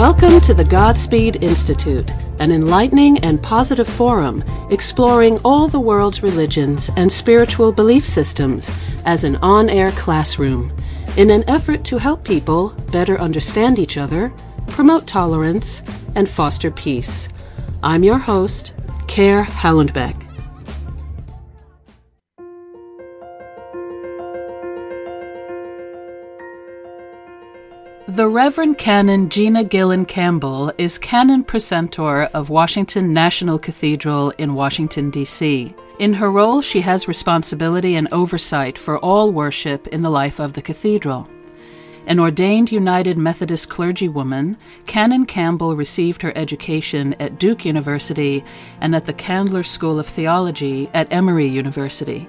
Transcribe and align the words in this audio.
Welcome 0.00 0.40
to 0.40 0.54
the 0.54 0.64
Godspeed 0.64 1.44
Institute, 1.44 2.10
an 2.38 2.52
enlightening 2.52 3.18
and 3.18 3.40
positive 3.42 3.86
forum 3.86 4.42
exploring 4.70 5.38
all 5.44 5.68
the 5.68 5.78
world's 5.78 6.22
religions 6.22 6.88
and 6.96 7.12
spiritual 7.12 7.70
belief 7.70 8.06
systems 8.06 8.70
as 9.04 9.24
an 9.24 9.36
on 9.42 9.68
air 9.68 9.92
classroom 9.92 10.74
in 11.18 11.28
an 11.28 11.44
effort 11.50 11.84
to 11.84 11.98
help 11.98 12.24
people 12.24 12.70
better 12.90 13.20
understand 13.20 13.78
each 13.78 13.98
other, 13.98 14.32
promote 14.68 15.06
tolerance, 15.06 15.82
and 16.14 16.26
foster 16.26 16.70
peace. 16.70 17.28
I'm 17.82 18.02
your 18.02 18.16
host, 18.16 18.72
Caer 19.06 19.44
Hallundbaek. 19.44 20.29
The 28.20 28.28
Reverend 28.28 28.76
Canon 28.76 29.30
Gina 29.30 29.64
Gilland 29.64 30.08
Campbell 30.08 30.74
is 30.76 30.98
Canon 30.98 31.42
Precentor 31.42 32.24
of 32.34 32.50
Washington 32.50 33.14
National 33.14 33.58
Cathedral 33.58 34.28
in 34.36 34.52
Washington, 34.52 35.08
D.C. 35.08 35.74
In 35.98 36.12
her 36.12 36.30
role, 36.30 36.60
she 36.60 36.82
has 36.82 37.08
responsibility 37.08 37.94
and 37.94 38.12
oversight 38.12 38.76
for 38.76 38.98
all 38.98 39.32
worship 39.32 39.86
in 39.86 40.02
the 40.02 40.10
life 40.10 40.38
of 40.38 40.52
the 40.52 40.60
cathedral. 40.60 41.30
An 42.06 42.20
ordained 42.20 42.70
United 42.70 43.16
Methodist 43.16 43.70
clergywoman, 43.70 44.58
Canon 44.84 45.24
Campbell 45.24 45.74
received 45.74 46.20
her 46.20 46.36
education 46.36 47.14
at 47.20 47.38
Duke 47.38 47.64
University 47.64 48.44
and 48.82 48.94
at 48.94 49.06
the 49.06 49.14
Candler 49.14 49.62
School 49.62 49.98
of 49.98 50.04
Theology 50.04 50.90
at 50.92 51.10
Emory 51.10 51.46
University. 51.46 52.28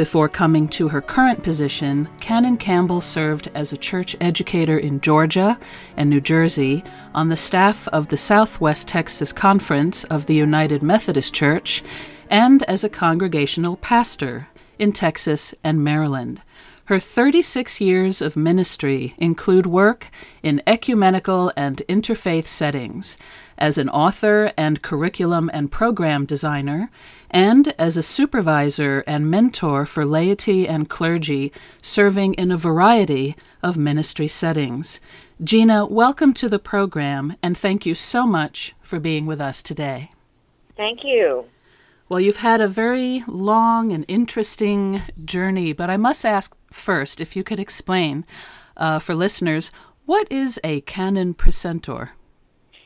Before 0.00 0.30
coming 0.30 0.66
to 0.68 0.88
her 0.88 1.02
current 1.02 1.42
position, 1.42 2.08
Canon 2.22 2.56
Campbell 2.56 3.02
served 3.02 3.50
as 3.54 3.70
a 3.70 3.76
church 3.76 4.16
educator 4.18 4.78
in 4.78 5.02
Georgia 5.02 5.58
and 5.94 6.08
New 6.08 6.22
Jersey 6.22 6.82
on 7.14 7.28
the 7.28 7.36
staff 7.36 7.86
of 7.88 8.08
the 8.08 8.16
Southwest 8.16 8.88
Texas 8.88 9.30
Conference 9.30 10.04
of 10.04 10.24
the 10.24 10.34
United 10.34 10.82
Methodist 10.82 11.34
Church 11.34 11.82
and 12.30 12.62
as 12.62 12.82
a 12.82 12.88
congregational 12.88 13.76
pastor 13.76 14.48
in 14.78 14.92
Texas 14.92 15.54
and 15.62 15.84
Maryland. 15.84 16.40
Her 16.86 16.98
36 16.98 17.80
years 17.80 18.20
of 18.20 18.36
ministry 18.36 19.14
include 19.16 19.64
work 19.64 20.10
in 20.42 20.60
ecumenical 20.66 21.52
and 21.56 21.82
interfaith 21.88 22.48
settings, 22.48 23.16
as 23.58 23.78
an 23.78 23.88
author 23.88 24.52
and 24.56 24.82
curriculum 24.82 25.50
and 25.52 25.70
program 25.70 26.24
designer, 26.24 26.90
and 27.30 27.74
as 27.78 27.96
a 27.96 28.02
supervisor 28.02 29.04
and 29.06 29.30
mentor 29.30 29.86
for 29.86 30.04
laity 30.04 30.66
and 30.66 30.88
clergy 30.88 31.52
serving 31.80 32.34
in 32.34 32.50
a 32.50 32.56
variety 32.56 33.36
of 33.62 33.76
ministry 33.76 34.28
settings. 34.28 35.00
Gina, 35.42 35.86
welcome 35.86 36.34
to 36.34 36.48
the 36.48 36.58
program, 36.58 37.36
and 37.42 37.56
thank 37.56 37.86
you 37.86 37.94
so 37.94 38.26
much 38.26 38.74
for 38.82 38.98
being 38.98 39.26
with 39.26 39.40
us 39.40 39.62
today. 39.62 40.10
Thank 40.76 41.04
you. 41.04 41.46
Well, 42.08 42.20
you've 42.20 42.38
had 42.38 42.60
a 42.60 42.66
very 42.66 43.22
long 43.28 43.92
and 43.92 44.04
interesting 44.08 45.02
journey, 45.24 45.72
but 45.72 45.88
I 45.90 45.96
must 45.96 46.26
ask 46.26 46.56
first 46.72 47.20
if 47.20 47.36
you 47.36 47.44
could 47.44 47.60
explain 47.60 48.24
uh, 48.76 48.98
for 48.98 49.14
listeners 49.14 49.70
what 50.06 50.26
is 50.32 50.58
a 50.64 50.80
canon 50.80 51.34
precentor? 51.34 52.10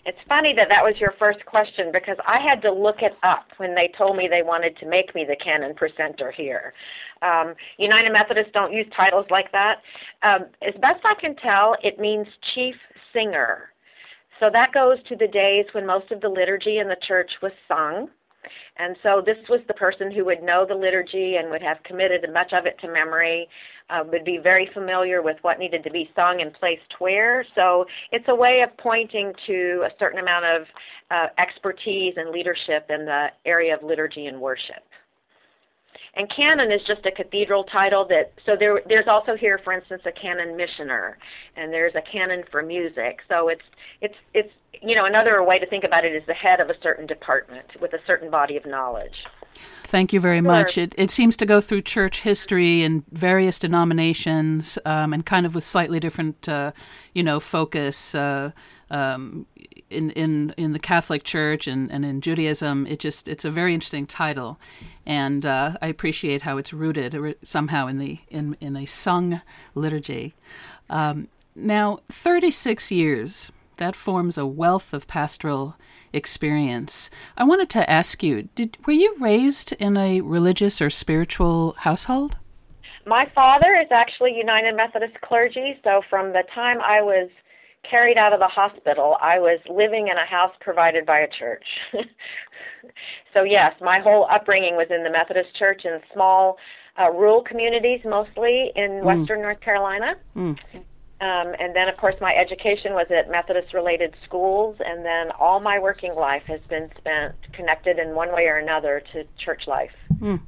It's 0.07 0.19
funny 0.29 0.53
that 0.57 0.69
that 0.69 0.83
was 0.83 0.95
your 1.01 1.15
first 1.19 1.45
question 1.47 1.91
because 1.91 2.17
I 2.27 2.39
had 2.39 2.61
to 2.63 2.73
look 2.73 2.97
it 3.01 3.13
up 3.23 3.47
when 3.57 3.75
they 3.75 3.91
told 3.97 4.17
me 4.17 4.29
they 4.29 4.43
wanted 4.43 4.77
to 4.79 4.87
make 4.87 5.15
me 5.15 5.25
the 5.27 5.37
canon 5.43 5.75
precentor 5.75 6.31
here. 6.31 6.75
Um, 7.23 7.55
United 7.79 8.13
Methodists 8.13 8.53
don't 8.53 8.73
use 8.73 8.87
titles 8.95 9.27
like 9.31 9.51
that. 9.53 9.77
Um, 10.23 10.47
as 10.67 10.75
best 10.75 11.01
I 11.05 11.19
can 11.19 11.35
tell, 11.37 11.77
it 11.83 11.99
means 11.99 12.27
chief 12.55 12.75
singer. 13.15 13.71
So 14.41 14.51
that 14.53 14.75
goes 14.75 14.99
to 15.09 15.17
the 15.17 15.29
days 15.29 15.65
when 15.73 15.87
most 15.87 16.11
of 16.11 16.21
the 16.21 16.29
liturgy 16.29 16.79
in 16.79 16.89
the 16.89 17.01
church 17.07 17.31
was 17.41 17.53
sung. 17.67 18.09
And 18.77 18.97
so 19.03 19.23
this 19.25 19.39
was 19.49 19.61
the 19.69 19.75
person 19.75 20.11
who 20.11 20.27
would 20.27 20.43
know 20.43 20.67
the 20.69 20.75
liturgy 20.75 21.37
and 21.37 21.51
would 21.51 21.63
have 21.63 21.83
committed 21.85 22.27
much 22.31 22.53
of 22.53 22.67
it 22.67 22.79
to 22.81 22.93
memory, 22.93 23.49
uh, 23.91 24.03
would 24.11 24.25
be 24.25 24.39
very 24.43 24.69
familiar 24.73 25.23
with 25.23 25.37
what 25.43 25.59
needed 25.59 25.85
to 25.85 25.91
be 25.91 26.11
sung 26.17 26.41
and 26.41 26.53
placed 26.55 26.83
where. 26.99 27.45
So 27.55 27.85
it's 28.13 28.25
a 28.29 28.35
way 28.35 28.63
of 28.63 28.77
pointing 28.79 29.33
to 29.47 29.85
a 29.87 29.91
certain 29.99 30.21
amount 30.21 30.45
of 30.45 30.63
uh, 31.11 31.27
expertise 31.39 32.15
and 32.17 32.31
leadership 32.31 32.87
in 32.89 33.05
the 33.05 33.27
area 33.45 33.75
of 33.75 33.83
liturgy 33.83 34.27
and 34.27 34.41
worship. 34.41 34.83
And 36.17 36.31
canon 36.35 36.71
is 36.71 36.81
just 36.87 37.05
a 37.07 37.11
cathedral 37.11 37.65
title 37.65 38.07
that 38.09 38.33
so 38.47 38.53
there 38.59 38.81
there's 38.87 39.09
also 39.09 39.37
here 39.37 39.61
for 39.65 39.73
instance 39.73 40.03
a 40.07 40.13
canon 40.13 40.57
missioner 40.57 41.19
and 41.57 41.73
there's 41.73 41.95
a 41.97 42.03
canon 42.11 42.45
for 42.53 42.63
music. 42.63 43.19
So 43.29 43.49
it's 43.49 43.63
it's 44.01 44.15
it's 44.33 44.51
you 44.81 44.95
know 44.95 45.07
another 45.07 45.43
way 45.43 45.59
to 45.59 45.67
think 45.67 45.83
about 45.83 46.05
it 46.05 46.15
is 46.15 46.23
the 46.29 46.35
head 46.35 46.61
of 46.61 46.71
a 46.71 46.75
certain 46.83 47.07
department 47.07 47.67
with 47.81 47.95
a 47.95 47.99
certain 48.07 48.31
body 48.31 48.57
of 48.57 48.65
knowledge. 48.65 49.15
Thank 49.85 50.13
you 50.13 50.21
very 50.21 50.39
sure. 50.39 50.43
much. 50.43 50.79
It, 50.79 50.95
it 50.99 51.11
seems 51.11 51.37
to 51.37 51.47
go 51.47 51.61
through 51.61 51.83
church 51.83 52.23
history 52.23 52.83
and 52.83 53.05
various 53.13 53.59
denominations, 53.59 54.79
um, 54.85 55.13
and 55.13 55.25
kind 55.25 55.47
of 55.47 55.55
with 55.55 55.65
slightly 55.65 56.01
different, 56.01 56.49
uh, 56.49 56.73
you 57.15 57.23
know, 57.23 57.41
focus. 57.41 58.15
Uh, 58.15 58.51
um, 58.91 59.47
in, 59.91 60.11
in 60.11 60.55
in 60.57 60.73
the 60.73 60.79
Catholic 60.79 61.25
Church 61.25 61.67
and, 61.67 61.91
and 61.91 62.05
in 62.05 62.21
Judaism, 62.21 62.87
it 62.87 62.99
just 62.99 63.29
it's 63.29 63.45
a 63.45 63.51
very 63.51 63.75
interesting 63.75 64.07
title, 64.07 64.59
and 65.07 65.47
uh, 65.47 65.77
I 65.81 65.87
appreciate 65.89 66.43
how 66.43 66.59
it's 66.59 66.73
rooted 66.73 67.37
somehow 67.43 67.87
in 67.87 67.99
the 67.99 68.19
in 68.29 68.57
in 68.61 68.77
a 68.77 68.87
sung 68.87 69.41
liturgy. 69.75 70.35
Um, 70.91 71.29
now, 71.57 72.01
36 72.09 72.91
years 72.91 73.53
that 73.77 73.97
forms 73.97 74.39
a 74.39 74.47
wealth 74.47 74.93
of 74.93 75.07
pastoral 75.07 75.77
experience. 76.13 77.11
I 77.37 77.45
wanted 77.45 77.71
to 77.71 77.91
ask 77.91 78.23
you: 78.23 78.49
did, 78.55 78.77
Were 78.87 78.93
you 78.93 79.17
raised 79.21 79.73
in 79.73 79.97
a 79.97 80.21
religious 80.21 80.81
or 80.81 80.91
spiritual 80.91 81.75
household? 81.79 82.37
My 83.07 83.31
father 83.35 83.75
is 83.75 83.89
actually 83.91 84.35
United 84.35 84.75
Methodist 84.75 85.21
clergy, 85.21 85.79
so 85.85 86.01
from 86.09 86.33
the 86.33 86.43
time 86.55 86.81
I 86.81 87.03
was 87.03 87.29
carried 87.89 88.17
out 88.17 88.33
of 88.33 88.41
the 88.41 88.49
hospital, 88.49 89.17
I 89.21 89.39
was 89.39 89.61
living 89.69 90.09
in 90.09 90.17
a 90.17 90.27
house 90.27 90.53
provided 90.61 91.05
by 91.05 91.21
a 91.21 91.29
church. 91.39 91.65
so, 93.35 93.43
yes, 93.43 93.73
my 93.81 94.01
whole 94.01 94.27
upbringing 94.31 94.77
was 94.77 94.87
in 94.91 95.05
the 95.05 95.11
Methodist 95.11 95.55
Church 95.59 95.83
in 95.85 96.01
small 96.13 96.57
uh, 96.99 97.11
rural 97.11 97.43
communities, 97.43 98.01
mostly 98.05 98.73
in 98.77 98.91
mm. 98.91 99.05
Western 99.05 99.43
North 99.43 99.61
Carolina. 99.61 100.15
Mm. 100.37 100.59
Um, 101.25 101.55
and 101.59 101.75
then, 101.75 101.89
of 101.89 101.97
course, 101.97 102.17
my 102.21 102.35
education 102.35 102.93
was 102.93 103.07
at 103.11 103.31
Methodist 103.31 103.73
related 103.73 104.15
schools, 104.25 104.77
and 104.85 105.07
then 105.07 105.31
all 105.41 105.59
my 105.59 105.79
working 105.79 106.15
life 106.15 106.43
has 106.43 106.61
been 106.69 106.91
spent 106.99 107.35
connected 107.55 107.99
in 107.99 108.15
one 108.15 108.31
way 108.31 108.47
or 108.47 108.57
another 108.57 109.03
to 109.15 109.25
church 109.43 109.67
life. 109.67 109.95
Mm. 110.17 110.41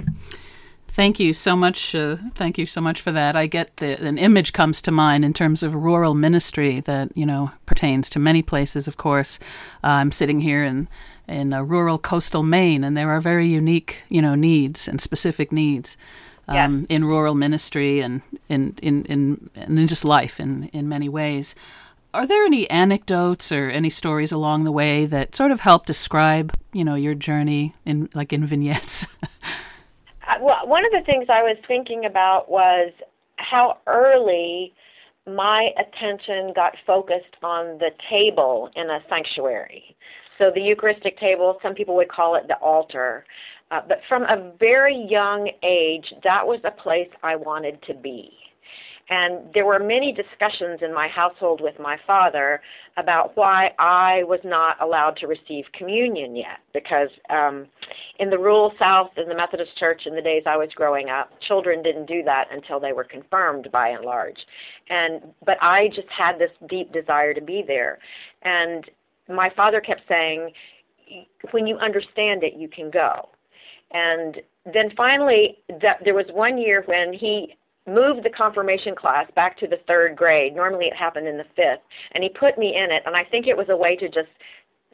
Thank 0.88 1.18
you 1.18 1.32
so 1.32 1.56
much. 1.56 1.94
Uh, 1.94 2.16
thank 2.34 2.58
you 2.58 2.66
so 2.66 2.82
much 2.82 3.00
for 3.00 3.10
that. 3.10 3.34
I 3.36 3.46
get 3.46 3.78
the, 3.78 3.98
an 4.04 4.18
image 4.18 4.52
comes 4.52 4.82
to 4.82 4.90
mind 4.90 5.24
in 5.24 5.32
terms 5.32 5.62
of 5.62 5.74
rural 5.74 6.12
ministry 6.12 6.80
that 6.80 7.10
you 7.16 7.24
know 7.24 7.52
pertains 7.64 8.10
to 8.10 8.18
many 8.18 8.42
places. 8.42 8.86
Of 8.86 8.98
course, 8.98 9.38
uh, 9.82 9.88
I'm 9.88 10.12
sitting 10.12 10.42
here 10.42 10.62
in 10.62 10.88
in 11.26 11.52
rural 11.52 11.98
coastal 11.98 12.42
Maine, 12.42 12.84
and 12.84 12.94
there 12.94 13.10
are 13.10 13.20
very 13.22 13.46
unique 13.46 14.02
you 14.10 14.20
know 14.20 14.34
needs 14.34 14.88
and 14.88 15.00
specific 15.00 15.52
needs. 15.52 15.96
Um, 16.48 16.86
in 16.88 17.04
rural 17.04 17.34
ministry 17.34 18.00
and 18.00 18.22
in, 18.48 18.76
in, 18.80 19.04
in, 19.06 19.50
in 19.56 19.86
just 19.88 20.04
life 20.04 20.38
in, 20.38 20.68
in 20.72 20.88
many 20.88 21.08
ways. 21.08 21.56
Are 22.14 22.26
there 22.26 22.44
any 22.44 22.70
anecdotes 22.70 23.50
or 23.50 23.68
any 23.68 23.90
stories 23.90 24.32
along 24.32 24.64
the 24.64 24.72
way 24.72 25.06
that 25.06 25.34
sort 25.34 25.50
of 25.50 25.60
help 25.60 25.86
describe, 25.86 26.52
you 26.72 26.84
know, 26.84 26.94
your 26.94 27.14
journey 27.14 27.74
in 27.84 28.08
like 28.14 28.32
in 28.32 28.46
vignettes? 28.46 29.06
well, 30.40 30.66
one 30.66 30.84
of 30.84 30.92
the 30.92 31.02
things 31.04 31.26
I 31.28 31.42
was 31.42 31.56
thinking 31.66 32.04
about 32.04 32.48
was 32.48 32.92
how 33.36 33.78
early 33.86 34.72
my 35.26 35.70
attention 35.78 36.52
got 36.54 36.74
focused 36.86 37.36
on 37.42 37.78
the 37.78 37.90
table 38.08 38.70
in 38.76 38.88
a 38.88 39.00
sanctuary. 39.08 39.96
So 40.38 40.50
the 40.54 40.60
Eucharistic 40.60 41.18
table, 41.18 41.58
some 41.62 41.74
people 41.74 41.96
would 41.96 42.08
call 42.08 42.36
it 42.36 42.46
the 42.46 42.56
altar. 42.56 43.24
Uh, 43.70 43.80
but 43.88 43.98
from 44.08 44.22
a 44.22 44.52
very 44.58 45.06
young 45.10 45.50
age, 45.62 46.12
that 46.22 46.46
was 46.46 46.60
a 46.64 46.70
place 46.70 47.08
I 47.22 47.36
wanted 47.36 47.82
to 47.82 47.94
be. 47.94 48.30
And 49.08 49.48
there 49.54 49.64
were 49.64 49.78
many 49.78 50.12
discussions 50.12 50.80
in 50.82 50.92
my 50.92 51.06
household 51.06 51.60
with 51.60 51.78
my 51.78 51.96
father 52.06 52.60
about 52.96 53.36
why 53.36 53.70
I 53.78 54.24
was 54.24 54.40
not 54.42 54.80
allowed 54.82 55.16
to 55.18 55.28
receive 55.28 55.64
communion 55.78 56.34
yet. 56.34 56.58
Because 56.74 57.08
um, 57.30 57.66
in 58.18 58.30
the 58.30 58.38
rural 58.38 58.72
South, 58.78 59.10
in 59.16 59.28
the 59.28 59.34
Methodist 59.34 59.78
Church, 59.78 60.02
in 60.06 60.16
the 60.16 60.22
days 60.22 60.42
I 60.44 60.56
was 60.56 60.70
growing 60.74 61.08
up, 61.08 61.30
children 61.46 61.82
didn't 61.82 62.06
do 62.06 62.24
that 62.24 62.46
until 62.50 62.80
they 62.80 62.92
were 62.92 63.04
confirmed 63.04 63.68
by 63.70 63.90
and 63.90 64.04
large. 64.04 64.38
And 64.88 65.22
but 65.44 65.56
I 65.62 65.88
just 65.94 66.08
had 66.16 66.38
this 66.38 66.50
deep 66.68 66.92
desire 66.92 67.32
to 67.32 67.40
be 67.40 67.62
there. 67.64 67.98
And 68.42 68.84
my 69.28 69.50
father 69.54 69.80
kept 69.80 70.02
saying, 70.08 70.50
when 71.52 71.68
you 71.68 71.76
understand 71.76 72.42
it, 72.42 72.54
you 72.54 72.68
can 72.68 72.90
go. 72.90 73.28
And 73.92 74.36
then 74.64 74.90
finally, 74.96 75.58
that, 75.68 75.98
there 76.04 76.14
was 76.14 76.26
one 76.32 76.58
year 76.58 76.82
when 76.86 77.12
he 77.12 77.56
moved 77.86 78.24
the 78.24 78.30
confirmation 78.30 78.94
class 78.96 79.30
back 79.34 79.58
to 79.58 79.66
the 79.66 79.78
third 79.86 80.16
grade. 80.16 80.54
Normally 80.54 80.86
it 80.86 80.96
happened 80.96 81.28
in 81.28 81.36
the 81.36 81.44
fifth. 81.54 81.82
And 82.12 82.24
he 82.24 82.30
put 82.30 82.58
me 82.58 82.74
in 82.76 82.90
it. 82.90 83.02
And 83.06 83.16
I 83.16 83.24
think 83.24 83.46
it 83.46 83.56
was 83.56 83.66
a 83.70 83.76
way 83.76 83.96
to 83.96 84.06
just 84.08 84.28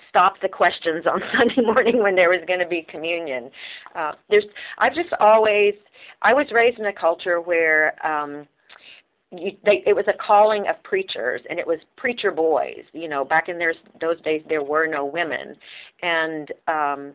stop 0.09 0.35
the 0.43 0.49
questions 0.49 1.07
on 1.07 1.21
Sunday 1.39 1.63
morning 1.63 2.03
when 2.03 2.15
there 2.15 2.29
was 2.29 2.43
going 2.47 2.61
to 2.61 2.69
be 2.69 2.87
communion. 2.89 3.51
Uh, 3.95 4.13
there's, 4.29 4.45
I've 4.79 4.95
just 4.95 5.09
always, 5.21 5.75
I 6.21 6.35
was 6.35 6.47
raised 6.53 6.79
in 6.79 6.87
a 6.87 6.93
culture 6.93 7.41
where, 7.41 7.95
um, 8.07 8.47
you, 9.35 9.53
they, 9.65 9.83
it 9.87 9.97
was 9.97 10.05
a 10.09 10.25
calling 10.25 10.67
of 10.69 10.83
preachers, 10.83 11.41
and 11.49 11.59
it 11.59 11.67
was 11.67 11.79
preacher 11.97 12.31
boys. 12.31 12.85
You 12.93 13.09
know, 13.09 13.25
back 13.25 13.49
in 13.49 13.59
their, 13.59 13.73
those 13.99 14.21
days, 14.21 14.43
there 14.47 14.63
were 14.63 14.87
no 14.87 15.07
women, 15.07 15.57
and 16.03 16.53
um, 16.69 17.15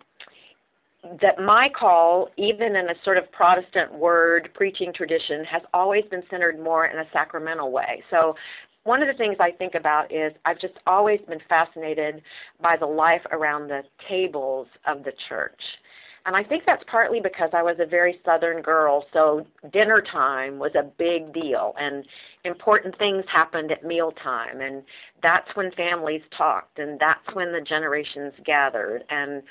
that 1.21 1.39
my 1.39 1.69
call, 1.69 2.29
even 2.37 2.75
in 2.75 2.89
a 2.89 2.95
sort 3.03 3.17
of 3.17 3.31
Protestant 3.31 3.93
word 3.93 4.49
preaching 4.53 4.91
tradition, 4.93 5.45
has 5.45 5.61
always 5.73 6.03
been 6.09 6.23
centered 6.29 6.59
more 6.59 6.87
in 6.87 6.97
a 6.97 7.05
sacramental 7.13 7.71
way. 7.71 8.03
So 8.09 8.35
one 8.83 9.01
of 9.01 9.07
the 9.07 9.13
things 9.13 9.35
I 9.39 9.51
think 9.51 9.75
about 9.75 10.11
is 10.11 10.33
I've 10.45 10.59
just 10.59 10.75
always 10.87 11.19
been 11.27 11.41
fascinated 11.47 12.21
by 12.61 12.77
the 12.79 12.85
life 12.85 13.21
around 13.31 13.67
the 13.67 13.81
tables 14.09 14.67
of 14.87 15.03
the 15.03 15.11
church. 15.29 15.59
And 16.25 16.35
I 16.35 16.43
think 16.43 16.63
that's 16.65 16.83
partly 16.91 17.21
because 17.21 17.51
I 17.53 17.63
was 17.63 17.77
a 17.79 17.85
very 17.85 18.19
southern 18.25 18.61
girl, 18.61 19.05
so 19.13 19.45
dinner 19.71 20.03
time 20.11 20.59
was 20.59 20.71
a 20.75 20.83
big 20.83 21.33
deal 21.33 21.73
and 21.79 22.05
important 22.43 22.97
things 22.97 23.23
happened 23.31 23.71
at 23.71 23.83
mealtime 23.85 24.61
and 24.61 24.83
that's 25.21 25.47
when 25.55 25.71
families 25.71 26.21
talked 26.37 26.79
and 26.79 26.99
that's 26.99 27.33
when 27.33 27.51
the 27.51 27.61
generations 27.61 28.33
gathered 28.45 29.03
and 29.09 29.43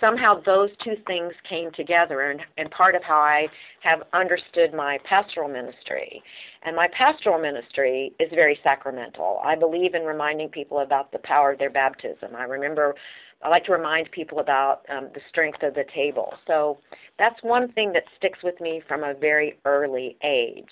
somehow 0.00 0.40
those 0.44 0.70
two 0.84 0.94
things 1.06 1.32
came 1.48 1.70
together 1.72 2.30
and, 2.30 2.40
and 2.58 2.70
part 2.70 2.94
of 2.94 3.02
how 3.02 3.18
I 3.18 3.46
have 3.82 4.02
understood 4.12 4.74
my 4.74 4.98
pastoral 5.08 5.48
ministry. 5.48 6.22
And 6.62 6.76
my 6.76 6.88
pastoral 6.96 7.40
ministry 7.40 8.12
is 8.20 8.28
very 8.34 8.58
sacramental. 8.62 9.40
I 9.42 9.56
believe 9.56 9.94
in 9.94 10.02
reminding 10.02 10.50
people 10.50 10.80
about 10.80 11.12
the 11.12 11.18
power 11.24 11.52
of 11.52 11.58
their 11.58 11.70
baptism. 11.70 12.36
I 12.36 12.44
remember 12.44 12.94
I 13.42 13.48
like 13.48 13.64
to 13.64 13.72
remind 13.72 14.10
people 14.10 14.40
about 14.40 14.82
um, 14.94 15.08
the 15.14 15.20
strength 15.30 15.62
of 15.62 15.74
the 15.74 15.84
table. 15.94 16.34
So 16.46 16.78
that's 17.18 17.42
one 17.42 17.72
thing 17.72 17.92
that 17.94 18.02
sticks 18.18 18.38
with 18.42 18.60
me 18.60 18.82
from 18.86 19.02
a 19.02 19.14
very 19.14 19.58
early 19.64 20.16
age. 20.22 20.64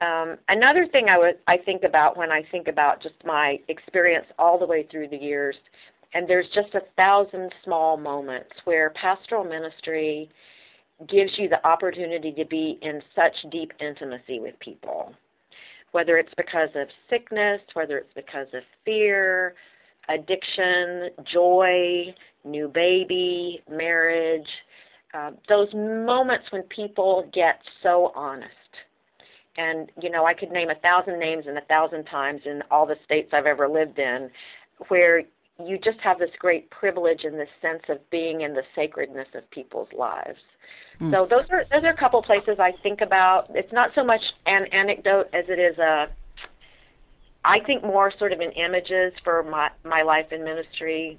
Um, 0.00 0.36
another 0.48 0.86
thing 0.86 1.06
I 1.08 1.32
I 1.48 1.56
think 1.58 1.82
about 1.82 2.16
when 2.16 2.30
I 2.30 2.42
think 2.52 2.68
about 2.68 3.02
just 3.02 3.16
my 3.24 3.58
experience 3.66 4.26
all 4.38 4.56
the 4.56 4.66
way 4.66 4.86
through 4.88 5.08
the 5.08 5.16
years 5.16 5.56
and 6.14 6.28
there's 6.28 6.48
just 6.54 6.74
a 6.74 6.80
thousand 6.96 7.52
small 7.64 7.96
moments 7.96 8.50
where 8.64 8.90
pastoral 8.90 9.44
ministry 9.44 10.30
gives 11.08 11.30
you 11.36 11.48
the 11.48 11.64
opportunity 11.66 12.32
to 12.32 12.44
be 12.44 12.78
in 12.82 13.00
such 13.14 13.50
deep 13.52 13.72
intimacy 13.80 14.40
with 14.40 14.58
people. 14.60 15.14
Whether 15.92 16.18
it's 16.18 16.32
because 16.36 16.70
of 16.74 16.88
sickness, 17.08 17.60
whether 17.74 17.98
it's 17.98 18.12
because 18.14 18.48
of 18.52 18.62
fear, 18.84 19.54
addiction, 20.08 21.10
joy, 21.32 22.14
new 22.44 22.68
baby, 22.68 23.62
marriage, 23.70 24.48
uh, 25.14 25.30
those 25.48 25.68
moments 25.74 26.46
when 26.50 26.62
people 26.64 27.30
get 27.32 27.60
so 27.82 28.12
honest. 28.14 28.52
And, 29.56 29.90
you 30.00 30.10
know, 30.10 30.24
I 30.24 30.34
could 30.34 30.50
name 30.50 30.70
a 30.70 30.74
thousand 30.76 31.18
names 31.18 31.44
and 31.46 31.58
a 31.58 31.62
thousand 31.62 32.04
times 32.04 32.42
in 32.44 32.62
all 32.70 32.86
the 32.86 32.96
states 33.04 33.30
I've 33.32 33.46
ever 33.46 33.68
lived 33.68 33.98
in 33.98 34.30
where 34.88 35.22
you 35.64 35.78
just 35.78 35.98
have 36.00 36.18
this 36.18 36.30
great 36.38 36.70
privilege 36.70 37.24
and 37.24 37.38
this 37.38 37.48
sense 37.60 37.82
of 37.88 37.98
being 38.10 38.42
in 38.42 38.54
the 38.54 38.62
sacredness 38.74 39.28
of 39.34 39.48
people's 39.50 39.88
lives. 39.92 40.38
Mm. 41.00 41.10
So 41.10 41.26
those 41.28 41.46
are 41.50 41.64
those 41.70 41.84
are 41.84 41.90
a 41.90 41.96
couple 41.96 42.22
places 42.22 42.58
I 42.58 42.72
think 42.82 43.00
about. 43.00 43.50
It's 43.54 43.72
not 43.72 43.90
so 43.94 44.04
much 44.04 44.22
an 44.46 44.66
anecdote 44.66 45.28
as 45.32 45.46
it 45.48 45.58
is 45.58 45.78
a 45.78 46.08
I 47.44 47.60
think 47.60 47.82
more 47.82 48.12
sort 48.18 48.32
of 48.32 48.40
in 48.40 48.52
images 48.52 49.12
for 49.22 49.42
my 49.44 49.70
my 49.84 50.02
life 50.02 50.32
in 50.32 50.44
ministry 50.44 51.18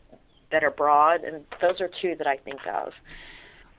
that 0.51 0.63
are 0.63 0.71
broad 0.71 1.23
and 1.23 1.45
those 1.61 1.79
are 1.81 1.89
two 2.01 2.15
that 2.17 2.27
I 2.27 2.37
think 2.37 2.59
of. 2.67 2.93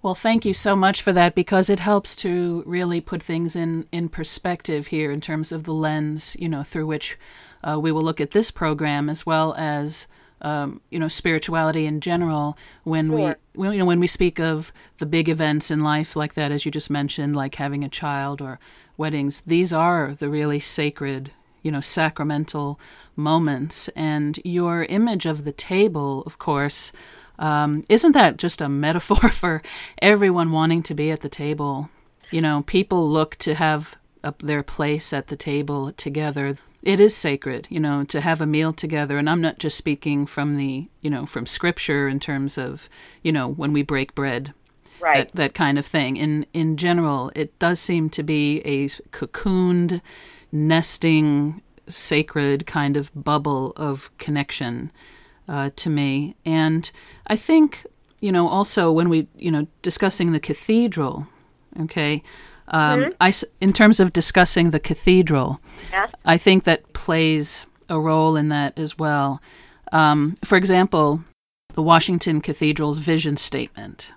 Well, 0.02 0.14
thank 0.14 0.46
you 0.46 0.54
so 0.54 0.74
much 0.74 1.02
for 1.02 1.12
that 1.12 1.34
because 1.34 1.68
it 1.68 1.78
helps 1.78 2.16
to 2.16 2.62
really 2.64 3.02
put 3.02 3.22
things 3.22 3.54
in, 3.54 3.86
in 3.92 4.08
perspective 4.08 4.86
here 4.86 5.12
in 5.12 5.20
terms 5.20 5.52
of 5.52 5.64
the 5.64 5.74
lens, 5.74 6.34
you 6.38 6.48
know, 6.48 6.62
through 6.62 6.86
which 6.86 7.18
uh, 7.62 7.78
we 7.78 7.92
will 7.92 8.00
look 8.00 8.18
at 8.18 8.30
this 8.30 8.50
program 8.50 9.10
as 9.10 9.26
well 9.26 9.54
as 9.58 10.06
um, 10.42 10.80
you 10.90 10.98
know 10.98 11.08
spirituality 11.08 11.86
in 11.86 12.00
general 12.00 12.56
when 12.84 13.08
sure. 13.08 13.36
we 13.54 13.60
when, 13.60 13.72
you 13.72 13.78
know 13.78 13.84
when 13.84 14.00
we 14.00 14.06
speak 14.06 14.38
of 14.38 14.72
the 14.98 15.06
big 15.06 15.28
events 15.28 15.70
in 15.70 15.82
life 15.82 16.16
like 16.16 16.34
that 16.34 16.52
as 16.52 16.64
you 16.64 16.70
just 16.70 16.90
mentioned 16.90 17.36
like 17.36 17.56
having 17.56 17.84
a 17.84 17.88
child 17.88 18.40
or 18.40 18.58
weddings 18.96 19.42
these 19.42 19.72
are 19.72 20.14
the 20.14 20.28
really 20.28 20.60
sacred 20.60 21.30
you 21.62 21.70
know 21.70 21.80
sacramental 21.80 22.80
moments. 23.16 23.88
And 23.88 24.38
your 24.44 24.84
image 24.84 25.26
of 25.26 25.44
the 25.44 25.52
table 25.52 26.22
of 26.26 26.38
course 26.38 26.92
um, 27.38 27.84
isn't 27.88 28.12
that 28.12 28.36
just 28.36 28.60
a 28.60 28.68
metaphor 28.86 29.30
for 29.30 29.62
everyone 30.02 30.52
wanting 30.52 30.82
to 30.84 30.94
be 30.94 31.10
at 31.10 31.20
the 31.20 31.28
table? 31.28 31.90
You 32.30 32.40
know 32.40 32.62
people 32.66 33.08
look 33.08 33.36
to 33.36 33.54
have 33.54 33.96
up 34.22 34.42
their 34.42 34.62
place 34.62 35.12
at 35.12 35.28
the 35.28 35.36
table 35.36 35.92
together 35.92 36.58
it 36.82 37.00
is 37.00 37.14
sacred, 37.14 37.66
you 37.70 37.80
know, 37.80 38.04
to 38.04 38.20
have 38.20 38.40
a 38.40 38.46
meal 38.46 38.72
together. 38.72 39.18
And 39.18 39.28
I'm 39.28 39.40
not 39.40 39.58
just 39.58 39.76
speaking 39.76 40.26
from 40.26 40.56
the, 40.56 40.88
you 41.02 41.10
know, 41.10 41.26
from 41.26 41.46
scripture 41.46 42.08
in 42.08 42.20
terms 42.20 42.56
of, 42.56 42.88
you 43.22 43.32
know, 43.32 43.48
when 43.48 43.72
we 43.72 43.82
break 43.82 44.14
bread, 44.14 44.54
right. 45.00 45.28
that, 45.28 45.36
that 45.36 45.54
kind 45.54 45.78
of 45.78 45.86
thing. 45.86 46.16
In 46.16 46.46
in 46.52 46.76
general, 46.76 47.30
it 47.34 47.58
does 47.58 47.80
seem 47.80 48.08
to 48.10 48.22
be 48.22 48.60
a 48.60 48.88
cocooned, 49.10 50.00
nesting, 50.52 51.60
sacred 51.86 52.66
kind 52.66 52.96
of 52.96 53.10
bubble 53.14 53.72
of 53.76 54.10
connection 54.18 54.90
uh, 55.48 55.70
to 55.76 55.90
me. 55.90 56.34
And 56.46 56.90
I 57.26 57.36
think, 57.36 57.84
you 58.20 58.32
know, 58.32 58.48
also 58.48 58.90
when 58.90 59.08
we, 59.08 59.26
you 59.36 59.50
know, 59.50 59.66
discussing 59.82 60.32
the 60.32 60.40
cathedral, 60.40 61.26
okay. 61.80 62.22
Um, 62.70 63.00
mm-hmm. 63.00 63.10
I, 63.20 63.32
in 63.60 63.72
terms 63.72 64.00
of 64.00 64.12
discussing 64.12 64.70
the 64.70 64.80
cathedral, 64.80 65.60
yes. 65.90 66.10
I 66.24 66.38
think 66.38 66.64
that 66.64 66.92
plays 66.92 67.66
a 67.88 67.98
role 67.98 68.36
in 68.36 68.48
that 68.50 68.78
as 68.78 68.98
well. 68.98 69.42
Um, 69.92 70.36
for 70.44 70.56
example, 70.56 71.24
the 71.74 71.82
Washington 71.82 72.40
Cathedral's 72.40 72.98
vision 72.98 73.36
statement. 73.36 74.12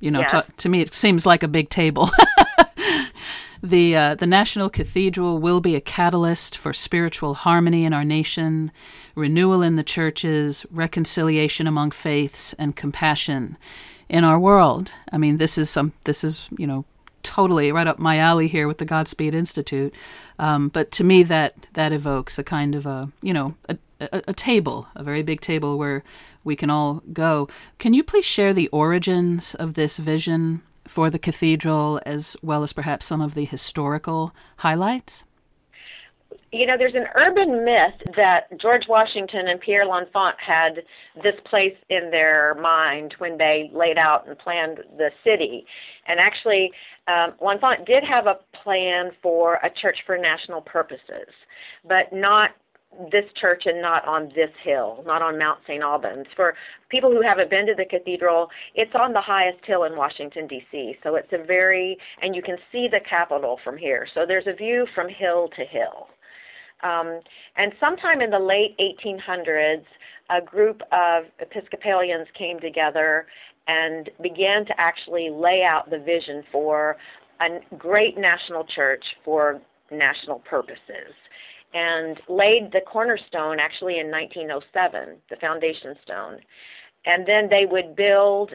You 0.00 0.10
know, 0.10 0.20
yes. 0.20 0.32
to, 0.32 0.44
to, 0.56 0.68
me, 0.68 0.80
it 0.80 0.94
seems 0.94 1.24
like 1.24 1.44
a 1.44 1.48
big 1.48 1.68
table. 1.68 2.10
the 3.62 3.94
uh, 3.94 4.14
the 4.16 4.26
National 4.26 4.68
Cathedral 4.68 5.38
will 5.38 5.60
be 5.60 5.76
a 5.76 5.80
catalyst 5.80 6.58
for 6.58 6.72
spiritual 6.72 7.34
harmony 7.34 7.84
in 7.84 7.92
our 7.92 8.04
nation, 8.04 8.72
renewal 9.14 9.62
in 9.62 9.76
the 9.76 9.84
churches, 9.84 10.66
reconciliation 10.72 11.68
among 11.68 11.92
faiths, 11.92 12.52
and 12.54 12.74
compassion 12.74 13.56
in 14.08 14.24
our 14.24 14.40
world. 14.40 14.90
I 15.12 15.18
mean, 15.18 15.36
this 15.36 15.56
is 15.56 15.70
some 15.70 15.92
this 16.04 16.24
is 16.24 16.48
you 16.58 16.66
know 16.66 16.84
totally 17.22 17.72
right 17.72 17.86
up 17.86 17.98
my 17.98 18.18
alley 18.18 18.48
here 18.48 18.68
with 18.68 18.78
the 18.78 18.84
Godspeed 18.84 19.34
Institute. 19.34 19.94
Um, 20.38 20.68
but 20.68 20.90
to 20.92 21.04
me, 21.04 21.22
that 21.24 21.54
that 21.74 21.92
evokes 21.92 22.38
a 22.38 22.44
kind 22.44 22.74
of 22.74 22.86
a 22.86 23.08
you 23.22 23.32
know 23.32 23.54
a, 23.68 23.76
a, 24.00 24.22
a, 24.28 24.34
table, 24.34 24.88
a 24.94 25.02
very 25.02 25.22
big 25.22 25.40
table 25.40 25.78
where 25.78 26.02
we 26.44 26.56
can 26.56 26.70
all 26.70 27.02
go. 27.12 27.48
Can 27.78 27.94
you 27.94 28.02
please 28.02 28.24
share 28.24 28.52
the 28.52 28.68
origins 28.68 29.54
of 29.54 29.74
this 29.74 29.98
vision 29.98 30.62
for 30.86 31.10
the 31.10 31.18
cathedral, 31.18 32.00
as 32.04 32.36
well 32.42 32.62
as 32.62 32.72
perhaps 32.72 33.06
some 33.06 33.20
of 33.20 33.34
the 33.34 33.44
historical 33.44 34.34
highlights? 34.58 35.24
You 36.52 36.66
know, 36.66 36.74
there's 36.76 36.94
an 36.94 37.06
urban 37.14 37.64
myth 37.64 38.14
that 38.14 38.60
George 38.60 38.82
Washington 38.86 39.48
and 39.48 39.58
Pierre 39.58 39.86
L'Enfant 39.86 40.36
had 40.38 40.84
this 41.22 41.34
place 41.48 41.74
in 41.88 42.10
their 42.10 42.54
mind 42.60 43.14
when 43.18 43.38
they 43.38 43.70
laid 43.72 43.96
out 43.96 44.28
and 44.28 44.38
planned 44.38 44.78
the 44.98 45.08
city. 45.24 45.64
And 46.06 46.20
actually, 46.20 46.70
um, 47.08 47.32
L'Enfant 47.40 47.86
did 47.86 48.04
have 48.04 48.26
a 48.26 48.38
plan 48.62 49.12
for 49.22 49.54
a 49.56 49.70
church 49.80 49.96
for 50.04 50.18
national 50.18 50.60
purposes, 50.60 51.32
but 51.88 52.12
not 52.12 52.50
this 53.10 53.24
church 53.40 53.62
and 53.64 53.80
not 53.80 54.06
on 54.06 54.28
this 54.34 54.50
hill, 54.62 55.02
not 55.06 55.22
on 55.22 55.38
Mount 55.38 55.60
St. 55.66 55.82
Albans. 55.82 56.26
For 56.36 56.54
people 56.90 57.10
who 57.10 57.22
haven't 57.22 57.48
been 57.48 57.64
to 57.66 57.74
the 57.74 57.86
cathedral, 57.86 58.48
it's 58.74 58.92
on 58.94 59.14
the 59.14 59.20
highest 59.22 59.64
hill 59.64 59.84
in 59.84 59.96
Washington, 59.96 60.46
D.C. 60.46 60.96
So 61.02 61.14
it's 61.14 61.32
a 61.32 61.42
very, 61.42 61.96
and 62.20 62.36
you 62.36 62.42
can 62.42 62.58
see 62.70 62.88
the 62.90 63.00
Capitol 63.08 63.58
from 63.64 63.78
here. 63.78 64.06
So 64.12 64.26
there's 64.28 64.46
a 64.46 64.52
view 64.52 64.86
from 64.94 65.08
hill 65.08 65.48
to 65.56 65.64
hill. 65.64 66.08
Um, 66.82 67.20
and 67.56 67.72
sometime 67.78 68.20
in 68.20 68.30
the 68.30 68.38
late 68.38 68.76
1800s, 68.78 69.84
a 70.30 70.40
group 70.40 70.80
of 70.92 71.24
Episcopalians 71.38 72.26
came 72.36 72.58
together 72.60 73.26
and 73.68 74.10
began 74.22 74.64
to 74.66 74.72
actually 74.78 75.30
lay 75.30 75.62
out 75.62 75.90
the 75.90 75.98
vision 75.98 76.42
for 76.50 76.96
a 77.40 77.76
great 77.76 78.18
national 78.18 78.64
church 78.64 79.04
for 79.24 79.60
national 79.90 80.40
purposes 80.40 81.14
and 81.74 82.18
laid 82.28 82.70
the 82.72 82.80
cornerstone 82.80 83.58
actually 83.58 83.98
in 83.98 84.10
1907, 84.10 85.16
the 85.30 85.36
foundation 85.36 85.94
stone. 86.02 86.38
And 87.06 87.26
then 87.26 87.48
they 87.48 87.66
would 87.70 87.96
build 87.96 88.50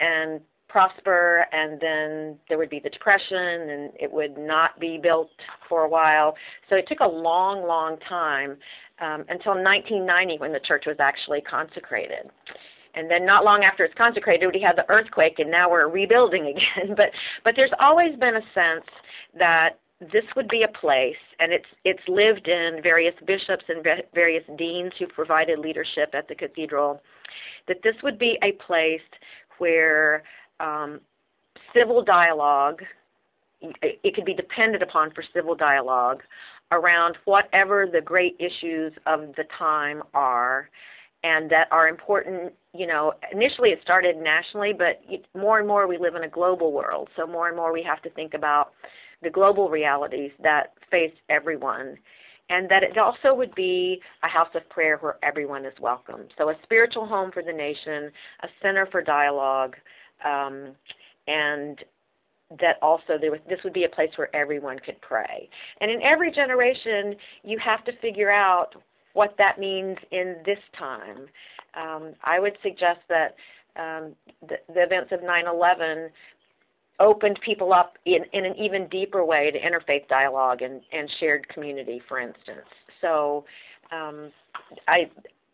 and 0.00 0.40
prosper, 0.72 1.46
and 1.52 1.78
then 1.80 2.38
there 2.48 2.56
would 2.56 2.70
be 2.70 2.80
the 2.82 2.88
depression, 2.88 3.36
and 3.70 3.92
it 4.00 4.10
would 4.10 4.38
not 4.38 4.80
be 4.80 4.98
built 5.00 5.30
for 5.68 5.84
a 5.84 5.88
while. 5.88 6.34
So 6.70 6.76
it 6.76 6.86
took 6.88 7.00
a 7.00 7.06
long, 7.06 7.66
long 7.66 7.98
time 8.08 8.56
um, 9.00 9.24
until 9.28 9.52
1990 9.52 10.38
when 10.38 10.52
the 10.52 10.60
church 10.66 10.84
was 10.86 10.96
actually 10.98 11.42
consecrated. 11.42 12.30
And 12.94 13.10
then 13.10 13.24
not 13.24 13.44
long 13.44 13.64
after 13.64 13.84
it's 13.84 13.94
consecrated, 13.96 14.50
we 14.52 14.60
had 14.60 14.76
the 14.76 14.88
earthquake, 14.90 15.38
and 15.38 15.50
now 15.50 15.70
we're 15.70 15.88
rebuilding 15.88 16.46
again. 16.54 16.94
but 16.96 17.10
but 17.44 17.54
there's 17.54 17.72
always 17.78 18.18
been 18.18 18.36
a 18.36 18.46
sense 18.54 18.86
that 19.38 19.78
this 20.00 20.24
would 20.34 20.48
be 20.48 20.64
a 20.64 20.78
place, 20.78 21.20
and 21.38 21.52
it's 21.52 21.68
it's 21.84 22.02
lived 22.08 22.48
in 22.48 22.80
various 22.82 23.14
bishops 23.26 23.64
and 23.68 23.86
various 24.14 24.44
deans 24.58 24.92
who 24.98 25.06
provided 25.06 25.58
leadership 25.58 26.14
at 26.14 26.28
the 26.28 26.34
cathedral. 26.34 27.02
That 27.68 27.78
this 27.84 27.94
would 28.02 28.18
be 28.18 28.38
a 28.42 28.52
place 28.66 29.00
where 29.58 30.24
um, 30.62 31.00
civil 31.74 32.02
dialogue, 32.02 32.80
it 33.60 34.14
could 34.14 34.24
be 34.24 34.34
depended 34.34 34.82
upon 34.82 35.12
for 35.12 35.22
civil 35.34 35.54
dialogue 35.54 36.22
around 36.72 37.16
whatever 37.26 37.86
the 37.90 38.00
great 38.00 38.36
issues 38.38 38.92
of 39.06 39.34
the 39.36 39.44
time 39.58 40.02
are 40.14 40.68
and 41.22 41.50
that 41.50 41.68
are 41.70 41.86
important 41.86 42.52
you 42.74 42.86
know 42.86 43.12
initially 43.30 43.70
it 43.70 43.78
started 43.82 44.16
nationally 44.16 44.72
but 44.72 45.00
more 45.38 45.58
and 45.58 45.68
more 45.68 45.86
we 45.86 45.98
live 45.98 46.14
in 46.14 46.24
a 46.24 46.28
global 46.28 46.72
world. 46.72 47.08
So 47.16 47.26
more 47.26 47.48
and 47.48 47.56
more 47.56 47.72
we 47.72 47.82
have 47.82 48.02
to 48.02 48.10
think 48.10 48.34
about 48.34 48.72
the 49.22 49.30
global 49.30 49.68
realities 49.68 50.32
that 50.42 50.72
face 50.90 51.12
everyone 51.28 51.96
and 52.50 52.68
that 52.68 52.82
it 52.82 52.98
also 52.98 53.34
would 53.34 53.54
be 53.54 54.00
a 54.24 54.28
house 54.28 54.50
of 54.54 54.68
prayer 54.68 54.96
where 54.98 55.16
everyone 55.22 55.64
is 55.64 55.72
welcome. 55.80 56.22
So 56.36 56.50
a 56.50 56.54
spiritual 56.64 57.06
home 57.06 57.30
for 57.32 57.42
the 57.42 57.52
nation 57.52 58.10
a 58.42 58.48
center 58.60 58.86
for 58.90 59.02
dialogue 59.02 59.76
um, 60.24 60.74
and 61.26 61.78
that 62.60 62.76
also 62.82 63.16
there 63.20 63.30
was, 63.30 63.40
this 63.48 63.58
would 63.64 63.72
be 63.72 63.84
a 63.84 63.88
place 63.88 64.10
where 64.16 64.34
everyone 64.34 64.78
could 64.78 65.00
pray. 65.00 65.48
And 65.80 65.90
in 65.90 66.02
every 66.02 66.30
generation, 66.30 67.14
you 67.42 67.58
have 67.64 67.84
to 67.84 67.92
figure 68.00 68.30
out 68.30 68.74
what 69.14 69.34
that 69.38 69.58
means 69.58 69.96
in 70.10 70.36
this 70.44 70.58
time. 70.78 71.26
Um, 71.74 72.14
I 72.24 72.40
would 72.40 72.56
suggest 72.62 73.00
that 73.08 73.34
um, 73.76 74.14
the, 74.42 74.56
the 74.72 74.82
events 74.82 75.12
of 75.12 75.20
9/11 75.20 76.08
opened 77.00 77.38
people 77.44 77.72
up 77.72 77.94
in, 78.04 78.20
in 78.32 78.44
an 78.44 78.54
even 78.56 78.86
deeper 78.88 79.24
way 79.24 79.50
to 79.50 79.58
interfaith 79.58 80.06
dialogue 80.08 80.62
and, 80.62 80.82
and 80.92 81.10
shared 81.20 81.48
community, 81.48 82.00
for 82.08 82.20
instance. 82.20 82.68
So 83.00 83.44
um, 83.90 84.30
I 84.88 85.10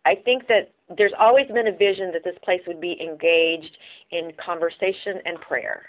I 0.08 0.14
think 0.14 0.48
that 0.48 0.72
there's 0.96 1.12
always 1.18 1.48
been 1.48 1.66
a 1.66 1.76
vision 1.76 2.12
that 2.12 2.24
this 2.24 2.36
place 2.42 2.62
would 2.66 2.80
be 2.80 2.96
engaged 2.98 3.76
in 4.10 4.32
conversation 4.42 5.20
and 5.26 5.38
prayer, 5.38 5.82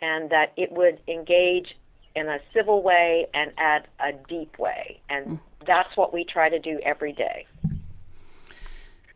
and 0.00 0.28
that 0.28 0.52
it 0.58 0.70
would 0.70 1.00
engage 1.08 1.68
in 2.14 2.28
a 2.28 2.38
civil 2.54 2.82
way 2.82 3.26
and 3.32 3.52
at 3.58 3.86
a 4.00 4.12
deep 4.28 4.58
way. 4.58 5.00
And 5.08 5.26
mm. 5.26 5.40
that's 5.66 5.96
what 5.96 6.12
we 6.12 6.26
try 6.30 6.50
to 6.50 6.58
do 6.58 6.78
every 6.84 7.14
day. 7.14 7.46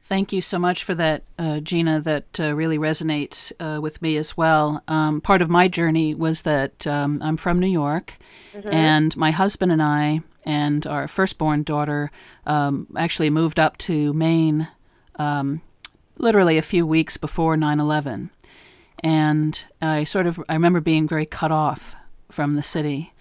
Thank 0.04 0.32
you 0.32 0.40
so 0.40 0.58
much 0.58 0.82
for 0.82 0.94
that, 0.94 1.24
uh, 1.38 1.60
Gina. 1.60 2.00
That 2.00 2.40
uh, 2.40 2.54
really 2.54 2.78
resonates 2.78 3.52
uh, 3.60 3.82
with 3.82 4.00
me 4.00 4.16
as 4.16 4.34
well. 4.34 4.82
Um, 4.88 5.20
part 5.20 5.42
of 5.42 5.50
my 5.50 5.68
journey 5.68 6.14
was 6.14 6.42
that 6.42 6.86
um, 6.86 7.20
I'm 7.22 7.36
from 7.36 7.58
New 7.58 7.66
York, 7.84 8.16
mm-hmm. 8.54 8.68
and 8.72 9.14
my 9.14 9.30
husband 9.30 9.72
and 9.72 9.82
I 9.82 10.22
and 10.44 10.86
our 10.86 11.08
firstborn 11.08 11.62
daughter 11.62 12.10
um, 12.46 12.86
actually 12.96 13.30
moved 13.30 13.58
up 13.58 13.78
to 13.78 14.12
Maine 14.12 14.68
um, 15.16 15.62
literally 16.18 16.58
a 16.58 16.62
few 16.62 16.86
weeks 16.86 17.16
before 17.16 17.56
9 17.56 17.80
11. 17.80 18.30
And 19.00 19.64
I 19.80 20.04
sort 20.04 20.26
of, 20.26 20.40
I 20.48 20.54
remember 20.54 20.80
being 20.80 21.08
very 21.08 21.26
cut 21.26 21.50
off 21.50 21.96
from 22.30 22.54
the 22.54 22.62
city. 22.62 23.12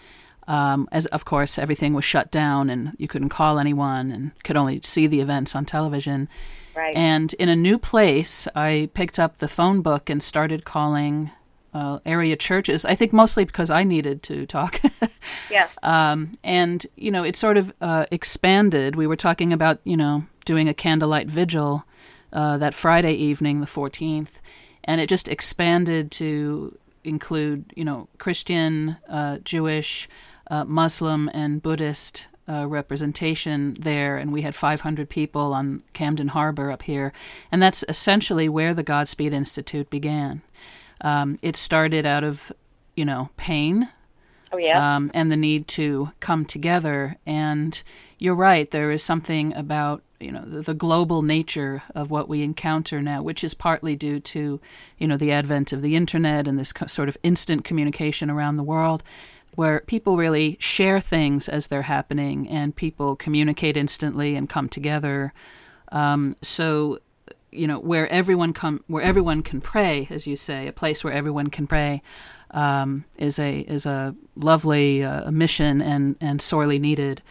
Um, 0.48 0.90
as 0.92 1.06
of 1.08 1.24
course 1.24 1.60
everything 1.60 1.94
was 1.94 2.04
shut 2.04 2.32
down 2.32 2.70
and 2.70 2.94
you 2.98 3.08
couldn't 3.08 3.30
call 3.30 3.60
anyone 3.60 4.12
and 4.12 4.32
could 4.44 4.58
only 4.58 4.82
see 4.84 5.08
the 5.08 5.22
events 5.22 5.56
on 5.56 5.66
television. 5.66 6.28
Right. 6.75 6.96
And 6.96 7.34
in 7.36 7.48
a 7.48 7.56
new 7.56 7.78
place, 7.78 8.48
I 8.56 8.90
picked 8.94 9.20
up 9.20 9.38
the 9.38 9.48
phone 9.48 9.82
book 9.82 10.10
and 10.10 10.22
started 10.22 10.66
calling 10.66 11.32
uh, 11.74 12.00
area 12.06 12.36
churches. 12.36 12.86
I 12.86 12.96
think 12.96 13.13
mostly 13.13 13.46
because 13.46 13.70
I 13.70 13.84
needed 13.84 14.24
to 14.24 14.46
talk. 14.46 14.82
yeah. 15.51 15.70
Um, 15.84 16.34
and 16.44 16.86
you 16.96 17.12
know, 17.12 17.24
it 17.24 17.36
sort 17.36 17.58
of 17.58 17.74
uh, 17.82 18.06
expanded. 18.12 18.96
We 18.96 19.08
were 19.08 19.16
talking 19.16 19.54
about 19.54 19.80
you 19.84 19.98
know 19.98 20.25
doing 20.46 20.68
a 20.68 20.74
candlelight 20.74 21.28
vigil 21.28 21.86
uh, 22.34 22.58
that 22.58 22.74
Friday 22.74 23.13
evening, 23.13 23.62
the 23.62 23.68
fourteenth, 23.68 24.42
and 24.84 25.00
it 25.00 25.08
just 25.08 25.28
expanded 25.28 26.12
to 26.12 26.78
include 27.04 27.72
you 27.75 27.86
know 27.86 28.08
Christian, 28.18 28.98
uh, 29.10 29.38
Jewish, 29.40 30.10
uh, 30.50 30.66
Muslim, 30.66 31.30
and 31.34 31.62
Buddhist. 31.62 32.28
Uh, 32.50 32.66
representation 32.66 33.75
there, 33.75 34.18
and 34.18 34.34
we 34.34 34.42
had 34.42 34.54
500 34.54 35.08
people 35.08 35.54
on 35.54 35.80
Camden 35.94 36.30
Harbor 36.30 36.70
up 36.70 36.82
here, 36.82 37.13
and 37.50 37.62
that's 37.62 37.86
essentially 37.88 38.50
where 38.50 38.74
the 38.74 38.84
Godspeed 38.84 39.32
Institute 39.32 39.90
began. 39.90 40.42
Um, 41.01 41.38
it 41.41 41.55
started 41.55 42.05
out 42.05 42.24
of, 42.24 42.51
you 42.96 43.05
know, 43.05 43.29
pain. 43.38 43.89
Oh, 44.51 44.58
yeah. 44.58 44.96
Um, 44.96 45.12
and 45.13 45.31
the 45.31 45.38
need 45.38 45.67
to 45.70 46.12
come 46.20 46.46
together. 46.46 47.17
And 47.25 47.81
you're 48.20 48.36
right, 48.36 48.70
there 48.70 48.91
is 48.91 49.01
something 49.03 49.53
about 49.55 50.03
you 50.22 50.31
know 50.31 50.46
the, 50.46 50.62
the, 50.62 50.74
global 50.74 51.24
nature 51.24 51.81
of 51.96 52.12
what 52.12 52.29
we 52.29 52.43
encounter 52.43 53.01
now, 53.01 53.22
which 53.22 53.43
is 53.43 53.53
partly 53.53 53.96
due 53.96 54.20
to 54.20 54.62
you 55.00 55.08
know 55.08 55.17
the 55.17 55.31
advent 55.31 55.74
of 55.74 55.81
the 55.81 55.96
internet 55.96 56.48
and 56.48 56.60
this 56.60 56.72
co- 56.72 56.86
sort 56.86 57.10
of 57.10 57.17
instant 57.24 57.65
communication 57.65 58.29
around 58.29 58.58
the 58.58 58.63
world, 58.63 59.03
where 59.55 59.81
people 59.81 60.17
really 60.17 60.58
share 60.60 61.00
things 61.00 61.50
as 61.50 61.67
they're 61.67 61.81
happening 61.84 62.48
and 62.48 62.75
people 62.75 63.15
communicate 63.15 63.75
instantly 63.75 64.36
and 64.36 64.48
come 64.48 64.70
together. 64.70 65.34
Um, 65.91 66.36
so 66.41 67.00
you 67.51 67.67
know 67.67 67.79
where 67.79 68.08
everyone 68.10 68.53
come 68.53 68.84
where 68.88 69.03
everyone 69.03 69.43
can 69.43 69.62
pray, 69.62 70.08
as 70.10 70.27
you 70.27 70.36
say, 70.36 70.67
a 70.67 70.74
place 70.74 71.03
where 71.03 71.13
everyone 71.13 71.48
can 71.48 71.67
pray. 71.67 72.01
Um, 72.51 73.05
is 73.17 73.39
a 73.39 73.60
is 73.62 73.86
a 73.86 74.15
lovely 74.36 75.03
uh, 75.03 75.31
mission 75.31 75.81
and 75.81 76.15
and 76.20 76.41
sorely 76.41 76.79
needed, 76.79 77.22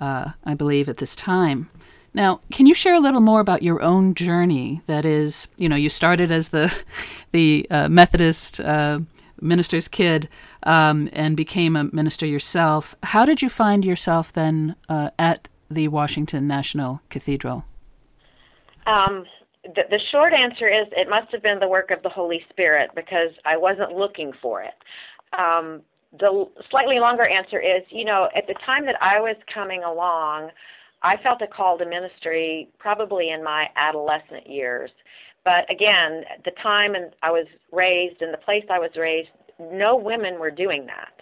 uh, 0.00 0.32
I 0.44 0.54
believe, 0.54 0.88
at 0.88 0.96
this 0.96 1.14
time. 1.14 1.70
Now, 2.12 2.40
can 2.52 2.66
you 2.66 2.74
share 2.74 2.94
a 2.94 3.00
little 3.00 3.20
more 3.20 3.40
about 3.40 3.62
your 3.62 3.82
own 3.82 4.14
journey? 4.14 4.82
That 4.86 5.04
is, 5.04 5.48
you 5.58 5.68
know, 5.68 5.76
you 5.76 5.88
started 5.88 6.30
as 6.30 6.48
the 6.50 6.74
the 7.32 7.66
uh, 7.70 7.88
Methodist 7.88 8.60
uh, 8.60 9.00
minister's 9.40 9.88
kid 9.88 10.28
um, 10.62 11.08
and 11.12 11.36
became 11.36 11.76
a 11.76 11.84
minister 11.84 12.26
yourself. 12.26 12.96
How 13.02 13.24
did 13.24 13.42
you 13.42 13.48
find 13.48 13.84
yourself 13.84 14.32
then 14.32 14.76
uh, 14.88 15.10
at 15.18 15.48
the 15.70 15.88
Washington 15.88 16.46
National 16.46 17.00
Cathedral? 17.10 17.64
Um, 18.86 19.24
the, 19.74 19.82
the 19.90 20.00
short 20.10 20.32
answer 20.32 20.68
is 20.68 20.86
it 20.92 21.08
must 21.08 21.32
have 21.32 21.42
been 21.42 21.58
the 21.58 21.68
work 21.68 21.90
of 21.90 22.02
the 22.02 22.08
Holy 22.08 22.40
Spirit 22.50 22.90
because 22.94 23.30
I 23.44 23.56
wasn't 23.56 23.92
looking 23.92 24.32
for 24.42 24.62
it. 24.62 24.74
Um, 25.38 25.82
the 26.18 26.46
slightly 26.70 26.98
longer 26.98 27.26
answer 27.26 27.60
is, 27.60 27.82
you 27.90 28.04
know, 28.04 28.28
at 28.36 28.46
the 28.46 28.54
time 28.64 28.86
that 28.86 28.96
I 29.00 29.20
was 29.20 29.36
coming 29.52 29.82
along, 29.82 30.50
I 31.02 31.16
felt 31.22 31.42
a 31.42 31.46
call 31.46 31.76
to 31.78 31.86
ministry 31.86 32.68
probably 32.78 33.30
in 33.30 33.42
my 33.42 33.66
adolescent 33.76 34.48
years. 34.48 34.90
But 35.44 35.70
again, 35.70 36.22
the 36.44 36.52
time 36.62 36.94
and 36.94 37.12
I 37.22 37.30
was 37.30 37.46
raised 37.72 38.22
in 38.22 38.30
the 38.30 38.38
place 38.38 38.64
I 38.70 38.78
was 38.78 38.90
raised, 38.96 39.28
no 39.58 39.96
women 39.96 40.38
were 40.38 40.50
doing 40.50 40.86
that. 40.86 41.12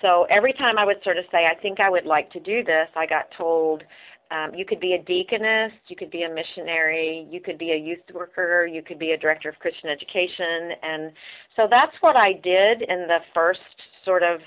So 0.00 0.26
every 0.30 0.52
time 0.52 0.78
I 0.78 0.84
would 0.84 1.02
sort 1.02 1.18
of 1.18 1.24
say, 1.30 1.46
I 1.46 1.60
think 1.60 1.80
I 1.80 1.90
would 1.90 2.06
like 2.06 2.30
to 2.32 2.40
do 2.40 2.62
this, 2.64 2.88
I 2.96 3.06
got 3.06 3.26
told, 3.36 3.82
um, 4.30 4.54
you 4.54 4.64
could 4.64 4.80
be 4.80 4.94
a 4.94 5.02
deaconess, 5.02 5.72
you 5.88 5.96
could 5.96 6.10
be 6.10 6.22
a 6.22 6.28
missionary, 6.28 7.26
you 7.30 7.40
could 7.40 7.58
be 7.58 7.72
a 7.72 7.76
youth 7.76 8.00
worker, 8.12 8.66
you 8.66 8.82
could 8.82 8.98
be 8.98 9.12
a 9.12 9.18
director 9.18 9.48
of 9.48 9.58
Christian 9.58 9.90
education. 9.90 10.72
And 10.82 11.12
so 11.56 11.66
that's 11.70 11.94
what 12.00 12.16
I 12.16 12.32
did 12.32 12.82
in 12.82 13.06
the 13.06 13.18
first 13.34 13.60
sort 14.04 14.22
of 14.22 14.40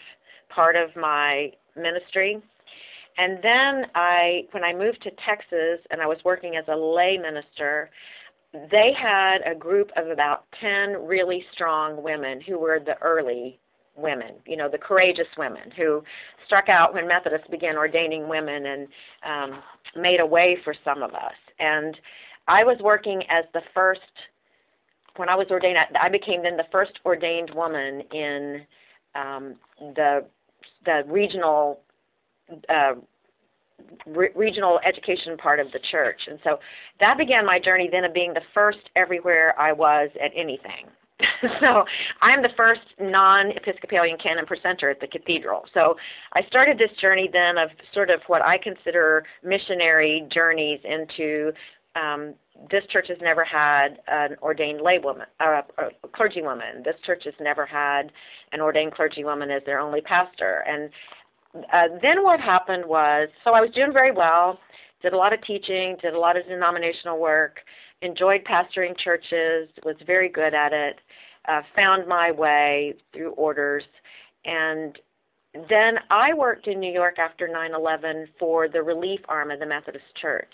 part 0.50 0.76
of 0.76 0.96
my 0.96 1.52
ministry. 1.76 2.42
And 3.18 3.38
then 3.42 3.86
I, 3.96 4.46
when 4.52 4.64
I 4.64 4.74
moved 4.74 5.02
to 5.04 5.12
Texas 5.26 5.86
and 5.90 6.02
I 6.02 6.06
was 6.06 6.18
working 6.24 6.56
as 6.56 6.66
a 6.68 6.76
lay 6.76 7.18
minister, 7.18 7.90
they 8.54 8.92
had 8.98 9.40
a 9.50 9.56
group 9.56 9.90
of 9.96 10.10
about 10.10 10.46
10 10.62 11.06
really 11.06 11.44
strong 11.54 12.02
women 12.02 12.42
who 12.42 12.60
were 12.60 12.80
the 12.84 12.98
early 13.02 13.60
women, 13.98 14.36
you 14.46 14.56
know, 14.56 14.70
the 14.70 14.78
courageous 14.78 15.28
women 15.38 15.72
who 15.76 16.04
struck 16.46 16.70
out 16.70 16.94
when 16.94 17.08
Methodists 17.08 17.48
began 17.50 17.76
ordaining 17.76 18.30
women 18.30 18.66
and 18.66 18.88
um, 19.26 19.62
made 19.96 20.20
a 20.20 20.26
way 20.26 20.58
for 20.64 20.74
some 20.86 21.02
of 21.02 21.14
us. 21.14 21.34
And 21.60 21.98
I 22.48 22.64
was 22.64 22.78
working 22.82 23.24
as 23.30 23.46
the 23.54 23.62
first, 23.74 24.02
when 25.16 25.30
I 25.30 25.36
was 25.36 25.48
ordained, 25.50 25.78
I 26.00 26.10
became 26.10 26.44
then 26.44 26.58
the 26.58 26.68
first 26.72 26.94
ordained 27.06 27.52
woman 27.54 28.02
in 28.14 28.62
um, 29.16 29.56
the 29.80 30.26
the 30.86 31.02
regional 31.08 31.82
uh, 32.70 32.94
re- 34.06 34.30
regional 34.36 34.80
education 34.86 35.36
part 35.38 35.60
of 35.60 35.72
the 35.72 35.80
church. 35.92 36.22
And 36.28 36.40
so 36.44 36.60
that 37.00 37.18
began 37.18 37.46
my 37.46 37.60
journey 37.60 37.90
then 37.92 38.06
of 38.06 38.14
being 38.14 38.34
the 38.34 38.42
first 38.54 38.80
everywhere 38.96 39.60
I 39.60 39.74
was 39.74 40.10
at 40.24 40.32
anything 40.36 40.86
so 41.62 41.84
I'm 42.22 42.42
the 42.42 42.50
first 42.56 42.82
non-Episcopalian 43.00 44.18
canon 44.22 44.46
precentor 44.46 44.90
at 44.90 45.00
the 45.00 45.08
cathedral. 45.08 45.64
So 45.74 45.96
I 46.34 46.42
started 46.48 46.78
this 46.78 46.96
journey 47.02 47.30
then 47.32 47.58
of 47.58 47.70
sort 47.94 48.10
of 48.10 48.22
what 48.28 48.42
I 48.42 48.58
consider 48.58 49.24
missionary 49.44 50.28
journeys 50.32 50.80
into 50.84 51.52
um, 51.96 52.36
this 52.70 52.84
church 52.92 53.08
has 53.10 53.18
never 53.22 53.44
had 53.44 54.00
an 54.08 54.36
ordained 54.42 54.82
laywoman, 54.82 55.26
uh, 55.40 55.62
a 55.78 56.08
clergywoman. 56.08 56.84
This 56.84 56.96
church 57.06 57.24
has 57.26 57.34
never 57.40 57.66
had 57.66 58.12
an 58.52 58.62
ordained 58.62 58.94
clergywoman 58.94 59.56
as 59.56 59.64
their 59.66 59.80
only 59.80 60.02
pastor. 60.02 60.64
And 60.68 60.90
uh, 61.74 61.98
then 62.02 62.24
what 62.24 62.40
happened 62.40 62.86
was, 62.86 63.30
so 63.44 63.52
I 63.52 63.62
was 63.62 63.72
doing 63.74 63.94
very 63.94 64.12
well, 64.12 64.60
did 65.02 65.14
a 65.14 65.18
lot 65.18 65.34
of 65.34 65.42
teaching, 65.44 65.98
did 66.02 66.14
a 66.14 66.20
lot 66.20 66.38
of 66.38 66.46
denominational 66.48 67.20
work, 67.20 67.58
enjoyed 68.02 68.42
pastoring 68.44 68.98
churches, 68.98 69.70
was 69.84 69.96
very 70.06 70.30
good 70.30 70.54
at 70.54 70.74
it, 70.74 71.00
uh, 71.48 71.62
found 71.76 72.08
my 72.08 72.32
way 72.32 72.94
through 73.14 73.32
orders, 73.32 73.84
and 74.46 74.98
then 75.70 75.96
I 76.12 76.34
worked 76.34 76.68
in 76.68 76.80
New 76.80 76.92
York 76.92 77.18
after 77.20 77.48
9/11 77.48 78.28
for 78.40 78.68
the 78.68 78.84
relief 78.84 79.22
arm 79.28 79.52
of 79.52 79.60
the 79.60 79.66
Methodist 79.66 80.06
Church, 80.22 80.54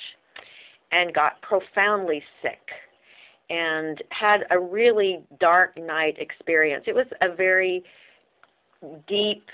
and 0.92 1.14
got 1.14 1.42
profoundly 1.42 2.24
sick, 2.42 2.62
and 3.50 4.02
had 4.10 4.46
a 4.52 4.60
really 4.60 5.22
dark 5.40 5.78
night 5.78 6.16
experience. 6.20 6.86
It 6.88 6.96
was 6.96 7.08
a 7.22 7.36
very 7.36 7.84
deep 9.08 9.46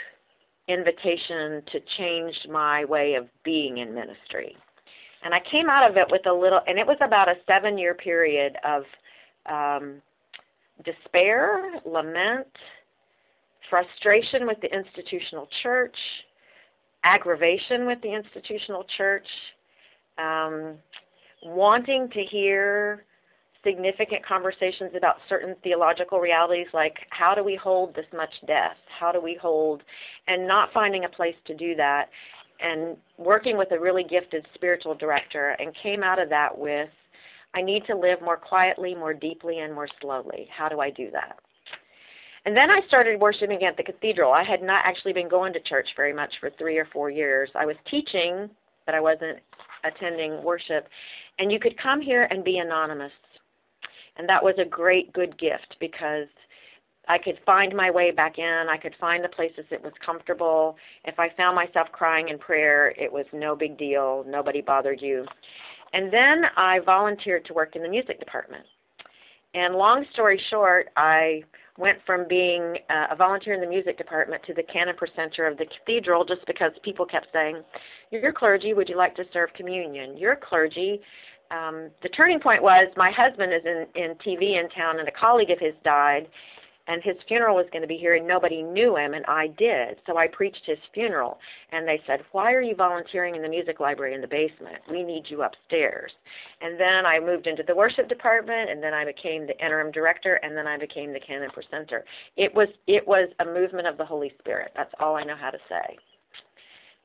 invitation 0.68 1.64
to 1.72 1.80
change 1.98 2.36
my 2.50 2.86
way 2.86 3.16
of 3.16 3.28
being 3.44 3.80
in 3.80 3.94
ministry. 3.94 4.56
And 5.24 5.34
I 5.34 5.40
came 5.52 5.70
out 5.70 5.90
of 5.90 5.98
it 5.98 6.06
with 6.10 6.26
a 6.28 6.34
little, 6.34 6.62
and 6.68 6.80
it 6.80 6.88
was 6.88 6.98
about 7.02 7.28
a 7.28 7.36
seven 7.48 7.78
year 7.78 7.94
period 7.94 8.56
of 8.64 8.84
um, 9.48 10.02
despair, 10.84 11.80
lament, 11.86 12.48
frustration 13.70 14.48
with 14.48 14.58
the 14.62 14.70
institutional 14.74 15.48
church, 15.64 15.96
aggravation 17.04 17.86
with 17.86 18.00
the 18.02 18.14
institutional 18.14 18.86
church, 18.98 19.28
um, 20.18 20.76
wanting 21.44 22.10
to 22.14 22.22
hear 22.24 23.06
significant 23.64 24.26
conversations 24.26 24.92
about 24.96 25.16
certain 25.28 25.56
theological 25.64 26.20
realities 26.20 26.68
like 26.74 26.96
how 27.10 27.36
do 27.36 27.44
we 27.44 27.56
hold 27.62 27.94
this 27.96 28.06
much 28.16 28.34
death? 28.48 28.78
How 29.00 29.12
do 29.12 29.22
we 29.22 29.38
hold, 29.42 29.84
and 30.28 30.48
not 30.48 30.70
finding 30.74 31.06
a 31.06 31.10
place 31.10 31.36
to 31.48 31.56
do 31.56 31.76
that, 31.76 32.06
and 32.62 32.98
working 33.18 33.58
with 33.58 33.72
a 33.72 33.80
really 33.80 34.04
gifted 34.04 34.46
spiritual 34.54 34.96
director, 34.96 35.56
and 35.60 35.74
came 35.84 36.04
out 36.04 36.22
of 36.22 36.30
that 36.30 36.58
with 36.58 36.90
I 37.56 37.62
need 37.62 37.84
to 37.88 37.96
live 37.96 38.22
more 38.22 38.38
quietly, 38.38 38.94
more 38.96 39.14
deeply, 39.14 39.60
and 39.60 39.74
more 39.74 39.88
slowly. 40.02 40.48
How 40.56 40.70
do 40.70 40.80
I 40.80 40.90
do 40.90 41.10
that? 41.12 41.40
And 42.46 42.56
then 42.56 42.70
I 42.70 42.80
started 42.88 43.20
worshiping 43.20 43.64
at 43.64 43.76
the 43.76 43.84
cathedral. 43.84 44.32
I 44.32 44.44
had 44.44 44.62
not 44.62 44.84
actually 44.86 45.14
been 45.14 45.28
going 45.28 45.54
to 45.54 45.60
church 45.62 45.88
very 45.96 46.14
much 46.14 46.34
for 46.40 46.50
three 46.58 46.78
or 46.78 46.88
four 46.94 47.10
years. 47.10 47.50
I 47.56 47.66
was 47.66 47.76
teaching, 47.90 48.50
but 48.86 48.96
I 48.96 49.02
wasn't 49.02 49.40
attending 49.84 50.44
worship. 50.44 50.88
And 51.38 51.52
you 51.52 51.60
could 51.60 51.78
come 51.82 52.02
here 52.02 52.28
and 52.30 52.44
be 52.44 52.60
anonymous. 52.60 53.12
And 54.18 54.28
that 54.30 54.44
was 54.44 54.56
a 54.60 54.66
great, 54.66 55.12
good 55.14 55.38
gift 55.40 55.76
because 55.80 56.28
I 57.08 57.18
could 57.18 57.40
find 57.46 57.76
my 57.76 57.90
way 57.90 58.12
back 58.12 58.38
in. 58.38 58.66
I 58.70 58.78
could 58.78 58.94
find 59.00 59.24
the 59.24 59.30
places 59.30 59.66
that 59.72 59.84
was 59.84 59.94
comfortable. 60.06 60.78
If 61.06 61.20
I 61.20 61.30
found 61.36 61.56
myself 61.56 61.88
crying 61.92 62.30
in 62.30 62.38
prayer, 62.38 62.90
it 62.98 63.12
was 63.12 63.26
no 63.34 63.56
big 63.56 63.78
deal. 63.78 64.24
Nobody 64.28 64.62
bothered 64.62 65.02
you. 65.02 65.26
And 65.94 66.12
then 66.14 66.44
I 66.56 66.80
volunteered 66.86 67.46
to 67.46 67.54
work 67.54 67.76
in 67.76 67.84
the 67.84 67.90
music 67.90 68.20
department. 68.20 68.66
And 69.54 69.76
long 69.76 70.06
story 70.14 70.40
short, 70.50 70.90
I 70.96 71.44
went 71.78 71.98
from 72.06 72.28
being 72.28 72.76
uh, 72.90 73.08
a 73.12 73.16
volunteer 73.16 73.54
in 73.54 73.62
the 73.62 73.68
music 73.68 73.98
department 73.98 74.44
to 74.46 74.54
the 74.54 74.64
canon 74.64 74.96
precentor 74.96 75.48
of 75.48 75.58
the 75.58 75.66
cathedral 75.66 76.26
just 76.26 76.46
because 76.46 76.72
people 76.84 77.06
kept 77.06 77.28
saying, 77.34 77.64
You're 78.12 78.34
clergy, 78.34 78.74
would 78.74 78.90
you 78.90 78.98
like 78.98 79.16
to 79.16 79.24
serve 79.34 79.50
communion? 79.56 80.18
You're 80.18 80.36
clergy. 80.36 81.00
Um, 81.52 81.90
the 82.04 82.10
turning 82.10 82.40
point 82.40 82.62
was 82.62 82.92
my 82.96 83.12
husband 83.16 83.54
is 83.54 83.62
in, 83.66 83.88
in 83.96 84.16
TV 84.18 84.60
in 84.60 84.70
town 84.70 85.00
and 85.00 85.08
a 85.08 85.12
colleague 85.12 85.50
of 85.50 85.60
his 85.60 85.74
died 85.84 86.28
and 86.90 87.02
his 87.04 87.16
funeral 87.28 87.56
was 87.56 87.68
going 87.72 87.84
to 87.84 87.88
be 87.88 87.98
here 87.98 88.16
and 88.16 88.28
nobody 88.28 88.64
knew 88.64 88.98
him 88.98 89.14
and 89.14 89.26
I 89.28 89.48
did. 89.48 89.98
So 90.06 90.18
I 90.18 90.28
preached 90.28 90.64
his 90.66 90.80
funeral 90.94 91.38
and 91.72 91.88
they 91.88 92.02
said, 92.06 92.22
"Why 92.32 92.52
are 92.54 92.62
you 92.62 92.76
volunteering 92.76 93.36
in 93.36 93.42
the 93.42 93.48
music 93.48 93.80
library 93.80 94.16
in 94.16 94.22
the 94.22 94.28
basement? 94.28 94.80
We 94.90 95.04
need 95.04 95.24
you 95.30 95.44
upstairs." 95.44 96.12
And 96.62 96.80
then 96.80 97.06
I 97.06 97.20
moved 97.20 97.48
into 97.48 97.64
the 97.64 97.76
worship 97.76 98.10
department 98.10 98.70
and 98.70 98.84
then 98.84 98.94
I 98.94 99.06
became 99.06 99.48
the 99.48 99.58
interim 99.64 99.92
director 99.92 100.36
and 100.44 100.58
then 100.58 100.68
I 100.68 100.78
became 100.78 101.14
the 101.14 101.20
canon 101.20 101.52
precentor. 101.52 102.04
It 102.36 102.54
was 102.54 102.68
it 102.88 103.08
was 103.08 103.30
a 103.40 103.46
movement 103.46 103.88
of 103.88 103.98
the 103.98 104.06
Holy 104.06 104.34
Spirit. 104.40 104.72
That's 104.76 104.94
all 105.00 105.16
I 105.16 105.24
know 105.24 105.36
how 105.36 105.52
to 105.52 105.60
say. 105.70 105.98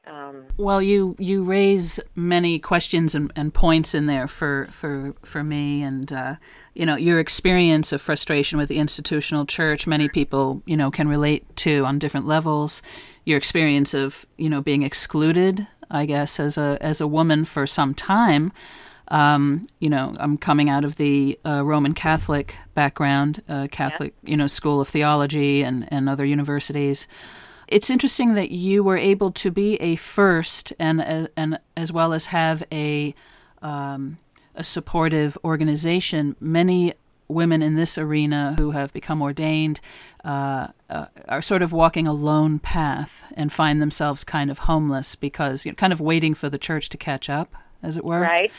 Um, 0.06 0.44
well, 0.58 0.82
you 0.82 1.16
you 1.18 1.44
raise 1.44 1.98
many 2.14 2.58
questions 2.58 3.14
and, 3.14 3.32
and 3.36 3.54
points 3.54 3.94
in 3.94 4.06
there 4.06 4.28
for 4.28 4.66
for 4.70 5.14
for 5.24 5.42
me, 5.42 5.82
and 5.82 6.12
uh, 6.12 6.34
you 6.74 6.84
know 6.84 6.96
your 6.96 7.18
experience 7.20 7.90
of 7.92 8.02
frustration 8.02 8.58
with 8.58 8.68
the 8.68 8.78
institutional 8.78 9.46
church. 9.46 9.86
Many 9.86 10.08
people 10.08 10.62
you 10.66 10.76
know 10.76 10.90
can 10.90 11.08
relate 11.08 11.56
to 11.56 11.84
on 11.84 11.98
different 11.98 12.26
levels. 12.26 12.82
Your 13.24 13.38
experience 13.38 13.94
of 13.94 14.26
you 14.36 14.50
know 14.50 14.60
being 14.60 14.82
excluded, 14.82 15.66
I 15.90 16.04
guess, 16.04 16.38
as 16.38 16.58
a 16.58 16.76
as 16.82 17.00
a 17.00 17.06
woman 17.06 17.46
for 17.46 17.66
some 17.66 17.94
time. 17.94 18.52
Um, 19.08 19.62
you 19.80 19.90
know, 19.90 20.16
I'm 20.18 20.38
coming 20.38 20.70
out 20.70 20.84
of 20.84 20.96
the 20.96 21.38
uh, 21.44 21.62
Roman 21.62 21.92
Catholic 21.92 22.56
background, 22.74 23.42
uh, 23.48 23.68
Catholic, 23.70 24.14
yeah. 24.22 24.30
you 24.30 24.36
know, 24.36 24.46
school 24.46 24.80
of 24.80 24.88
theology 24.88 25.62
and, 25.62 25.86
and 25.92 26.08
other 26.08 26.24
universities. 26.24 27.06
It's 27.68 27.90
interesting 27.90 28.34
that 28.34 28.50
you 28.50 28.82
were 28.82 28.96
able 28.96 29.30
to 29.32 29.50
be 29.50 29.76
a 29.76 29.96
first 29.96 30.72
and 30.78 31.00
uh, 31.00 31.28
and 31.36 31.58
as 31.76 31.92
well 31.92 32.12
as 32.12 32.26
have 32.26 32.62
a 32.72 33.14
um, 33.62 34.18
a 34.54 34.64
supportive 34.64 35.36
organization. 35.44 36.36
Many 36.40 36.94
women 37.28 37.62
in 37.62 37.74
this 37.74 37.96
arena 37.96 38.54
who 38.58 38.72
have 38.72 38.92
become 38.92 39.22
ordained 39.22 39.80
uh, 40.24 40.68
uh, 40.90 41.06
are 41.28 41.42
sort 41.42 41.62
of 41.62 41.72
walking 41.72 42.06
a 42.06 42.12
lone 42.12 42.58
path 42.58 43.32
and 43.36 43.52
find 43.52 43.80
themselves 43.80 44.24
kind 44.24 44.50
of 44.50 44.58
homeless 44.58 45.16
because 45.16 45.64
you 45.64 45.72
know, 45.72 45.76
kind 45.76 45.92
of 45.92 46.00
waiting 46.00 46.34
for 46.34 46.50
the 46.50 46.58
church 46.58 46.88
to 46.90 46.98
catch 46.98 47.30
up, 47.30 47.54
as 47.82 47.96
it 47.96 48.04
were. 48.04 48.20
Right. 48.20 48.52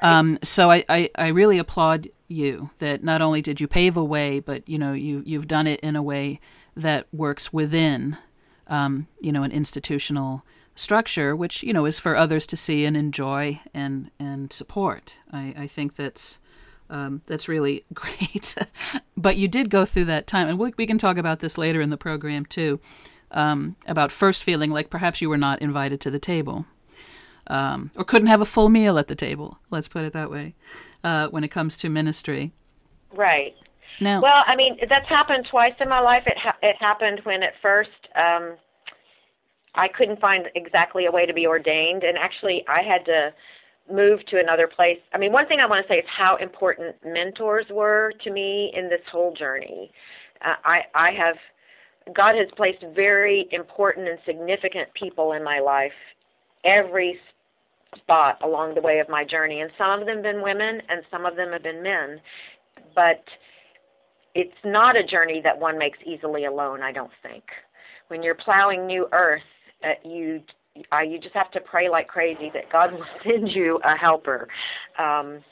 Um, 0.00 0.38
so 0.42 0.70
I, 0.70 0.84
I, 0.88 1.10
I, 1.16 1.28
really 1.28 1.58
applaud 1.58 2.08
you 2.26 2.70
that 2.80 3.04
not 3.04 3.22
only 3.22 3.40
did 3.40 3.60
you 3.60 3.68
pave 3.68 3.96
a 3.96 4.02
way, 4.02 4.40
but 4.40 4.68
you 4.68 4.76
know 4.76 4.92
you 4.92 5.22
you've 5.24 5.46
done 5.46 5.68
it 5.68 5.78
in 5.80 5.94
a 5.94 6.02
way 6.02 6.40
that 6.76 7.06
works 7.12 7.52
within 7.52 8.16
um, 8.72 9.06
you 9.20 9.30
know, 9.30 9.42
an 9.42 9.52
institutional 9.52 10.44
structure, 10.74 11.36
which 11.36 11.62
you 11.62 11.74
know 11.74 11.84
is 11.84 12.00
for 12.00 12.16
others 12.16 12.46
to 12.46 12.56
see 12.56 12.86
and 12.86 12.96
enjoy 12.96 13.60
and 13.74 14.10
and 14.18 14.50
support. 14.52 15.14
I, 15.30 15.54
I 15.56 15.66
think 15.66 15.94
that's 15.94 16.38
um, 16.88 17.20
that's 17.26 17.48
really 17.48 17.84
great. 17.94 18.56
but 19.16 19.36
you 19.36 19.46
did 19.46 19.68
go 19.68 19.84
through 19.84 20.06
that 20.06 20.26
time, 20.26 20.48
and 20.48 20.58
we, 20.58 20.72
we 20.78 20.86
can 20.86 20.96
talk 20.98 21.18
about 21.18 21.40
this 21.40 21.58
later 21.58 21.82
in 21.82 21.90
the 21.90 21.98
program 21.98 22.46
too. 22.46 22.80
Um, 23.30 23.76
about 23.86 24.10
first 24.10 24.44
feeling 24.44 24.70
like 24.70 24.90
perhaps 24.90 25.22
you 25.22 25.30
were 25.30 25.38
not 25.38 25.62
invited 25.62 26.02
to 26.02 26.10
the 26.10 26.18
table. 26.18 26.66
Um, 27.46 27.90
or 27.96 28.04
couldn't 28.04 28.28
have 28.28 28.42
a 28.42 28.46
full 28.46 28.68
meal 28.68 28.98
at 28.98 29.08
the 29.08 29.14
table. 29.14 29.58
Let's 29.70 29.88
put 29.88 30.04
it 30.04 30.12
that 30.12 30.30
way. 30.30 30.54
Uh, 31.02 31.28
when 31.28 31.42
it 31.42 31.48
comes 31.48 31.76
to 31.78 31.88
ministry, 31.88 32.52
right? 33.14 33.54
No. 34.00 34.20
Well, 34.20 34.42
I 34.46 34.56
mean, 34.56 34.78
that's 34.88 35.08
happened 35.08 35.46
twice 35.50 35.74
in 35.80 35.88
my 35.88 36.00
life. 36.00 36.22
It 36.26 36.38
ha- 36.38 36.56
it 36.62 36.76
happened 36.78 37.20
when 37.24 37.42
at 37.42 37.54
first 37.60 37.90
um, 38.16 38.56
I 39.74 39.88
couldn't 39.88 40.20
find 40.20 40.46
exactly 40.54 41.06
a 41.06 41.10
way 41.10 41.26
to 41.26 41.32
be 41.32 41.46
ordained, 41.46 42.02
and 42.02 42.18
actually 42.18 42.64
I 42.68 42.82
had 42.82 43.04
to 43.06 43.30
move 43.92 44.20
to 44.26 44.38
another 44.38 44.68
place. 44.68 44.98
I 45.12 45.18
mean, 45.18 45.32
one 45.32 45.46
thing 45.46 45.58
I 45.60 45.66
want 45.66 45.86
to 45.86 45.92
say 45.92 45.98
is 45.98 46.04
how 46.16 46.36
important 46.36 46.96
mentors 47.04 47.66
were 47.70 48.12
to 48.24 48.30
me 48.30 48.72
in 48.76 48.88
this 48.88 49.00
whole 49.10 49.34
journey. 49.34 49.90
Uh, 50.44 50.54
I 50.64 50.80
I 50.94 51.10
have 51.12 51.36
God 52.14 52.34
has 52.34 52.48
placed 52.56 52.84
very 52.94 53.48
important 53.52 54.08
and 54.08 54.18
significant 54.26 54.88
people 54.94 55.32
in 55.32 55.44
my 55.44 55.60
life 55.60 55.92
every 56.64 57.18
spot 57.96 58.38
along 58.42 58.74
the 58.74 58.80
way 58.80 58.98
of 58.98 59.08
my 59.08 59.24
journey, 59.24 59.60
and 59.60 59.70
some 59.78 60.00
of 60.00 60.06
them 60.06 60.16
have 60.16 60.24
been 60.24 60.42
women, 60.42 60.80
and 60.88 61.02
some 61.10 61.26
of 61.26 61.36
them 61.36 61.52
have 61.52 61.62
been 61.62 61.82
men, 61.82 62.20
but 62.94 63.22
it's 64.34 64.50
not 64.64 64.96
a 64.96 65.04
journey 65.04 65.40
that 65.44 65.58
one 65.58 65.78
makes 65.78 65.98
easily 66.06 66.46
alone. 66.46 66.82
I 66.82 66.92
don't 66.92 67.10
think. 67.22 67.44
When 68.12 68.22
you're 68.22 68.34
plowing 68.34 68.86
new 68.86 69.08
earth, 69.12 69.40
uh, 69.82 69.94
you 70.06 70.42
uh, 70.92 71.00
you 71.00 71.18
just 71.18 71.34
have 71.34 71.50
to 71.52 71.60
pray 71.60 71.88
like 71.88 72.08
crazy 72.08 72.50
that 72.52 72.70
God 72.70 72.92
will 72.92 73.06
send 73.24 73.48
you 73.50 73.80
a 73.84 73.96
helper. 73.96 74.48
Um, 74.98 75.42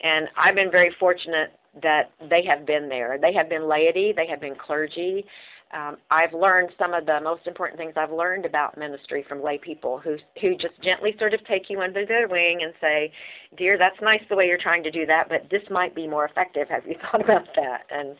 and 0.00 0.26
I've 0.36 0.56
been 0.56 0.72
very 0.72 0.92
fortunate 0.98 1.52
that 1.80 2.10
they 2.28 2.42
have 2.44 2.66
been 2.66 2.88
there. 2.88 3.18
They 3.22 3.32
have 3.34 3.48
been 3.48 3.68
laity. 3.68 4.12
They 4.16 4.26
have 4.26 4.40
been 4.40 4.56
clergy. 4.56 5.24
Um, 5.72 5.98
I've 6.10 6.32
learned 6.32 6.70
some 6.76 6.92
of 6.92 7.06
the 7.06 7.20
most 7.22 7.46
important 7.46 7.78
things 7.78 7.92
I've 7.94 8.10
learned 8.10 8.46
about 8.46 8.76
ministry 8.76 9.24
from 9.28 9.40
lay 9.40 9.56
people 9.56 10.00
who 10.02 10.16
who 10.40 10.56
just 10.56 10.74
gently 10.82 11.14
sort 11.20 11.34
of 11.34 11.46
take 11.46 11.70
you 11.70 11.82
under 11.82 12.04
their 12.04 12.26
wing 12.26 12.62
and 12.64 12.74
say, 12.80 13.12
"Dear, 13.56 13.78
that's 13.78 14.00
nice 14.02 14.22
the 14.28 14.34
way 14.34 14.46
you're 14.48 14.58
trying 14.58 14.82
to 14.82 14.90
do 14.90 15.06
that, 15.06 15.28
but 15.28 15.48
this 15.52 15.62
might 15.70 15.94
be 15.94 16.08
more 16.08 16.24
effective. 16.24 16.68
Have 16.68 16.84
you 16.84 16.96
thought 17.12 17.20
about 17.20 17.46
that?" 17.54 17.82
And 17.92 18.16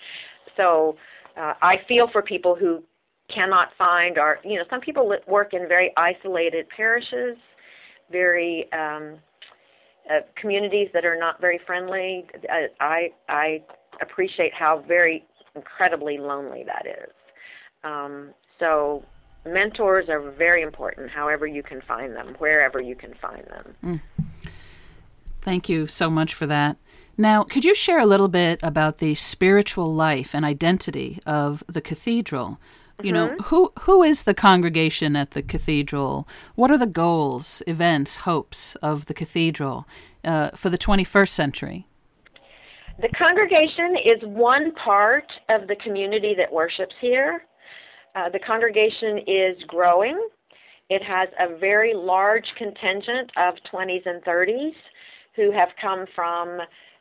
so 0.56 0.96
uh, 1.36 1.54
I 1.62 1.76
feel 1.88 2.08
for 2.12 2.22
people 2.22 2.54
who 2.54 2.84
cannot 3.32 3.68
find 3.76 4.18
are 4.18 4.38
you 4.44 4.56
know 4.56 4.64
some 4.70 4.80
people 4.80 5.12
work 5.26 5.54
in 5.54 5.68
very 5.68 5.92
isolated 5.96 6.66
parishes, 6.74 7.36
very 8.10 8.68
um, 8.72 9.18
uh, 10.10 10.20
communities 10.40 10.88
that 10.92 11.04
are 11.04 11.18
not 11.18 11.40
very 11.40 11.60
friendly. 11.66 12.26
I 12.80 13.08
I 13.28 13.62
appreciate 14.00 14.52
how 14.54 14.84
very 14.86 15.24
incredibly 15.54 16.18
lonely 16.18 16.64
that 16.64 16.86
is. 16.86 17.12
Um, 17.84 18.30
so 18.58 19.04
mentors 19.46 20.08
are 20.08 20.30
very 20.32 20.62
important 20.62 21.10
however 21.10 21.46
you 21.46 21.62
can 21.62 21.80
find 21.82 22.14
them 22.14 22.34
wherever 22.38 22.80
you 22.80 22.94
can 22.94 23.14
find 23.14 23.44
them 23.46 23.74
mm. 23.82 24.00
thank 25.40 25.68
you 25.68 25.86
so 25.86 26.10
much 26.10 26.34
for 26.34 26.46
that 26.46 26.76
now 27.16 27.42
could 27.42 27.64
you 27.64 27.74
share 27.74 28.00
a 28.00 28.06
little 28.06 28.28
bit 28.28 28.60
about 28.62 28.98
the 28.98 29.14
spiritual 29.14 29.94
life 29.94 30.34
and 30.34 30.44
identity 30.44 31.18
of 31.26 31.62
the 31.66 31.80
cathedral 31.80 32.60
you 33.02 33.12
mm-hmm. 33.12 33.36
know 33.36 33.36
who 33.44 33.72
who 33.80 34.02
is 34.02 34.24
the 34.24 34.34
congregation 34.34 35.16
at 35.16 35.32
the 35.32 35.42
cathedral 35.42 36.28
what 36.54 36.70
are 36.70 36.78
the 36.78 36.86
goals 36.86 37.62
events 37.66 38.16
hopes 38.16 38.74
of 38.76 39.06
the 39.06 39.14
cathedral 39.14 39.86
uh, 40.24 40.50
for 40.50 40.70
the 40.70 40.78
21st 40.78 41.28
century 41.28 41.86
the 43.00 43.08
congregation 43.16 43.94
is 44.04 44.20
one 44.24 44.72
part 44.74 45.26
of 45.48 45.68
the 45.68 45.76
community 45.76 46.34
that 46.36 46.52
worships 46.52 46.94
here 47.00 47.42
uh, 48.18 48.28
the 48.30 48.38
congregation 48.40 49.18
is 49.26 49.62
growing. 49.66 50.28
It 50.90 51.02
has 51.04 51.28
a 51.38 51.56
very 51.58 51.92
large 51.94 52.46
contingent 52.56 53.30
of 53.36 53.54
20s 53.72 54.06
and 54.06 54.22
30s 54.24 54.72
who 55.36 55.52
have 55.52 55.68
come 55.80 56.06
from 56.14 56.58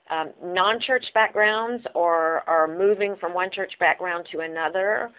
um, 0.10 0.32
non 0.44 0.80
church 0.86 1.06
backgrounds 1.14 1.84
or 1.96 2.48
are 2.48 2.68
moving 2.68 3.16
from 3.20 3.34
one 3.34 3.50
church 3.52 3.72
background 3.80 4.28
to 4.32 4.40
another 4.40 5.12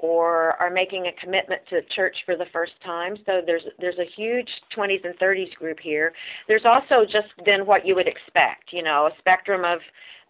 or 0.00 0.52
are 0.60 0.70
making 0.70 1.06
a 1.06 1.12
commitment 1.22 1.60
to 1.68 1.80
church 1.94 2.16
for 2.24 2.36
the 2.36 2.46
first 2.52 2.72
time. 2.84 3.16
So 3.26 3.40
there's 3.44 3.62
there's 3.78 3.98
a 3.98 4.08
huge 4.16 4.48
20s 4.76 5.04
and 5.04 5.18
30s 5.18 5.54
group 5.54 5.78
here. 5.80 6.12
There's 6.48 6.64
also 6.64 7.04
just 7.04 7.28
then 7.44 7.66
what 7.66 7.86
you 7.86 7.94
would 7.94 8.08
expect, 8.08 8.72
you 8.72 8.82
know, 8.82 9.06
a 9.06 9.18
spectrum 9.18 9.64
of 9.64 9.80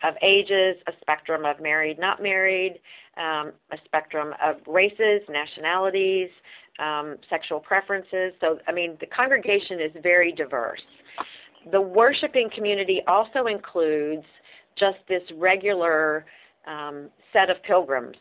of 0.02 0.14
ages, 0.22 0.76
a 0.88 0.92
spectrum 1.00 1.44
of 1.44 1.61
married, 1.61 1.98
not 1.98 2.22
married, 2.22 2.80
um, 3.16 3.52
a 3.70 3.76
spectrum 3.85 4.35
of 4.42 4.56
races, 4.66 5.20
nationalities, 5.28 6.30
um, 6.78 7.16
sexual 7.28 7.61
preferences. 7.61 8.33
So, 8.40 8.59
I 8.66 8.72
mean, 8.72 8.96
the 9.00 9.06
congregation 9.06 9.78
is 9.80 9.92
very 10.02 10.33
diverse. 10.33 10.80
The 11.70 11.80
worshiping 11.80 12.48
community 12.54 13.02
also 13.06 13.46
includes 13.46 14.24
just 14.78 14.96
this 15.06 15.22
regular 15.37 16.24
um, 16.66 17.11
set 17.33 17.50
of 17.50 17.62
pilgrims. 17.62 18.16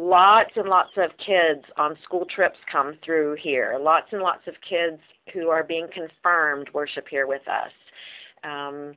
Lots 0.00 0.50
and 0.54 0.68
lots 0.68 0.92
of 0.96 1.10
kids 1.18 1.64
on 1.76 1.96
school 2.04 2.24
trips 2.32 2.56
come 2.70 2.96
through 3.04 3.36
here. 3.42 3.76
Lots 3.80 4.06
and 4.12 4.22
lots 4.22 4.46
of 4.46 4.54
kids 4.66 5.00
who 5.34 5.48
are 5.48 5.64
being 5.64 5.88
confirmed 5.92 6.68
worship 6.72 7.06
here 7.10 7.26
with 7.26 7.42
us. 7.48 7.72
Um, 8.44 8.94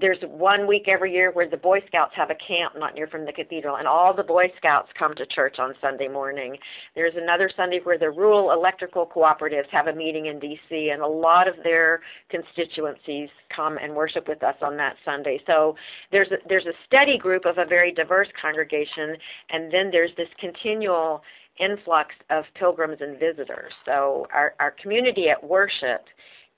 there's 0.00 0.18
one 0.22 0.66
week 0.66 0.86
every 0.88 1.12
year 1.12 1.30
where 1.32 1.48
the 1.48 1.56
Boy 1.56 1.80
Scouts 1.86 2.12
have 2.16 2.30
a 2.30 2.34
camp 2.34 2.74
not 2.76 2.94
near 2.94 3.06
from 3.06 3.24
the 3.24 3.32
cathedral, 3.32 3.76
and 3.76 3.86
all 3.86 4.14
the 4.14 4.22
Boy 4.22 4.44
Scouts 4.56 4.88
come 4.98 5.14
to 5.14 5.26
church 5.26 5.56
on 5.58 5.74
Sunday 5.80 6.08
morning. 6.08 6.56
There's 6.94 7.14
another 7.16 7.50
Sunday 7.56 7.80
where 7.82 7.98
the 7.98 8.10
rural 8.10 8.52
electrical 8.52 9.06
cooperatives 9.06 9.68
have 9.70 9.86
a 9.86 9.92
meeting 9.92 10.26
in 10.26 10.38
D.C., 10.38 10.90
and 10.92 11.02
a 11.02 11.06
lot 11.06 11.48
of 11.48 11.54
their 11.62 12.00
constituencies 12.30 13.28
come 13.54 13.78
and 13.78 13.94
worship 13.94 14.28
with 14.28 14.42
us 14.42 14.56
on 14.62 14.76
that 14.76 14.96
Sunday. 15.04 15.40
So 15.46 15.74
there's 16.12 16.30
a, 16.32 16.36
there's 16.48 16.66
a 16.66 16.76
steady 16.86 17.18
group 17.18 17.44
of 17.44 17.58
a 17.58 17.64
very 17.64 17.92
diverse 17.92 18.28
congregation, 18.40 19.16
and 19.50 19.72
then 19.72 19.90
there's 19.90 20.10
this 20.16 20.28
continual 20.40 21.22
influx 21.60 22.14
of 22.30 22.44
pilgrims 22.58 22.98
and 23.00 23.18
visitors. 23.18 23.72
So 23.84 24.26
our, 24.32 24.54
our 24.60 24.74
community 24.80 25.28
at 25.28 25.42
worship 25.42 26.04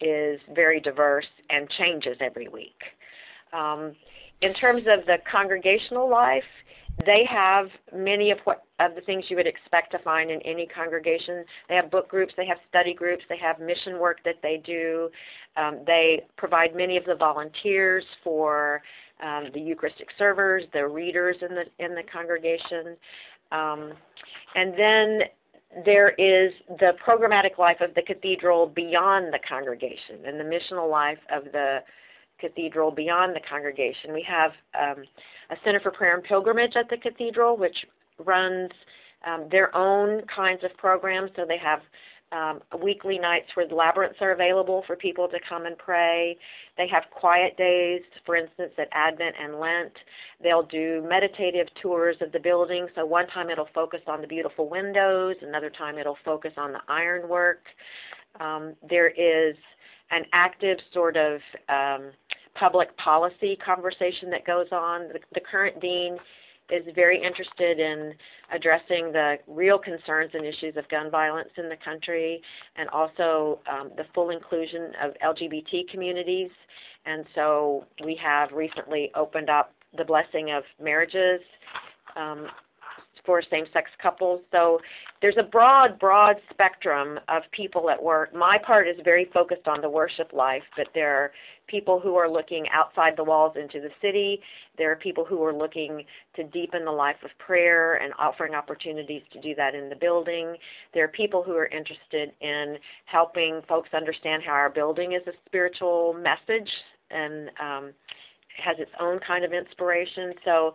is 0.01 0.41
very 0.55 0.81
diverse 0.81 1.29
and 1.49 1.69
changes 1.71 2.17
every 2.21 2.49
week. 2.49 2.83
Um, 3.53 3.95
in 4.43 4.55
terms 4.55 4.87
of 4.87 5.07
the 5.07 5.19
congregational 5.31 6.09
life, 6.09 6.45
they 7.05 7.25
have 7.29 7.69
many 7.95 8.31
of 8.31 8.39
what 8.45 8.65
of 8.79 8.95
the 8.95 9.01
things 9.03 9.25
you 9.29 9.37
would 9.37 9.47
expect 9.47 9.93
to 9.93 9.99
find 9.99 10.31
in 10.31 10.41
any 10.43 10.67
congregation. 10.67 11.45
They 11.69 11.75
have 11.75 11.91
book 11.91 12.09
groups, 12.09 12.33
they 12.37 12.47
have 12.47 12.59
study 12.69 12.95
groups, 12.95 13.23
they 13.29 13.39
have 13.39 13.59
mission 13.61 13.99
work 13.99 14.19
that 14.25 14.37
they 14.43 14.63
do. 14.65 15.11
Um, 15.57 15.81
they 15.87 16.23
provide 16.37 16.75
many 16.75 16.97
of 16.97 17.05
the 17.05 17.15
volunteers 17.15 18.05
for 18.23 18.83
um, 19.23 19.49
the 19.53 19.61
Eucharistic 19.61 20.09
servers, 20.19 20.65
the 20.73 20.87
readers 20.87 21.37
in 21.43 21.55
the 21.55 21.65
in 21.85 21.95
the 21.95 22.03
congregation, 22.11 22.97
um, 23.53 23.93
and 24.55 24.73
then 24.79 25.21
there 25.85 26.11
is 26.11 26.53
the 26.69 26.93
programmatic 27.07 27.59
life 27.59 27.81
of 27.81 27.95
the 27.95 28.03
cathedral 28.03 28.67
beyond 28.67 29.33
the 29.33 29.39
congregation 29.49 30.25
and 30.27 30.39
the 30.39 30.45
missional 30.45 30.91
life 30.91 31.19
of 31.33 31.45
the 31.53 31.79
cathedral 32.41 32.91
beyond 32.91 33.37
the 33.37 33.41
congregation. 33.49 34.13
We 34.13 34.27
have 34.29 34.51
um, 34.75 35.05
a 35.51 35.57
Center 35.65 35.81
for 35.81 35.93
Prayer 35.93 36.15
and 36.15 36.25
Pilgrimage 36.25 36.73
at 36.77 36.89
the 36.89 36.97
cathedral, 36.97 37.57
which 37.57 37.77
runs 38.25 38.71
um, 39.27 39.47
their 39.51 39.75
own 39.77 40.23
kinds 40.35 40.65
of 40.65 40.77
programs. 40.77 41.31
So 41.37 41.45
they 41.47 41.59
have 41.59 41.81
um, 42.33 42.61
weekly 42.83 43.19
nights 43.19 43.47
where 43.55 43.67
the 43.67 43.75
labyrinths 43.75 44.19
are 44.21 44.33
available 44.33 44.85
for 44.87 44.97
people 44.97 45.29
to 45.29 45.39
come 45.49 45.67
and 45.67 45.77
pray. 45.77 46.37
They 46.77 46.87
have 46.89 47.05
quiet 47.11 47.57
days, 47.57 48.03
for 48.25 48.37
instance, 48.37 48.73
at 48.79 48.89
Advent 48.93 49.35
and 49.41 49.59
Lent. 49.59 49.93
They'll 50.43 50.63
do 50.63 51.05
meditative 51.09 51.67
tours 51.83 52.17
of 52.21 52.33
the 52.33 52.39
building. 52.39 52.87
So 52.95 53.05
one 53.05 53.27
time 53.29 53.51
it'll 53.51 53.69
focus 53.75 54.01
on 54.07 54.21
the 54.21 54.27
beautiful 54.27 54.69
windows, 54.69 55.37
another 55.43 55.71
time 55.71 55.99
it'll 55.99 56.19
focus 56.25 56.53
on 56.57 56.73
the 56.73 56.81
ironwork. 56.89 57.63
Um, 58.39 58.75
there 58.89 59.09
is 59.09 59.57
an 60.13 60.23
active 60.33 60.79
sort 60.93 61.17
of 61.17 61.41
um, 61.69 62.11
public 62.55 62.97
policy 62.97 63.59
conversation 63.65 64.31
that 64.31 64.47
goes 64.47 64.67
on. 64.73 65.09
The, 65.09 65.21
the 65.35 65.41
current 65.41 65.81
dean 65.81 66.17
is 66.73 66.83
very 66.95 67.17
interested 67.23 67.79
in 67.79 68.13
addressing 68.55 69.13
the 69.13 69.37
real 69.47 69.79
concerns 69.79 70.31
and 70.35 70.45
issues 70.45 70.77
of 70.77 70.89
gun 70.89 71.11
violence 71.11 71.51
in 71.57 71.69
the 71.69 71.77
country 71.85 72.41
and 72.77 72.89
also 72.91 73.61
um, 73.71 73.91
the 73.97 74.05
full 74.15 74.31
inclusion 74.31 74.93
of 75.03 75.13
LGBT 75.25 75.91
communities. 75.91 76.51
And 77.07 77.25
so 77.35 77.87
we 78.05 78.19
have 78.23 78.53
recently 78.53 79.11
opened 79.15 79.51
up 79.51 79.73
the 79.97 80.05
blessing 80.05 80.51
of 80.53 80.63
marriages 80.83 81.41
um, 82.17 82.47
for 83.25 83.43
same 83.51 83.65
sex 83.73 83.91
couples. 84.01 84.43
So 84.51 84.81
there's 85.21 85.37
a 85.39 85.43
broad, 85.43 85.99
broad 85.99 86.37
spectrum 86.51 87.19
of 87.29 87.43
people 87.53 87.91
at 87.91 88.03
work. 88.03 88.35
My 88.35 88.59
part 88.65 88.89
is 88.89 88.97
very 89.05 89.29
focused 89.33 89.69
on 89.69 89.81
the 89.81 89.91
worship 89.91 90.33
life, 90.33 90.63
but 90.77 90.89
there 90.95 91.17
are 91.17 91.31
people 91.67 92.01
who 92.01 92.17
are 92.17 92.29
looking 92.29 92.67
outside 92.73 93.15
the 93.17 93.25
walls 93.25 93.57
into 93.57 93.81
the 93.81 93.91
city. 94.03 94.41
There 94.77 94.91
are 94.91 94.97
people 94.97 95.25
who 95.25 95.43
are 95.45 95.55
looking 95.55 96.05
to 96.37 96.45
deepen 96.45 96.85
the 96.85 96.91
life 96.91 97.17
of 97.25 97.31
prayer 97.39 97.95
and 97.97 98.13
offering 98.19 98.55
opportunities 98.55 99.23
to 99.33 99.41
do 99.41 99.55
that 99.55 99.75
in 99.75 99.89
the 99.89 99.97
building. 99.97 100.57
There 100.95 101.05
are 101.05 101.09
people 101.09 101.43
who 101.43 101.53
are 101.53 101.67
interested 101.67 102.33
in 102.41 102.77
helping 103.05 103.61
folks 103.69 103.91
understand 103.95 104.43
how 104.45 104.53
our 104.53 104.71
building 104.71 105.13
is 105.13 105.27
a 105.27 105.33
spiritual 105.47 106.15
message 106.15 106.69
and 107.11 107.51
um, 107.61 107.93
has 108.65 108.77
its 108.79 108.91
own 109.01 109.21
kind 109.27 109.45
of 109.45 109.53
inspiration. 109.53 110.33
So 110.45 110.73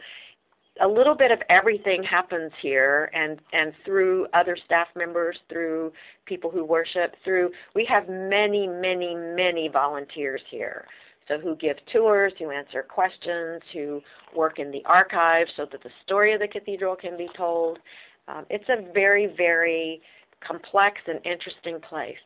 a 0.81 0.87
little 0.87 1.15
bit 1.15 1.31
of 1.31 1.39
everything 1.49 2.03
happens 2.03 2.51
here 2.61 3.09
and 3.13 3.39
and 3.53 3.73
through 3.85 4.27
other 4.33 4.57
staff 4.65 4.87
members 4.95 5.37
through 5.49 5.91
people 6.25 6.51
who 6.51 6.65
worship 6.65 7.15
through 7.23 7.49
we 7.75 7.85
have 7.89 8.09
many 8.09 8.67
many 8.67 9.15
many 9.15 9.69
volunteers 9.71 10.41
here. 10.49 10.85
So 11.27 11.39
who 11.39 11.55
give 11.55 11.77
tours 11.91 12.33
who 12.39 12.51
answer 12.51 12.83
questions 12.83 13.61
who 13.73 14.01
work 14.35 14.59
in 14.59 14.71
the 14.71 14.83
archives 14.85 15.51
so 15.55 15.65
that 15.71 15.81
the 15.81 15.89
story 16.03 16.33
of 16.33 16.39
the 16.39 16.47
cathedral 16.47 16.95
can 16.95 17.17
be 17.17 17.29
told. 17.37 17.79
Um, 18.27 18.45
it's 18.49 18.69
a 18.69 18.91
very 18.93 19.33
very 19.37 20.01
complex 20.45 20.97
and 21.07 21.19
interesting 21.25 21.79
place 21.79 22.17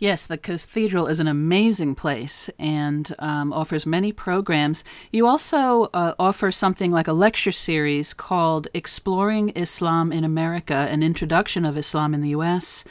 Yes, 0.00 0.26
the 0.26 0.38
cathedral 0.38 1.08
is 1.08 1.18
an 1.18 1.26
amazing 1.26 1.96
place 1.96 2.48
and 2.56 3.12
um, 3.18 3.52
offers 3.52 3.84
many 3.84 4.12
programs. 4.12 4.84
You 5.10 5.26
also 5.26 5.90
uh, 5.92 6.14
offer 6.20 6.52
something 6.52 6.92
like 6.92 7.08
a 7.08 7.12
lecture 7.12 7.50
series 7.50 8.14
called 8.14 8.68
Exploring 8.74 9.48
Islam 9.56 10.12
in 10.12 10.22
America 10.22 10.86
An 10.88 11.02
Introduction 11.02 11.64
of 11.64 11.76
Islam 11.76 12.14
in 12.14 12.20
the 12.20 12.28
U.S. 12.28 12.84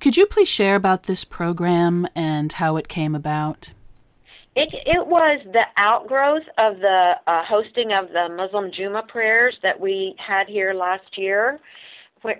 Could 0.00 0.16
you 0.16 0.24
please 0.24 0.48
share 0.48 0.74
about 0.74 1.02
this 1.02 1.22
program 1.22 2.08
and 2.14 2.50
how 2.54 2.78
it 2.78 2.88
came 2.88 3.14
about? 3.14 3.74
It, 4.56 4.70
it 4.72 5.06
was 5.06 5.40
the 5.52 5.64
outgrowth 5.76 6.44
of 6.56 6.78
the 6.78 7.12
uh, 7.26 7.44
hosting 7.44 7.92
of 7.92 8.08
the 8.08 8.34
Muslim 8.34 8.70
Juma 8.74 9.02
prayers 9.06 9.54
that 9.62 9.78
we 9.78 10.14
had 10.18 10.46
here 10.46 10.72
last 10.72 11.18
year. 11.18 11.60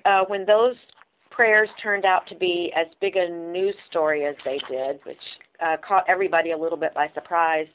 Uh, 0.06 0.24
when 0.28 0.46
those 0.46 0.76
prayers 1.34 1.68
turned 1.82 2.04
out 2.04 2.26
to 2.28 2.36
be 2.36 2.72
as 2.76 2.86
big 3.00 3.16
a 3.16 3.28
news 3.28 3.74
story 3.90 4.24
as 4.24 4.36
they 4.44 4.58
did, 4.70 5.00
which 5.04 5.16
uh, 5.60 5.76
caught 5.86 6.04
everybody 6.08 6.52
a 6.52 6.56
little 6.56 6.78
bit 6.78 6.94
by 6.94 7.08
surprise. 7.14 7.66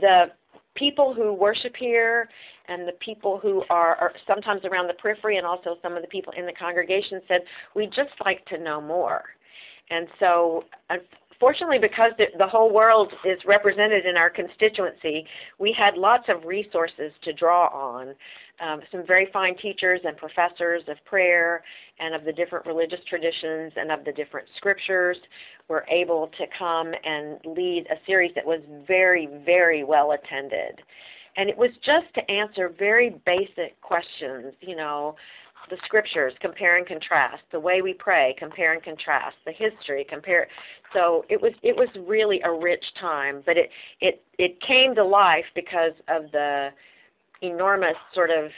The 0.00 0.26
people 0.74 1.14
who 1.14 1.32
worship 1.32 1.74
here 1.78 2.28
and 2.68 2.88
the 2.88 2.92
people 3.04 3.38
who 3.42 3.62
are, 3.70 3.96
are 3.96 4.12
sometimes 4.26 4.62
around 4.64 4.88
the 4.88 4.94
periphery 4.94 5.36
and 5.36 5.46
also 5.46 5.76
some 5.82 5.96
of 5.96 6.02
the 6.02 6.08
people 6.08 6.32
in 6.36 6.46
the 6.46 6.52
congregation 6.52 7.20
said, 7.28 7.40
we'd 7.74 7.90
just 7.90 8.12
like 8.24 8.44
to 8.46 8.58
know 8.58 8.80
more. 8.80 9.22
And 9.90 10.06
so, 10.18 10.64
fortunately, 11.38 11.78
because 11.80 12.12
the, 12.18 12.26
the 12.38 12.46
whole 12.46 12.72
world 12.72 13.12
is 13.24 13.38
represented 13.46 14.06
in 14.06 14.16
our 14.16 14.30
constituency, 14.30 15.26
we 15.58 15.74
had 15.76 15.94
lots 15.98 16.24
of 16.28 16.44
resources 16.44 17.12
to 17.24 17.32
draw 17.32 17.66
on. 17.66 18.14
Um, 18.60 18.80
some 18.92 19.04
very 19.04 19.28
fine 19.32 19.56
teachers 19.58 20.00
and 20.04 20.16
professors 20.16 20.82
of 20.86 20.96
prayer 21.04 21.64
and 22.02 22.14
of 22.14 22.24
the 22.24 22.32
different 22.32 22.66
religious 22.66 22.98
traditions 23.08 23.72
and 23.76 23.92
of 23.92 24.04
the 24.04 24.12
different 24.12 24.48
scriptures 24.56 25.16
were 25.68 25.86
able 25.88 26.28
to 26.38 26.44
come 26.58 26.92
and 27.04 27.38
lead 27.44 27.86
a 27.90 27.94
series 28.06 28.32
that 28.34 28.44
was 28.44 28.60
very, 28.86 29.28
very 29.44 29.84
well 29.84 30.12
attended. 30.12 30.80
And 31.36 31.48
it 31.48 31.56
was 31.56 31.70
just 31.84 32.12
to 32.14 32.30
answer 32.30 32.74
very 32.76 33.20
basic 33.24 33.80
questions, 33.80 34.52
you 34.60 34.76
know, 34.76 35.14
the 35.70 35.76
scriptures, 35.84 36.32
compare 36.40 36.76
and 36.76 36.86
contrast, 36.86 37.42
the 37.52 37.60
way 37.60 37.82
we 37.82 37.94
pray, 37.94 38.34
compare 38.36 38.72
and 38.72 38.82
contrast, 38.82 39.36
the 39.46 39.52
history, 39.52 40.04
compare. 40.08 40.48
So 40.92 41.24
it 41.30 41.40
was 41.40 41.52
it 41.62 41.76
was 41.76 41.88
really 42.06 42.40
a 42.44 42.52
rich 42.52 42.84
time, 43.00 43.42
but 43.46 43.56
it 43.56 43.70
it 44.00 44.22
it 44.38 44.60
came 44.66 44.94
to 44.96 45.04
life 45.04 45.44
because 45.54 45.92
of 46.08 46.32
the 46.32 46.70
enormous 47.42 47.96
sort 48.12 48.30
of 48.30 48.50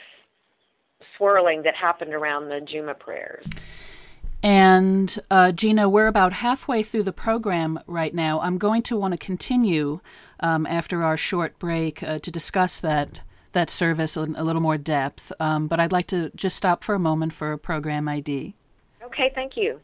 swirling 1.17 1.63
that 1.63 1.75
happened 1.75 2.13
around 2.13 2.49
the 2.49 2.61
Juma 2.61 2.93
prayers. 2.93 3.45
And 4.43 5.17
uh, 5.31 5.51
Gina, 5.51 5.89
we're 5.89 6.07
about 6.07 6.33
halfway 6.33 6.83
through 6.83 7.03
the 7.03 7.11
program 7.11 7.79
right 7.87 8.13
now. 8.13 8.39
I'm 8.41 8.57
going 8.57 8.83
to 8.83 8.95
want 8.95 9.13
to 9.13 9.17
continue 9.17 10.01
um, 10.39 10.67
after 10.67 11.01
our 11.01 11.17
short 11.17 11.57
break 11.57 12.03
uh, 12.03 12.19
to 12.19 12.31
discuss 12.31 12.79
that 12.79 13.21
that 13.53 13.69
service 13.69 14.17
in 14.17 14.35
a 14.35 14.43
little 14.43 14.61
more 14.61 14.77
depth. 14.77 15.31
Um, 15.39 15.67
but 15.67 15.79
I'd 15.79 15.93
like 15.93 16.07
to 16.07 16.29
just 16.35 16.57
stop 16.57 16.83
for 16.83 16.93
a 16.93 16.99
moment 16.99 17.33
for 17.33 17.53
a 17.53 17.57
program 17.57 18.07
ID. 18.07 18.53
Okay, 19.01 19.31
thank 19.33 19.55
you. 19.55 19.79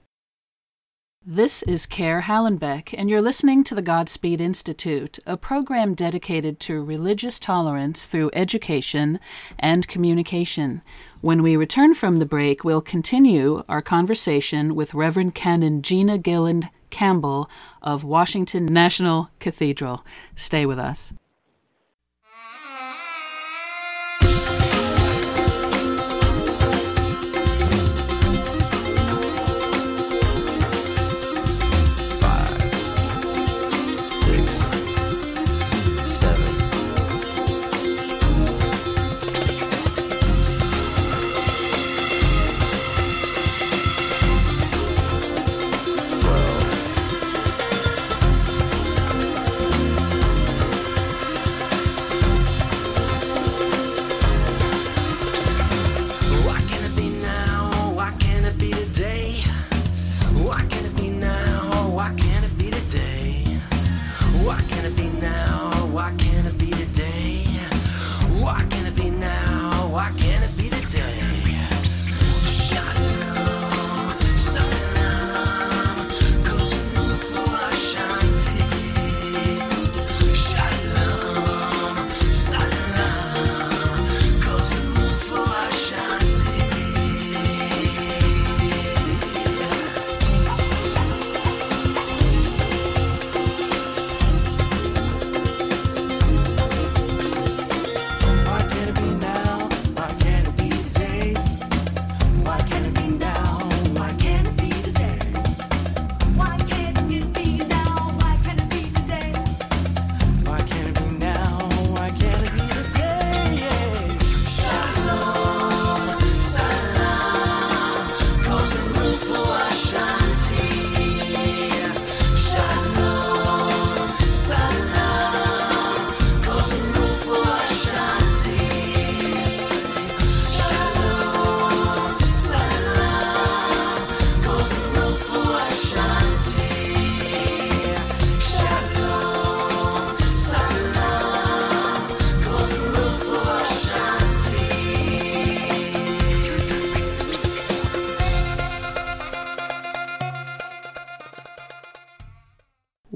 This 1.24 1.62
is 1.62 1.86
Caer 1.86 2.22
Hallundbaek, 2.22 2.96
and 2.98 3.08
you're 3.08 3.22
listening 3.22 3.64
to 3.66 3.76
the 3.76 3.84
Godspeed 3.84 4.42
Institute, 4.42 5.20
a 5.28 5.38
program 5.38 5.94
dedicated 5.94 6.60
to 6.62 6.84
religious 6.84 7.38
tolerance 7.38 8.08
through 8.08 8.32
education 8.34 9.20
and 9.60 9.88
communication. 9.88 10.82
When 11.22 11.44
we 11.44 11.56
return 11.56 11.94
from 11.94 12.18
the 12.18 12.26
break, 12.26 12.64
we'll 12.64 12.82
continue 12.82 13.64
our 13.70 13.84
conversation 13.84 14.74
with 14.74 14.96
Reverend 14.96 15.36
Canon 15.36 15.84
Gina 15.84 16.18
Gilland 16.18 16.70
Campbell 16.90 17.48
of 17.84 18.04
Washington 18.04 18.66
National 18.66 19.30
Cathedral. 19.40 20.04
Stay 20.36 20.66
with 20.66 20.80
us. 20.80 21.14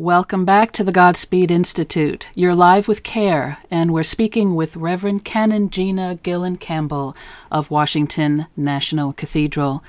Welcome 0.06 0.46
back 0.46 0.72
to 0.74 0.84
the 0.84 0.91
Godspeed 0.91 1.50
Institute. 1.50 2.28
You're 2.36 2.54
live 2.54 2.88
with 2.88 3.02
Caer, 3.02 3.58
and 3.72 3.91
we're 3.91 4.04
speaking 4.04 4.54
with 4.54 4.78
Reverend 4.78 5.26
Canon 5.26 5.72
Gina 5.72 6.20
Gilland 6.22 6.60
Campbell 6.60 7.18
of 7.52 7.72
Washington 7.72 8.46
National 8.56 9.13
Cathedral. 9.13 9.84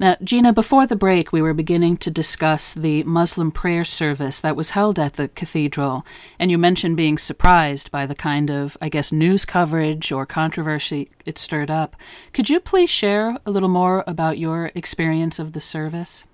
Now, 0.00 0.16
Gina, 0.20 0.52
before 0.52 0.88
the 0.88 0.96
break, 0.96 1.32
we 1.32 1.40
were 1.40 1.54
beginning 1.54 1.96
to 1.98 2.10
discuss 2.10 2.74
the 2.74 3.04
Muslim 3.04 3.52
prayer 3.52 3.84
service 3.84 4.40
that 4.40 4.56
was 4.56 4.70
held 4.70 4.98
at 4.98 5.12
the 5.12 5.28
cathedral, 5.28 6.04
and 6.40 6.50
you 6.50 6.58
mentioned 6.58 6.96
being 6.96 7.16
surprised 7.16 7.92
by 7.92 8.04
the 8.04 8.16
kind 8.16 8.50
of, 8.50 8.76
I 8.80 8.88
guess, 8.88 9.12
news 9.12 9.44
coverage 9.44 10.10
or 10.10 10.26
controversy 10.26 11.08
it 11.24 11.38
stirred 11.38 11.70
up. 11.70 11.94
Could 12.32 12.50
you 12.50 12.58
please 12.58 12.90
share 12.90 13.38
a 13.46 13.50
little 13.52 13.68
more 13.68 14.02
about 14.08 14.38
your 14.38 14.72
experience 14.74 15.38
of 15.38 15.52
the 15.52 15.60
service? 15.60 16.24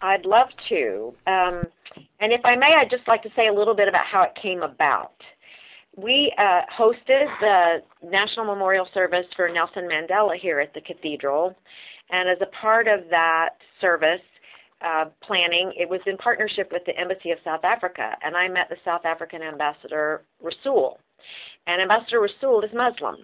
I'd 0.00 0.24
love 0.24 0.48
to. 0.68 1.14
Um, 1.26 1.66
and 2.22 2.32
if 2.32 2.40
I 2.44 2.54
may, 2.54 2.70
I'd 2.78 2.88
just 2.88 3.08
like 3.08 3.22
to 3.24 3.30
say 3.34 3.48
a 3.48 3.52
little 3.52 3.74
bit 3.74 3.88
about 3.88 4.06
how 4.06 4.22
it 4.22 4.30
came 4.40 4.62
about. 4.62 5.14
We 5.96 6.32
uh, 6.38 6.60
hosted 6.72 7.26
the 7.40 7.78
National 8.02 8.46
Memorial 8.46 8.86
Service 8.94 9.26
for 9.36 9.50
Nelson 9.50 9.88
Mandela 9.90 10.38
here 10.40 10.60
at 10.60 10.72
the 10.72 10.80
Cathedral, 10.80 11.54
and 12.10 12.28
as 12.28 12.38
a 12.40 12.46
part 12.62 12.86
of 12.86 13.00
that 13.10 13.56
service 13.80 14.20
uh, 14.82 15.06
planning, 15.22 15.72
it 15.76 15.88
was 15.88 16.00
in 16.06 16.16
partnership 16.16 16.70
with 16.70 16.82
the 16.86 16.96
Embassy 16.96 17.32
of 17.32 17.38
South 17.44 17.64
Africa, 17.64 18.16
and 18.24 18.36
I 18.36 18.46
met 18.46 18.68
the 18.70 18.76
South 18.84 19.04
African 19.04 19.42
Ambassador 19.42 20.22
Rasool. 20.42 20.98
And 21.66 21.82
Ambassador 21.82 22.20
Rasool 22.20 22.64
is 22.64 22.70
Muslim. 22.72 23.16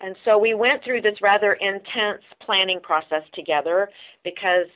And 0.00 0.16
so 0.24 0.38
we 0.38 0.54
went 0.54 0.82
through 0.84 1.02
this 1.02 1.20
rather 1.20 1.54
intense 1.54 2.22
planning 2.44 2.80
process 2.82 3.22
together 3.34 3.90
because 4.24 4.66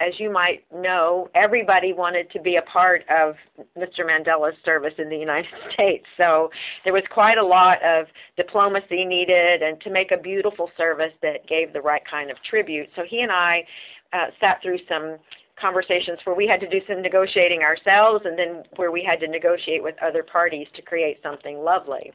as 0.00 0.14
you 0.18 0.32
might 0.32 0.64
know, 0.72 1.28
everybody 1.34 1.92
wanted 1.92 2.30
to 2.30 2.40
be 2.40 2.56
a 2.56 2.62
part 2.62 3.02
of 3.10 3.34
Mr. 3.76 4.00
Mandela's 4.06 4.56
service 4.64 4.94
in 4.98 5.08
the 5.08 5.16
United 5.16 5.50
States. 5.74 6.04
So 6.16 6.50
there 6.84 6.92
was 6.92 7.02
quite 7.10 7.38
a 7.38 7.44
lot 7.44 7.78
of 7.82 8.06
diplomacy 8.36 9.04
needed 9.04 9.62
and 9.62 9.80
to 9.80 9.90
make 9.90 10.12
a 10.12 10.16
beautiful 10.16 10.70
service 10.76 11.12
that 11.22 11.46
gave 11.48 11.72
the 11.72 11.80
right 11.80 12.02
kind 12.08 12.30
of 12.30 12.36
tribute. 12.48 12.88
So 12.94 13.02
he 13.08 13.20
and 13.20 13.32
I 13.32 13.64
uh, 14.12 14.26
sat 14.40 14.62
through 14.62 14.78
some 14.88 15.18
conversations 15.60 16.18
where 16.24 16.36
we 16.36 16.46
had 16.46 16.60
to 16.60 16.68
do 16.68 16.78
some 16.88 17.02
negotiating 17.02 17.62
ourselves 17.62 18.24
and 18.24 18.38
then 18.38 18.62
where 18.76 18.92
we 18.92 19.02
had 19.02 19.20
to 19.20 19.28
negotiate 19.28 19.82
with 19.82 19.96
other 20.02 20.22
parties 20.22 20.66
to 20.76 20.82
create 20.82 21.18
something 21.22 21.58
lovely. 21.58 22.12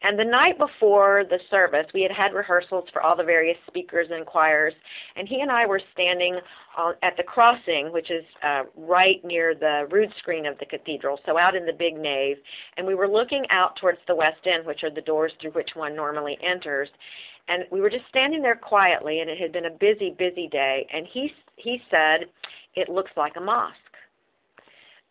And 0.00 0.16
the 0.16 0.24
night 0.24 0.58
before 0.58 1.24
the 1.28 1.40
service, 1.50 1.86
we 1.92 2.02
had 2.02 2.12
had 2.12 2.32
rehearsals 2.32 2.84
for 2.92 3.02
all 3.02 3.16
the 3.16 3.24
various 3.24 3.58
speakers 3.66 4.06
and 4.10 4.24
choirs, 4.24 4.72
and 5.16 5.26
he 5.26 5.40
and 5.40 5.50
I 5.50 5.66
were 5.66 5.80
standing 5.92 6.38
on, 6.76 6.94
at 7.02 7.16
the 7.16 7.24
crossing, 7.24 7.92
which 7.92 8.08
is 8.10 8.24
uh, 8.44 8.62
right 8.76 9.24
near 9.24 9.56
the 9.56 9.88
rood 9.90 10.10
screen 10.18 10.46
of 10.46 10.56
the 10.58 10.66
cathedral, 10.66 11.18
so 11.26 11.36
out 11.36 11.56
in 11.56 11.66
the 11.66 11.72
big 11.72 11.96
nave, 11.96 12.36
and 12.76 12.86
we 12.86 12.94
were 12.94 13.08
looking 13.08 13.44
out 13.50 13.74
towards 13.80 13.98
the 14.06 14.14
west 14.14 14.46
end, 14.46 14.64
which 14.64 14.84
are 14.84 14.94
the 14.94 15.00
doors 15.00 15.32
through 15.40 15.50
which 15.50 15.70
one 15.74 15.96
normally 15.96 16.38
enters. 16.48 16.88
And 17.48 17.64
we 17.72 17.80
were 17.80 17.90
just 17.90 18.06
standing 18.08 18.40
there 18.40 18.56
quietly, 18.56 19.20
and 19.20 19.28
it 19.28 19.38
had 19.38 19.52
been 19.52 19.66
a 19.66 19.70
busy, 19.70 20.14
busy 20.16 20.48
day. 20.48 20.86
And 20.92 21.06
he 21.12 21.32
he 21.56 21.82
said, 21.90 22.28
"It 22.76 22.88
looks 22.88 23.10
like 23.16 23.36
a 23.36 23.40
mosque." 23.40 23.74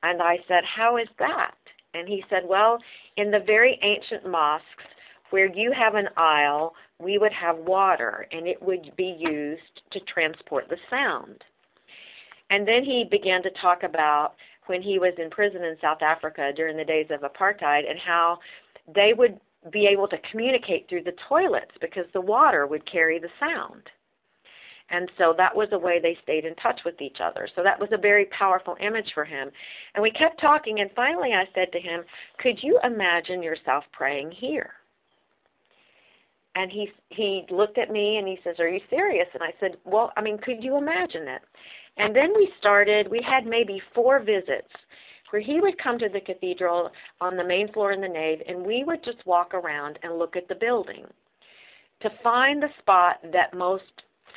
And 0.04 0.22
I 0.22 0.38
said, 0.48 0.64
"How 0.64 0.96
is 0.98 1.08
that?" 1.20 1.56
And 1.98 2.08
he 2.08 2.24
said, 2.30 2.44
Well, 2.46 2.80
in 3.18 3.32
the 3.32 3.40
very 3.46 3.80
ancient 3.84 4.30
mosques 4.30 4.66
where 5.32 5.54
you 5.54 5.74
have 5.78 5.96
an 5.96 6.08
aisle, 6.16 6.74
we 7.00 7.18
would 7.18 7.34
have 7.34 7.58
water 7.58 8.28
and 8.32 8.48
it 8.48 8.62
would 8.62 8.96
be 8.96 9.16
used 9.20 9.82
to 9.92 10.00
transport 10.12 10.66
the 10.70 10.78
sound. 10.90 11.44
And 12.50 12.68
then 12.68 12.84
he 12.84 13.06
began 13.10 13.44
to 13.44 13.50
talk 13.62 13.84
about 13.84 14.34
when 14.68 14.82
he 14.82 15.00
was 15.00 15.14
in 15.18 15.30
prison 15.30 15.64
in 15.64 15.76
South 15.82 16.02
Africa 16.02 16.52
during 16.56 16.78
the 16.78 16.86
days 16.86 17.08
of 17.10 17.22
apartheid 17.22 17.90
and 17.90 18.00
how 18.00 18.38
they 18.94 19.14
would 19.18 19.40
be 19.72 19.88
able 19.92 20.08
to 20.08 20.18
communicate 20.32 20.88
through 20.88 21.04
the 21.04 21.14
toilets 21.28 21.72
because 21.82 22.06
the 22.14 22.22
water 22.22 22.68
would 22.68 22.90
carry 22.90 23.20
the 23.20 23.30
sound. 23.40 23.84
And 24.90 25.12
so 25.18 25.34
that 25.38 25.56
was 25.56 25.68
a 25.74 25.80
way 25.80 26.00
they 26.00 26.18
stayed 26.24 26.46
in 26.46 26.56
touch 26.56 26.80
with 26.86 27.02
each 27.02 27.18
other. 27.22 27.48
So 27.56 27.64
that 27.64 27.80
was 27.80 27.90
a 27.92 27.98
very 27.98 28.26
powerful 28.26 28.78
image 28.80 29.12
for 29.14 29.26
him. 29.26 29.52
And 29.94 30.02
we 30.02 30.12
kept 30.12 30.40
talking, 30.40 30.80
and 30.80 30.90
finally 30.96 31.34
I 31.34 31.44
said 31.54 31.72
to 31.74 31.80
him, 31.80 32.04
Could 32.40 32.58
you 32.62 32.80
imagine 32.84 33.44
yourself 33.44 33.84
praying 33.92 34.32
here? 34.32 34.72
And 36.56 36.72
he 36.72 36.90
he 37.10 37.46
looked 37.52 37.78
at 37.78 37.92
me 37.92 38.18
and 38.18 38.28
he 38.28 38.40
says, 38.44 38.56
"Are 38.60 38.68
you 38.68 38.82
serious?" 38.90 39.28
And 39.36 39.44
I 39.44 39.54
said, 39.60 39.78
"Well, 39.84 40.12
I 40.18 40.22
mean, 40.22 40.40
could 40.40 40.64
you 40.64 40.76
imagine 40.76 41.28
it?" 41.28 41.44
And 41.98 42.16
then 42.16 42.34
we 42.36 42.52
started. 42.58 43.08
We 43.12 43.22
had 43.22 43.46
maybe 43.46 43.80
four 43.94 44.18
visits 44.20 44.74
where 45.30 45.42
he 45.42 45.60
would 45.62 45.78
come 45.78 46.00
to 46.00 46.10
the 46.10 46.22
cathedral 46.22 46.90
on 47.22 47.38
the 47.38 47.44
main 47.44 47.72
floor 47.74 47.92
in 47.92 48.02
the 48.02 48.08
nave, 48.08 48.42
and 48.48 48.66
we 48.66 48.84
would 48.84 49.04
just 49.04 49.24
walk 49.26 49.54
around 49.54 50.00
and 50.02 50.18
look 50.18 50.36
at 50.36 50.48
the 50.48 50.56
building 50.56 51.06
to 52.02 52.10
find 52.24 52.62
the 52.62 52.74
spot 52.80 53.18
that 53.32 53.54
most 53.54 53.84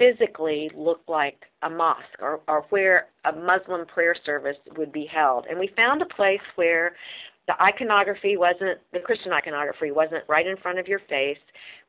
physically 0.01 0.71
look 0.75 1.03
like 1.07 1.43
a 1.63 1.69
mosque 1.69 2.19
or, 2.21 2.41
or 2.49 2.65
where 2.71 3.09
a 3.27 3.33
Muslim 3.33 3.87
prayer 3.87 4.17
service 4.25 4.57
would 4.79 4.91
be 4.91 5.07
held. 5.07 5.45
And 5.49 5.59
we 5.59 5.71
found 5.77 6.01
a 6.01 6.07
place 6.07 6.41
where 6.57 6.93
the 7.47 7.63
iconography 7.63 8.37
wasn't, 8.37 8.79
the 8.93 9.01
Christian 9.01 9.33
iconography 9.33 9.91
wasn't 9.91 10.25
right 10.27 10.47
in 10.47 10.57
front 10.57 10.79
of 10.79 10.89
your 10.89 11.01
face, 11.01 11.39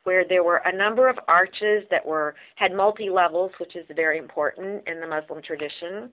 where 0.03 0.25
there 0.27 0.43
were 0.43 0.61
a 0.65 0.75
number 0.75 1.07
of 1.07 1.17
arches 1.27 1.83
that 1.89 2.05
were 2.05 2.35
had 2.55 2.73
multi 2.73 3.09
levels, 3.09 3.51
which 3.59 3.75
is 3.75 3.85
very 3.95 4.17
important 4.17 4.83
in 4.87 4.99
the 4.99 5.07
Muslim 5.07 5.41
tradition, 5.41 6.11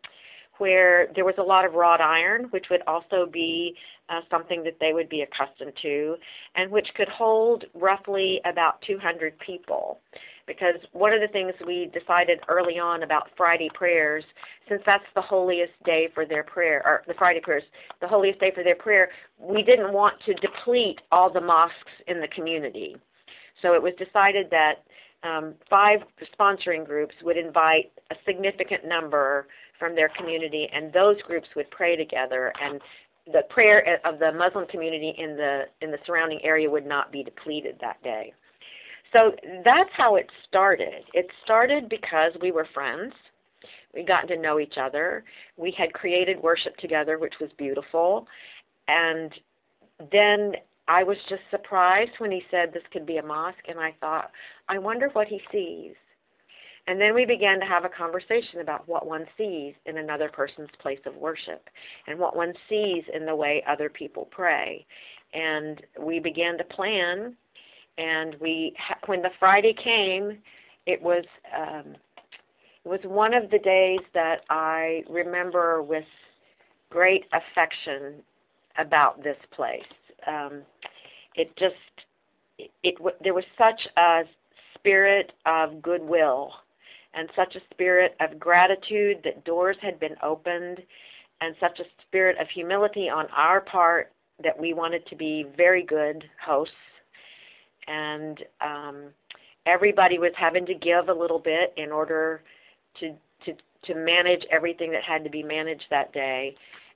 where 0.59 1.09
there 1.15 1.25
was 1.25 1.37
a 1.39 1.43
lot 1.43 1.65
of 1.65 1.75
wrought 1.75 2.01
iron, 2.01 2.45
which 2.51 2.67
would 2.71 2.83
also 2.87 3.27
be 3.33 3.75
uh, 4.09 4.21
something 4.31 4.63
that 4.63 4.77
they 4.81 4.93
would 4.93 5.09
be 5.09 5.23
accustomed 5.23 5.73
to, 5.83 6.17
and 6.55 6.71
which 6.71 6.89
could 6.97 7.09
hold 7.09 7.65
roughly 7.75 8.41
about 8.45 8.83
200 8.87 9.35
people 9.39 10.01
because 10.49 10.75
one 10.93 11.13
of 11.13 11.21
the 11.21 11.29
things 11.29 11.53
we 11.65 11.91
decided 11.93 12.41
early 12.49 12.79
on 12.79 13.05
about 13.05 13.29
Friday 13.37 13.71
prayers, 13.75 14.25
since 14.69 14.83
that's 14.85 15.05
the 15.15 15.23
holiest 15.23 15.73
day 15.85 16.09
for 16.15 16.27
their 16.27 16.43
prayer, 16.43 16.83
or 16.85 17.03
the 17.07 17.15
Friday 17.15 17.41
prayers, 17.41 17.63
the 18.01 18.09
holiest 18.09 18.41
day 18.41 18.51
for 18.53 18.65
their 18.65 18.75
prayer, 18.75 19.11
we 19.39 19.63
didn't 19.63 19.93
want 19.93 20.15
to 20.27 20.35
deplete 20.35 20.99
all 21.13 21.33
the 21.33 21.41
mosques 21.41 21.93
in 22.09 22.21
the 22.21 22.29
community. 22.35 22.97
So 23.63 23.75
it 23.75 23.83
was 23.83 23.93
decided 23.99 24.47
that 24.51 24.85
um, 25.23 25.55
five 25.69 26.01
sponsoring 26.39 26.87
groups 26.87 27.15
would 27.23 27.37
invite 27.37 27.93
a 28.11 28.15
significant 28.27 28.87
number 28.87 29.47
from 29.79 29.95
their 29.95 30.11
community, 30.19 30.69
and 30.73 30.93
those 30.93 31.21
groups 31.23 31.47
would 31.55 31.71
pray 31.71 31.97
together, 31.97 32.53
and 32.61 32.81
the 33.27 33.43
prayer 33.51 33.99
of 34.05 34.19
the 34.19 34.33
Muslim 34.33 34.67
community 34.69 35.15
in 35.19 35.37
the 35.37 35.65
in 35.83 35.91
the 35.91 35.99
surrounding 36.07 36.41
area 36.43 36.71
would 36.71 36.87
not 36.87 37.13
be 37.13 37.23
depleted 37.23 37.77
that 37.81 38.03
day. 38.03 38.33
So 39.13 39.33
that's 39.65 39.91
how 39.97 40.17
it 40.17 40.27
started. 40.47 41.05
It 41.15 41.27
started 41.45 41.89
because 41.89 42.33
we 42.41 42.53
were 42.53 42.67
friends. 42.75 43.13
We 43.95 44.05
got 44.05 44.29
to 44.29 44.37
know 44.37 44.61
each 44.61 44.75
other. 44.81 45.25
We 45.57 45.75
had 45.77 45.93
created 45.93 46.43
worship 46.43 46.77
together, 46.77 47.19
which 47.19 47.35
was 47.41 47.51
beautiful. 47.57 48.27
And 48.87 49.33
then 50.13 50.53
I 50.89 51.03
was 51.03 51.17
just 51.29 51.43
surprised 51.51 52.13
when 52.19 52.31
he 52.31 52.43
said 52.51 52.73
this 52.73 52.83
could 52.93 53.07
be 53.07 53.17
a 53.19 53.23
mosque, 53.23 53.65
and 53.69 53.79
I 53.79 53.95
thought, 54.01 54.31
I 54.69 54.79
wonder 54.79 55.09
what 55.13 55.27
he 55.27 55.41
sees. 55.51 55.95
And 56.87 56.99
then 56.99 57.15
we 57.15 57.27
began 57.27 57.61
to 57.61 57.67
have 57.67 57.85
a 57.85 57.91
conversation 57.91 58.61
about 58.61 58.89
what 58.89 59.07
one 59.07 59.27
sees 59.37 59.75
in 59.85 59.99
another 59.99 60.31
person's 60.31 60.71
place 60.81 61.01
of 61.05 61.15
worship 61.17 61.69
and 62.07 62.19
what 62.19 62.35
one 62.35 62.55
sees 62.67 63.05
in 63.13 63.27
the 63.27 63.37
way 63.37 63.63
other 63.69 63.91
people 63.91 64.27
pray. 64.31 64.87
And 65.35 65.83
we 66.01 66.19
began 66.19 66.57
to 66.57 66.65
plan 66.65 67.37
and 67.99 68.37
we 68.41 68.75
when 69.07 69.21
the 69.21 69.31
Friday 69.39 69.75
came, 69.75 70.39
it 70.87 71.03
was 71.03 71.25
um, 71.55 71.95
it 72.85 72.89
was 72.89 73.01
one 73.05 73.35
of 73.35 73.51
the 73.51 73.59
days 73.59 74.01
that 74.15 74.43
I 74.49 75.03
remember 75.11 75.83
with 75.83 76.05
great 76.91 77.25
affection 77.33 78.23
about 78.79 79.23
this 79.23 79.37
place. 79.55 79.83
Um, 80.27 80.63
it 81.35 81.55
just 81.59 81.75
it, 82.59 82.71
it 82.83 82.95
there 83.23 83.35
was 83.35 83.45
such 83.59 83.81
a 83.97 84.23
spirit 84.75 85.33
of 85.45 85.83
goodwill 85.83 86.53
and 87.15 87.29
such 87.35 87.57
a 87.57 87.61
spirit 87.73 88.17
of 88.21 88.39
gratitude 88.39 89.19
that 89.25 89.45
doors 89.45 89.77
had 89.83 89.99
been 89.99 90.15
opened 90.23 90.79
and 91.41 91.55
such 91.61 91.79
a 91.81 91.85
spirit 92.07 92.37
of 92.41 92.47
humility 92.55 93.09
on 93.09 93.27
our 93.37 93.61
part 93.61 94.13
that 94.43 94.59
we 94.59 94.73
wanted 94.73 95.05
to 95.07 95.17
be 95.17 95.47
very 95.57 95.85
good 95.85 96.25
hosts 96.45 96.75
and 97.89 98.39
um, 98.61 99.05
everybody 99.67 100.19
was 100.19 100.33
having 100.37 100.67
to 100.67 100.75
give 100.75 101.09
a 101.09 101.13
little 101.13 101.39
bit 101.39 101.73
in 101.77 101.91
order 101.91 102.43
to 103.01 103.15
to 103.45 103.53
to 103.85 103.95
manage 103.95 104.43
everything 104.51 104.91
that 104.93 105.03
had 105.03 105.25
to 105.25 105.31
be 105.31 105.43
managed 105.43 105.85
that 105.91 106.13
day 106.13 106.55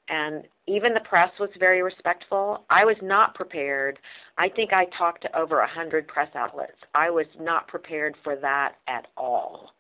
and 0.09 0.45
even 0.67 0.95
the 0.95 1.01
press 1.01 1.31
was 1.39 1.51
very 1.59 1.83
respectful. 1.83 2.65
I 2.71 2.85
was 2.85 2.97
not 3.03 3.35
prepared. 3.35 3.99
I 4.39 4.49
think 4.49 4.73
I 4.73 4.87
talked 4.97 5.23
to 5.23 5.39
over 5.39 5.61
a 5.61 5.69
hundred 5.69 6.09
press 6.09 6.29
outlets. 6.35 6.77
I 6.95 7.11
was 7.11 7.27
not 7.41 7.69
prepared 7.69 8.15
for 8.23 8.37
that 8.37 8.75
at 8.89 9.07
all. 9.17 9.73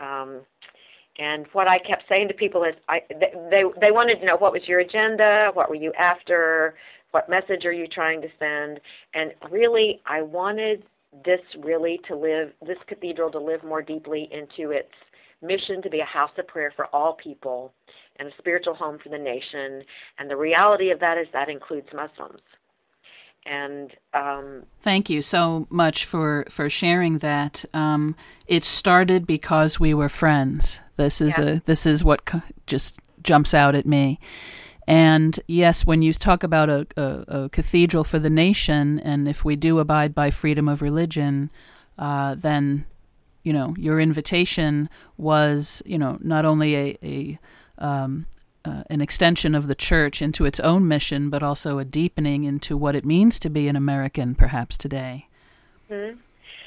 Um, 0.00 0.40
and 1.18 1.46
what 1.52 1.68
I 1.68 1.78
kept 1.78 2.04
saying 2.08 2.28
to 2.28 2.34
people 2.34 2.64
is, 2.64 2.74
I 2.88 3.00
they 3.08 3.62
they 3.80 3.92
wanted 3.92 4.18
to 4.20 4.26
know 4.26 4.36
what 4.36 4.52
was 4.52 4.62
your 4.66 4.80
agenda, 4.80 5.50
what 5.54 5.68
were 5.68 5.76
you 5.76 5.92
after, 5.98 6.74
what 7.14 7.30
message 7.30 7.64
are 7.64 7.72
you 7.72 7.86
trying 7.86 8.20
to 8.20 8.28
send? 8.40 8.80
And 9.14 9.32
really, 9.48 10.00
I 10.04 10.20
wanted 10.20 10.82
this 11.24 11.40
really 11.62 12.00
to 12.08 12.16
live, 12.16 12.50
this 12.66 12.76
cathedral 12.88 13.30
to 13.30 13.38
live 13.38 13.62
more 13.62 13.82
deeply 13.82 14.28
into 14.32 14.72
its 14.72 14.90
mission 15.40 15.80
to 15.82 15.88
be 15.88 16.00
a 16.00 16.04
house 16.04 16.32
of 16.38 16.48
prayer 16.48 16.72
for 16.74 16.86
all 16.86 17.14
people 17.14 17.72
and 18.18 18.26
a 18.26 18.32
spiritual 18.38 18.74
home 18.74 18.98
for 19.00 19.10
the 19.10 19.18
nation. 19.18 19.84
And 20.18 20.28
the 20.28 20.36
reality 20.36 20.90
of 20.90 20.98
that 20.98 21.16
is 21.16 21.28
that 21.32 21.48
includes 21.48 21.86
Muslims. 21.94 22.42
And 23.46 23.92
um, 24.12 24.64
thank 24.80 25.08
you 25.08 25.22
so 25.22 25.68
much 25.70 26.06
for 26.06 26.46
for 26.48 26.68
sharing 26.68 27.18
that. 27.18 27.64
Um, 27.74 28.16
it 28.48 28.64
started 28.64 29.26
because 29.26 29.78
we 29.78 29.94
were 29.94 30.08
friends. 30.08 30.80
This 30.96 31.20
is 31.20 31.38
yeah. 31.38 31.44
a 31.44 31.60
this 31.60 31.84
is 31.84 32.02
what 32.02 32.22
just 32.66 33.00
jumps 33.22 33.52
out 33.52 33.74
at 33.74 33.86
me. 33.86 34.18
And 34.86 35.38
yes, 35.46 35.86
when 35.86 36.02
you 36.02 36.12
talk 36.12 36.42
about 36.42 36.68
a, 36.68 36.86
a, 36.96 37.24
a, 37.44 37.48
cathedral 37.48 38.04
for 38.04 38.18
the 38.18 38.30
nation, 38.30 39.00
and 39.00 39.26
if 39.26 39.44
we 39.44 39.56
do 39.56 39.78
abide 39.78 40.14
by 40.14 40.30
freedom 40.30 40.68
of 40.68 40.82
religion, 40.82 41.50
uh, 41.98 42.34
then 42.34 42.84
you 43.44 43.52
know 43.52 43.74
your 43.78 43.98
invitation 43.98 44.90
was 45.16 45.82
you 45.86 45.96
know 45.96 46.18
not 46.20 46.44
only 46.44 46.74
a, 46.76 46.98
a 47.02 47.38
um, 47.78 48.26
uh, 48.64 48.82
an 48.88 49.00
extension 49.00 49.54
of 49.54 49.68
the 49.68 49.74
church 49.74 50.22
into 50.22 50.44
its 50.44 50.60
own 50.60 50.86
mission, 50.88 51.30
but 51.30 51.42
also 51.42 51.78
a 51.78 51.84
deepening 51.84 52.44
into 52.44 52.76
what 52.76 52.94
it 52.94 53.04
means 53.04 53.38
to 53.38 53.50
be 53.50 53.68
an 53.68 53.76
American, 53.76 54.34
perhaps 54.34 54.76
today. 54.78 55.28
Mm-hmm. 55.90 56.18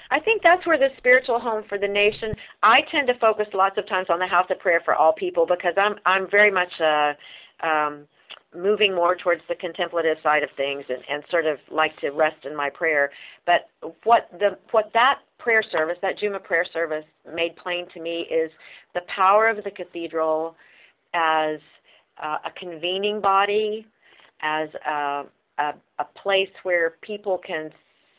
I 0.09 0.19
think 0.19 0.41
that's 0.41 0.65
where 0.65 0.77
the 0.77 0.89
spiritual 0.97 1.39
home 1.39 1.63
for 1.67 1.77
the 1.77 1.87
nation. 1.87 2.33
I 2.63 2.81
tend 2.91 3.07
to 3.07 3.13
focus 3.15 3.47
lots 3.53 3.77
of 3.77 3.87
times 3.87 4.07
on 4.09 4.19
the 4.19 4.27
house 4.27 4.47
of 4.49 4.59
prayer 4.59 4.81
for 4.83 4.95
all 4.95 5.13
people 5.13 5.45
because 5.45 5.73
I'm 5.77 5.95
I'm 6.05 6.29
very 6.29 6.51
much 6.51 6.79
a 6.79 7.17
um, 7.63 8.07
moving 8.55 8.95
more 8.95 9.15
towards 9.15 9.41
the 9.49 9.55
contemplative 9.55 10.17
side 10.23 10.43
of 10.43 10.49
things 10.55 10.83
and, 10.89 10.99
and 11.09 11.23
sort 11.29 11.45
of 11.45 11.57
like 11.71 11.97
to 11.99 12.09
rest 12.09 12.45
in 12.45 12.55
my 12.55 12.69
prayer. 12.69 13.11
But 13.45 13.69
what 14.03 14.29
the 14.39 14.57
what 14.71 14.91
that 14.93 15.19
prayer 15.37 15.63
service, 15.71 15.97
that 16.01 16.19
Juma 16.19 16.39
prayer 16.39 16.65
service, 16.73 17.05
made 17.33 17.55
plain 17.55 17.85
to 17.93 18.01
me 18.01 18.25
is 18.31 18.51
the 18.93 19.01
power 19.13 19.49
of 19.49 19.63
the 19.63 19.71
cathedral 19.71 20.55
as 21.13 21.59
uh, 22.21 22.37
a 22.45 22.51
convening 22.59 23.21
body, 23.21 23.85
as 24.41 24.69
a, 24.85 25.23
a, 25.59 25.73
a 25.99 26.05
place 26.21 26.49
where 26.63 26.95
people 27.01 27.39
can 27.45 27.71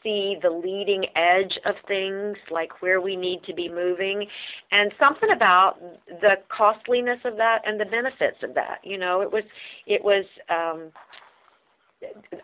see 0.03 0.37
the 0.43 0.51
leading 0.51 1.05
edge 1.17 1.59
of 1.65 1.75
things, 1.87 2.37
like 2.51 2.83
where 2.83 3.01
we 3.01 3.17
need 3.17 3.43
to 3.45 3.55
be 3.55 3.69
moving, 3.69 4.27
and 4.71 4.93
something 4.99 5.31
about 5.35 5.77
the 6.21 6.37
costliness 6.55 7.19
of 7.25 7.37
that 7.37 7.59
and 7.65 7.81
the 7.81 7.85
benefits 7.87 8.39
of 8.43 8.55
that. 8.55 8.79
You 8.83 8.99
know, 8.99 9.21
it 9.21 9.31
was 9.31 9.45
it 9.87 10.03
was. 10.03 10.25
Um, 10.49 10.93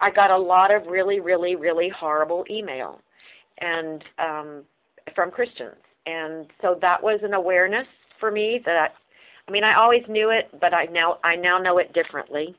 I 0.01 0.11
got 0.11 0.31
a 0.31 0.37
lot 0.37 0.75
of 0.75 0.87
really, 0.89 1.21
really, 1.21 1.55
really 1.55 1.89
horrible 1.89 2.45
email, 2.51 3.01
and 3.61 4.03
um, 4.19 4.65
from 5.15 5.31
Christians, 5.31 5.77
and 6.07 6.47
so 6.61 6.77
that 6.81 7.03
was 7.03 7.21
an 7.23 7.35
awareness 7.35 7.87
for 8.19 8.31
me 8.31 8.61
that 8.65 8.95
I 9.47 9.51
mean 9.51 9.65
I 9.65 9.77
always 9.77 10.03
knew 10.09 10.31
it, 10.31 10.49
but 10.61 10.75
I 10.75 10.87
now 10.87 11.19
I 11.23 11.37
now 11.37 11.59
know 11.59 11.79
it 11.79 11.93
differently. 11.93 12.57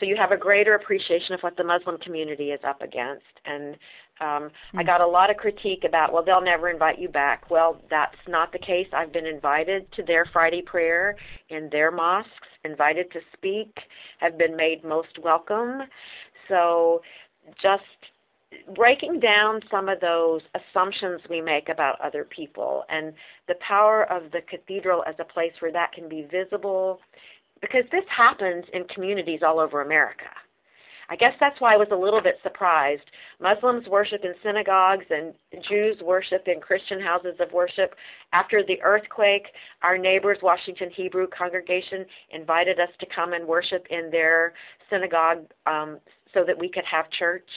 So 0.00 0.06
you 0.06 0.16
have 0.16 0.32
a 0.32 0.36
greater 0.36 0.74
appreciation 0.74 1.34
of 1.34 1.40
what 1.42 1.56
the 1.56 1.64
Muslim 1.64 1.98
community 1.98 2.50
is 2.50 2.60
up 2.66 2.82
against, 2.82 3.22
and 3.46 3.76
um, 4.22 4.44
mm-hmm. 4.44 4.78
I 4.78 4.82
hmm. 4.82 4.86
got 4.86 5.00
a 5.00 5.06
lot 5.06 5.30
of 5.30 5.36
critique 5.36 5.84
about, 5.86 6.12
well, 6.12 6.24
they'll 6.24 6.40
never 6.40 6.70
invite 6.70 6.98
you 6.98 7.08
back. 7.08 7.50
Well, 7.50 7.80
that's 7.90 8.16
not 8.28 8.52
the 8.52 8.58
case. 8.58 8.86
I've 8.92 9.12
been 9.12 9.26
invited 9.26 9.90
to 9.92 10.02
their 10.02 10.26
Friday 10.32 10.62
prayer 10.62 11.16
in 11.48 11.68
their 11.70 11.90
mosques, 11.90 12.30
invited 12.64 13.10
to 13.12 13.20
speak, 13.36 13.76
have 14.20 14.38
been 14.38 14.56
made 14.56 14.84
most 14.84 15.18
welcome. 15.22 15.82
So 16.48 17.02
just 17.60 17.82
breaking 18.74 19.18
down 19.18 19.60
some 19.70 19.88
of 19.88 20.00
those 20.00 20.42
assumptions 20.54 21.20
we 21.28 21.40
make 21.40 21.68
about 21.68 22.00
other 22.00 22.24
people 22.24 22.84
and 22.88 23.12
the 23.48 23.54
power 23.66 24.04
of 24.12 24.30
the 24.30 24.40
cathedral 24.48 25.02
as 25.08 25.14
a 25.18 25.24
place 25.24 25.52
where 25.60 25.72
that 25.72 25.92
can 25.92 26.08
be 26.08 26.26
visible 26.30 27.00
because 27.60 27.84
this 27.90 28.04
happens 28.14 28.64
in 28.72 28.84
communities 28.94 29.40
all 29.46 29.58
over 29.58 29.80
America. 29.80 30.26
I 31.12 31.16
guess 31.16 31.34
that's 31.38 31.60
why 31.60 31.74
I 31.74 31.76
was 31.76 31.88
a 31.92 31.94
little 31.94 32.22
bit 32.22 32.38
surprised. 32.42 33.02
Muslims 33.38 33.86
worship 33.86 34.22
in 34.24 34.32
synagogues 34.42 35.04
and 35.10 35.34
Jews 35.68 35.98
worship 36.02 36.44
in 36.46 36.58
Christian 36.58 37.02
houses 37.02 37.34
of 37.38 37.52
worship. 37.52 37.94
After 38.32 38.62
the 38.66 38.80
earthquake, 38.82 39.44
our 39.82 39.98
neighbors, 39.98 40.38
Washington 40.42 40.88
Hebrew 40.96 41.26
congregation, 41.26 42.06
invited 42.30 42.80
us 42.80 42.88
to 42.98 43.06
come 43.14 43.34
and 43.34 43.46
worship 43.46 43.86
in 43.90 44.08
their 44.10 44.54
synagogue 44.88 45.44
um, 45.66 45.98
so 46.32 46.44
that 46.46 46.58
we 46.58 46.70
could 46.70 46.84
have 46.90 47.04
church. 47.10 47.48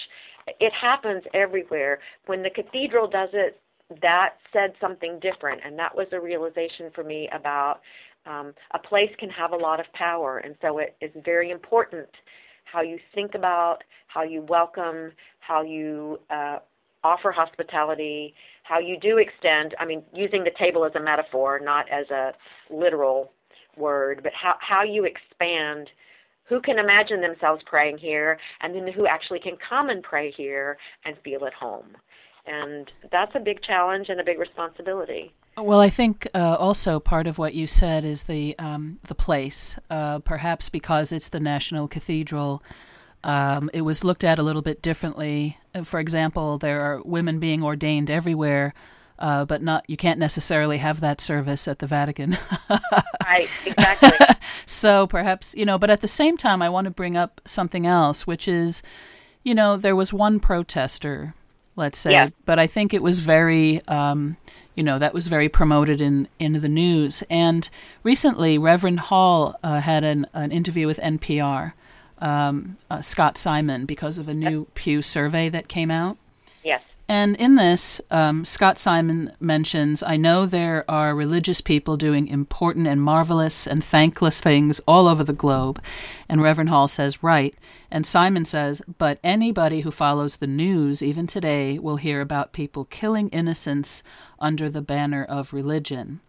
It 0.60 0.74
happens 0.74 1.24
everywhere. 1.34 2.00
When 2.26 2.44
the 2.44 2.50
cathedral 2.50 3.10
does 3.10 3.30
it, 3.32 3.58
that 4.02 4.32
said 4.52 4.74
something 4.82 5.18
different, 5.22 5.62
and 5.66 5.80
that 5.80 5.96
was 5.96 6.08
a 6.12 6.20
realization 6.20 6.92
for 6.94 7.06
me 7.06 7.30
about 7.34 7.80
um, 8.26 8.54
a 8.74 8.80
place 8.80 9.12
can 9.18 9.30
have 9.30 9.54
a 9.54 9.56
lot 9.56 9.80
of 9.80 9.86
power, 9.94 10.40
and 10.40 10.56
so 10.62 10.80
it 10.80 10.98
is 11.00 11.12
very 11.24 11.52
important 11.52 12.10
how 12.66 12.82
you 12.82 13.00
think 13.14 13.36
about, 13.36 13.80
how 14.08 14.24
you 14.24 14.42
welcome, 14.48 15.12
how 15.40 15.62
you 15.62 16.20
uh, 16.30 16.58
offer 17.04 17.32
hospitality, 17.32 18.34
how 18.64 18.80
you 18.80 18.98
do 19.00 19.18
extend. 19.18 19.76
I 19.80 19.86
mean, 19.86 20.04
using 20.14 20.44
the 20.44 20.52
table 20.58 20.86
as 20.86 20.92
a 20.96 21.00
metaphor, 21.00 21.60
not 21.64 21.86
as 21.92 22.10
a 22.10 22.32
literal 22.70 23.32
word, 23.78 24.22
but 24.24 24.32
how 24.34 24.56
how 24.60 24.84
you 24.84 25.06
expand. 25.06 25.90
Who 26.48 26.62
can 26.62 26.78
imagine 26.78 27.22
themselves 27.22 27.64
praying 27.66 27.98
here, 27.98 28.38
and 28.62 28.76
then 28.76 28.88
who 28.94 29.08
actually 29.08 29.40
can 29.40 29.58
come 29.68 29.90
and 29.90 30.04
pray 30.04 30.32
here 30.32 30.78
and 31.04 31.16
feel 31.24 31.46
at 31.46 31.54
home? 31.54 31.98
And 32.46 32.92
that's 33.12 33.32
a 33.36 33.40
big 33.40 33.64
challenge 33.64 34.10
and 34.10 34.20
a 34.20 34.24
big 34.24 34.38
responsibility. 34.38 35.34
Well, 35.58 35.80
I 35.80 35.90
think 35.90 36.28
uh, 36.34 36.58
also 36.60 37.00
part 37.00 37.28
of 37.28 37.38
what 37.38 37.54
you 37.54 37.66
said 37.66 38.04
is 38.04 38.24
the 38.24 38.58
um, 38.60 39.00
the 39.04 39.16
place. 39.16 39.80
Uh, 39.90 40.20
perhaps 40.20 40.68
because 40.68 41.12
it's 41.12 41.30
the 41.30 41.40
National 41.40 41.88
Cathedral, 41.88 42.62
um, 43.24 43.70
it 43.74 43.82
was 43.82 44.04
looked 44.04 44.26
at 44.26 44.38
a 44.38 44.44
little 44.44 44.62
bit 44.62 44.82
differently. 44.82 45.58
Uh, 45.74 45.84
for 45.84 46.00
example, 46.00 46.58
there 46.58 46.82
are 46.82 47.02
women 47.04 47.40
being 47.40 47.64
ordained 47.64 48.10
everywhere, 48.10 48.74
uh, 49.18 49.46
but 49.46 49.62
not 49.62 49.90
you 49.90 49.96
can't 49.96 50.20
necessarily 50.20 50.78
have 50.78 51.00
that 51.00 51.22
service 51.22 51.70
at 51.70 51.80
the 51.80 51.88
Vatican. 51.88 52.38
right, 53.26 53.50
exactly. 53.66 54.12
so 54.66 55.08
perhaps 55.08 55.56
you 55.56 55.66
know, 55.66 55.78
but 55.78 55.90
at 55.90 56.02
the 56.02 56.08
same 56.08 56.36
time, 56.36 56.62
I 56.62 56.70
want 56.70 56.86
to 56.86 56.92
bring 56.92 57.16
up 57.16 57.40
something 57.46 57.86
else, 57.86 58.28
which 58.28 58.48
is, 58.48 58.84
you 59.44 59.56
know, 59.56 59.78
there 59.78 59.96
was 59.96 60.12
one 60.12 60.42
protester, 60.42 61.34
let's 61.76 61.98
say, 61.98 62.12
yeah. 62.12 62.30
but 62.46 62.60
I 62.60 62.68
think 62.68 62.94
it 62.94 63.02
was 63.02 63.20
very. 63.20 63.82
Um, 63.88 64.38
you 64.76 64.84
know 64.84 65.00
that 65.00 65.14
was 65.14 65.28
very 65.28 65.50
promoted 65.50 66.02
in 66.02 66.28
in 66.38 66.54
the 66.54 66.70
news. 66.70 67.24
And 67.30 67.70
recently, 68.04 68.58
Reverend 68.58 69.00
Hall 69.00 69.58
uh, 69.64 69.80
had 69.80 70.04
an 70.04 70.28
an 70.34 70.52
interview 70.52 70.86
with 70.86 71.00
NPR, 71.00 71.74
um, 72.20 72.78
uh, 72.92 73.02
Scott 73.02 73.38
Simon, 73.38 73.86
because 73.86 74.18
of 74.18 74.28
a 74.28 74.34
new 74.34 74.68
Pew 74.76 75.02
survey 75.02 75.50
that 75.50 75.68
came 75.68 75.90
out. 75.90 76.18
And 77.08 77.36
in 77.36 77.54
this, 77.56 78.02
um, 78.10 78.46
Scott 78.46 78.80
Simon 78.80 79.32
mentions 79.40 80.02
I 80.02 80.18
know 80.18 80.46
there 80.46 80.84
are 80.90 81.14
religious 81.14 81.62
people 81.62 81.98
doing 81.98 82.28
important 82.28 82.88
and 82.88 83.00
marvelous 83.00 83.68
and 83.68 83.84
thankless 83.84 84.40
things 84.40 84.82
all 84.88 85.08
over 85.08 85.24
the 85.24 85.32
globe. 85.32 85.82
And 86.28 86.42
Reverend 86.42 86.70
Hall 86.70 86.88
says, 86.88 87.22
right. 87.22 87.56
And 87.92 88.08
Simon 88.08 88.44
says, 88.44 88.82
but 88.98 89.20
anybody 89.24 89.82
who 89.82 89.92
follows 89.92 90.38
the 90.38 90.48
news, 90.48 91.04
even 91.04 91.28
today, 91.28 91.78
will 91.78 91.98
hear 91.98 92.22
about 92.22 92.54
people 92.54 92.86
killing 92.86 93.30
innocents 93.30 94.02
under 94.40 94.68
the 94.68 94.82
banner 94.82 95.24
of 95.24 95.54
religion. 95.54 96.22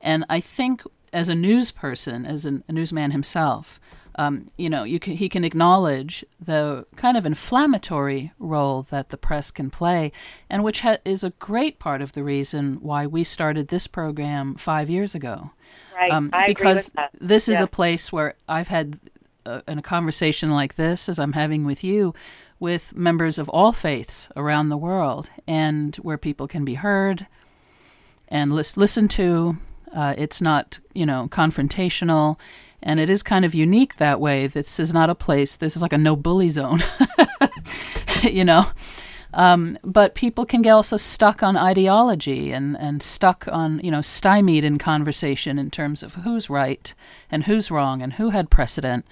And 0.00 0.26
I 0.28 0.40
think, 0.40 0.82
as 1.10 1.30
a 1.30 1.34
news 1.34 1.70
person, 1.70 2.26
as 2.26 2.44
an, 2.44 2.64
a 2.68 2.72
newsman 2.72 3.12
himself, 3.12 3.80
um, 4.18 4.46
you 4.56 4.68
know, 4.68 4.82
you 4.82 4.98
can, 4.98 5.16
he 5.16 5.28
can 5.28 5.44
acknowledge 5.44 6.24
the 6.44 6.84
kind 6.96 7.16
of 7.16 7.24
inflammatory 7.24 8.32
role 8.40 8.82
that 8.82 9.10
the 9.10 9.16
press 9.16 9.52
can 9.52 9.70
play, 9.70 10.10
and 10.50 10.64
which 10.64 10.80
ha- 10.80 10.98
is 11.04 11.22
a 11.22 11.30
great 11.30 11.78
part 11.78 12.02
of 12.02 12.12
the 12.12 12.24
reason 12.24 12.78
why 12.80 13.06
we 13.06 13.22
started 13.22 13.68
this 13.68 13.86
program 13.86 14.56
five 14.56 14.90
years 14.90 15.14
ago. 15.14 15.52
Right, 15.94 16.10
um, 16.10 16.30
I 16.32 16.48
because 16.48 16.88
agree 16.88 17.02
with 17.02 17.12
that. 17.12 17.28
this 17.28 17.48
is 17.48 17.58
yeah. 17.58 17.62
a 17.64 17.68
place 17.68 18.12
where 18.12 18.34
I've 18.48 18.68
had 18.68 18.98
uh, 19.46 19.60
in 19.68 19.78
a 19.78 19.82
conversation 19.82 20.50
like 20.50 20.74
this, 20.74 21.08
as 21.08 21.20
I'm 21.20 21.34
having 21.34 21.64
with 21.64 21.84
you, 21.84 22.12
with 22.58 22.96
members 22.96 23.38
of 23.38 23.48
all 23.48 23.70
faiths 23.70 24.28
around 24.34 24.68
the 24.68 24.76
world, 24.76 25.30
and 25.46 25.94
where 25.96 26.18
people 26.18 26.48
can 26.48 26.64
be 26.64 26.74
heard 26.74 27.28
and 28.26 28.50
lis- 28.52 28.76
listened 28.76 29.12
to. 29.12 29.58
Uh, 29.94 30.14
it's 30.18 30.42
not, 30.42 30.80
you 30.92 31.06
know, 31.06 31.28
confrontational 31.30 32.36
and 32.82 33.00
it 33.00 33.10
is 33.10 33.22
kind 33.22 33.44
of 33.44 33.54
unique 33.54 33.96
that 33.96 34.20
way. 34.20 34.46
This 34.46 34.78
is 34.78 34.94
not 34.94 35.10
a 35.10 35.14
place, 35.14 35.56
this 35.56 35.76
is 35.76 35.82
like 35.82 35.92
a 35.92 35.98
no 35.98 36.16
bully 36.16 36.48
zone, 36.48 36.80
you 38.22 38.44
know. 38.44 38.66
Um, 39.34 39.76
but 39.84 40.14
people 40.14 40.46
can 40.46 40.62
get 40.62 40.70
also 40.70 40.96
stuck 40.96 41.42
on 41.42 41.56
ideology 41.56 42.50
and, 42.50 42.76
and 42.78 43.02
stuck 43.02 43.46
on, 43.48 43.80
you 43.84 43.90
know, 43.90 44.00
stymied 44.00 44.64
in 44.64 44.78
conversation 44.78 45.58
in 45.58 45.70
terms 45.70 46.02
of 46.02 46.14
who's 46.14 46.48
right 46.48 46.94
and 47.30 47.44
who's 47.44 47.70
wrong 47.70 48.00
and 48.00 48.14
who 48.14 48.30
had 48.30 48.50
precedent 48.50 49.04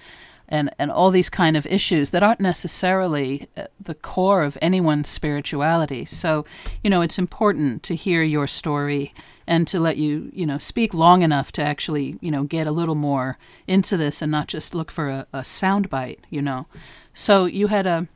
and, 0.49 0.69
and 0.79 0.91
all 0.91 1.11
these 1.11 1.29
kind 1.29 1.57
of 1.57 1.65
issues 1.65 2.11
that 2.11 2.23
aren't 2.23 2.39
necessarily 2.39 3.47
uh, 3.55 3.65
the 3.79 3.95
core 3.95 4.43
of 4.43 4.57
anyone's 4.61 5.09
spirituality. 5.09 6.05
So, 6.05 6.45
you 6.83 6.89
know, 6.89 7.01
it's 7.01 7.19
important 7.19 7.83
to 7.83 7.95
hear 7.95 8.23
your 8.23 8.47
story 8.47 9.13
and 9.45 9.67
to 9.67 9.79
let 9.79 9.97
you, 9.97 10.29
you 10.33 10.45
know, 10.45 10.57
speak 10.57 10.93
long 10.93 11.21
enough 11.21 11.51
to 11.53 11.63
actually, 11.63 12.17
you 12.21 12.31
know, 12.31 12.43
get 12.43 12.67
a 12.67 12.71
little 12.71 12.95
more 12.95 13.37
into 13.65 13.97
this 13.97 14.21
and 14.21 14.31
not 14.31 14.47
just 14.47 14.75
look 14.75 14.91
for 14.91 15.09
a, 15.09 15.27
a 15.33 15.39
soundbite, 15.39 16.19
you 16.29 16.41
know. 16.41 16.67
So 17.13 17.45
you 17.45 17.67
had 17.67 17.87
a 17.87 18.07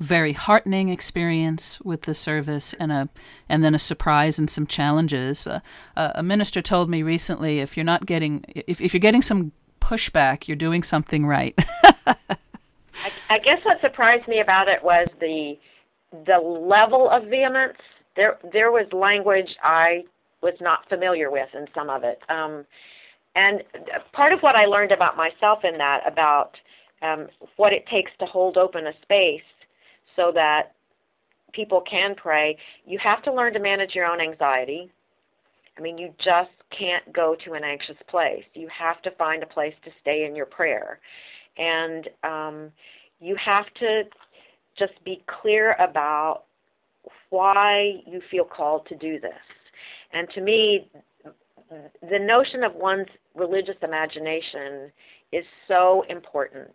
very 0.00 0.32
heartening 0.32 0.90
experience 0.90 1.80
with 1.80 2.02
the 2.02 2.14
service 2.14 2.72
and 2.74 2.92
a 2.92 3.08
and 3.48 3.64
then 3.64 3.74
a 3.74 3.78
surprise 3.78 4.38
and 4.38 4.48
some 4.48 4.66
challenges. 4.66 5.46
Uh, 5.46 5.60
a 5.96 6.22
minister 6.22 6.62
told 6.62 6.88
me 6.88 7.02
recently 7.02 7.58
if 7.58 7.76
you're 7.76 7.84
not 7.84 8.06
getting 8.06 8.44
if, 8.54 8.80
if 8.80 8.94
you're 8.94 9.00
getting 9.00 9.22
some 9.22 9.52
pushback, 9.80 10.48
you're 10.48 10.56
doing 10.56 10.82
something 10.82 11.26
right. 11.26 11.54
I, 12.06 12.16
I 13.30 13.38
guess 13.38 13.58
what 13.64 13.80
surprised 13.80 14.28
me 14.28 14.40
about 14.40 14.68
it 14.68 14.82
was 14.82 15.08
the 15.20 15.56
the 16.26 16.38
level 16.38 17.10
of 17.10 17.24
vehemence. 17.24 17.78
There 18.16 18.38
there 18.52 18.70
was 18.70 18.86
language 18.92 19.54
I 19.62 20.04
was 20.42 20.54
not 20.60 20.88
familiar 20.88 21.30
with 21.30 21.48
in 21.54 21.66
some 21.74 21.90
of 21.90 22.04
it. 22.04 22.20
Um, 22.28 22.64
and 23.34 23.62
part 24.12 24.32
of 24.32 24.40
what 24.40 24.56
I 24.56 24.66
learned 24.66 24.92
about 24.92 25.16
myself 25.16 25.60
in 25.64 25.78
that, 25.78 26.00
about 26.06 26.52
um, 27.02 27.28
what 27.56 27.72
it 27.72 27.84
takes 27.86 28.10
to 28.18 28.26
hold 28.26 28.56
open 28.56 28.86
a 28.86 28.92
space 29.02 29.42
so 30.16 30.32
that 30.34 30.72
people 31.52 31.82
can 31.88 32.14
pray, 32.16 32.56
you 32.84 32.98
have 33.02 33.22
to 33.22 33.32
learn 33.32 33.52
to 33.52 33.60
manage 33.60 33.94
your 33.94 34.06
own 34.06 34.20
anxiety. 34.20 34.90
I 35.78 35.80
mean, 35.80 35.96
you 35.96 36.12
just 36.18 36.50
can't 36.76 37.12
go 37.12 37.36
to 37.44 37.52
an 37.52 37.62
anxious 37.64 37.96
place. 38.08 38.44
You 38.54 38.68
have 38.76 39.00
to 39.02 39.10
find 39.12 39.42
a 39.42 39.46
place 39.46 39.74
to 39.84 39.90
stay 40.00 40.26
in 40.28 40.34
your 40.34 40.46
prayer. 40.46 40.98
And 41.56 42.08
um, 42.24 42.72
you 43.20 43.36
have 43.44 43.66
to 43.80 44.02
just 44.78 44.92
be 45.04 45.22
clear 45.40 45.74
about 45.74 46.44
why 47.30 48.00
you 48.06 48.20
feel 48.30 48.44
called 48.44 48.86
to 48.88 48.96
do 48.96 49.20
this. 49.20 49.32
And 50.12 50.28
to 50.34 50.40
me, 50.40 50.90
the 52.02 52.18
notion 52.18 52.64
of 52.64 52.74
one's 52.74 53.08
religious 53.34 53.76
imagination 53.82 54.90
is 55.32 55.44
so 55.66 56.04
important 56.08 56.72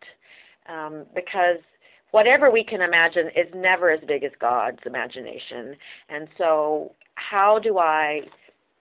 um, 0.70 1.06
because 1.16 1.58
whatever 2.12 2.52
we 2.52 2.64
can 2.64 2.82
imagine 2.82 3.28
is 3.36 3.48
never 3.56 3.90
as 3.90 4.00
big 4.08 4.24
as 4.24 4.32
God's 4.40 4.80
imagination. 4.86 5.76
And 6.10 6.28
so, 6.38 6.94
how 7.16 7.60
do 7.62 7.78
I 7.80 8.22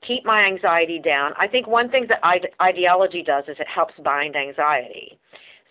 keep 0.06 0.24
my 0.24 0.44
anxiety 0.44 1.00
down? 1.02 1.32
I 1.38 1.46
think 1.46 1.66
one 1.66 1.90
thing 1.90 2.06
that 2.08 2.20
ideology 2.60 3.22
does 3.22 3.44
is 3.48 3.56
it 3.58 3.66
helps 3.72 3.94
bind 4.02 4.36
anxiety. 4.36 5.18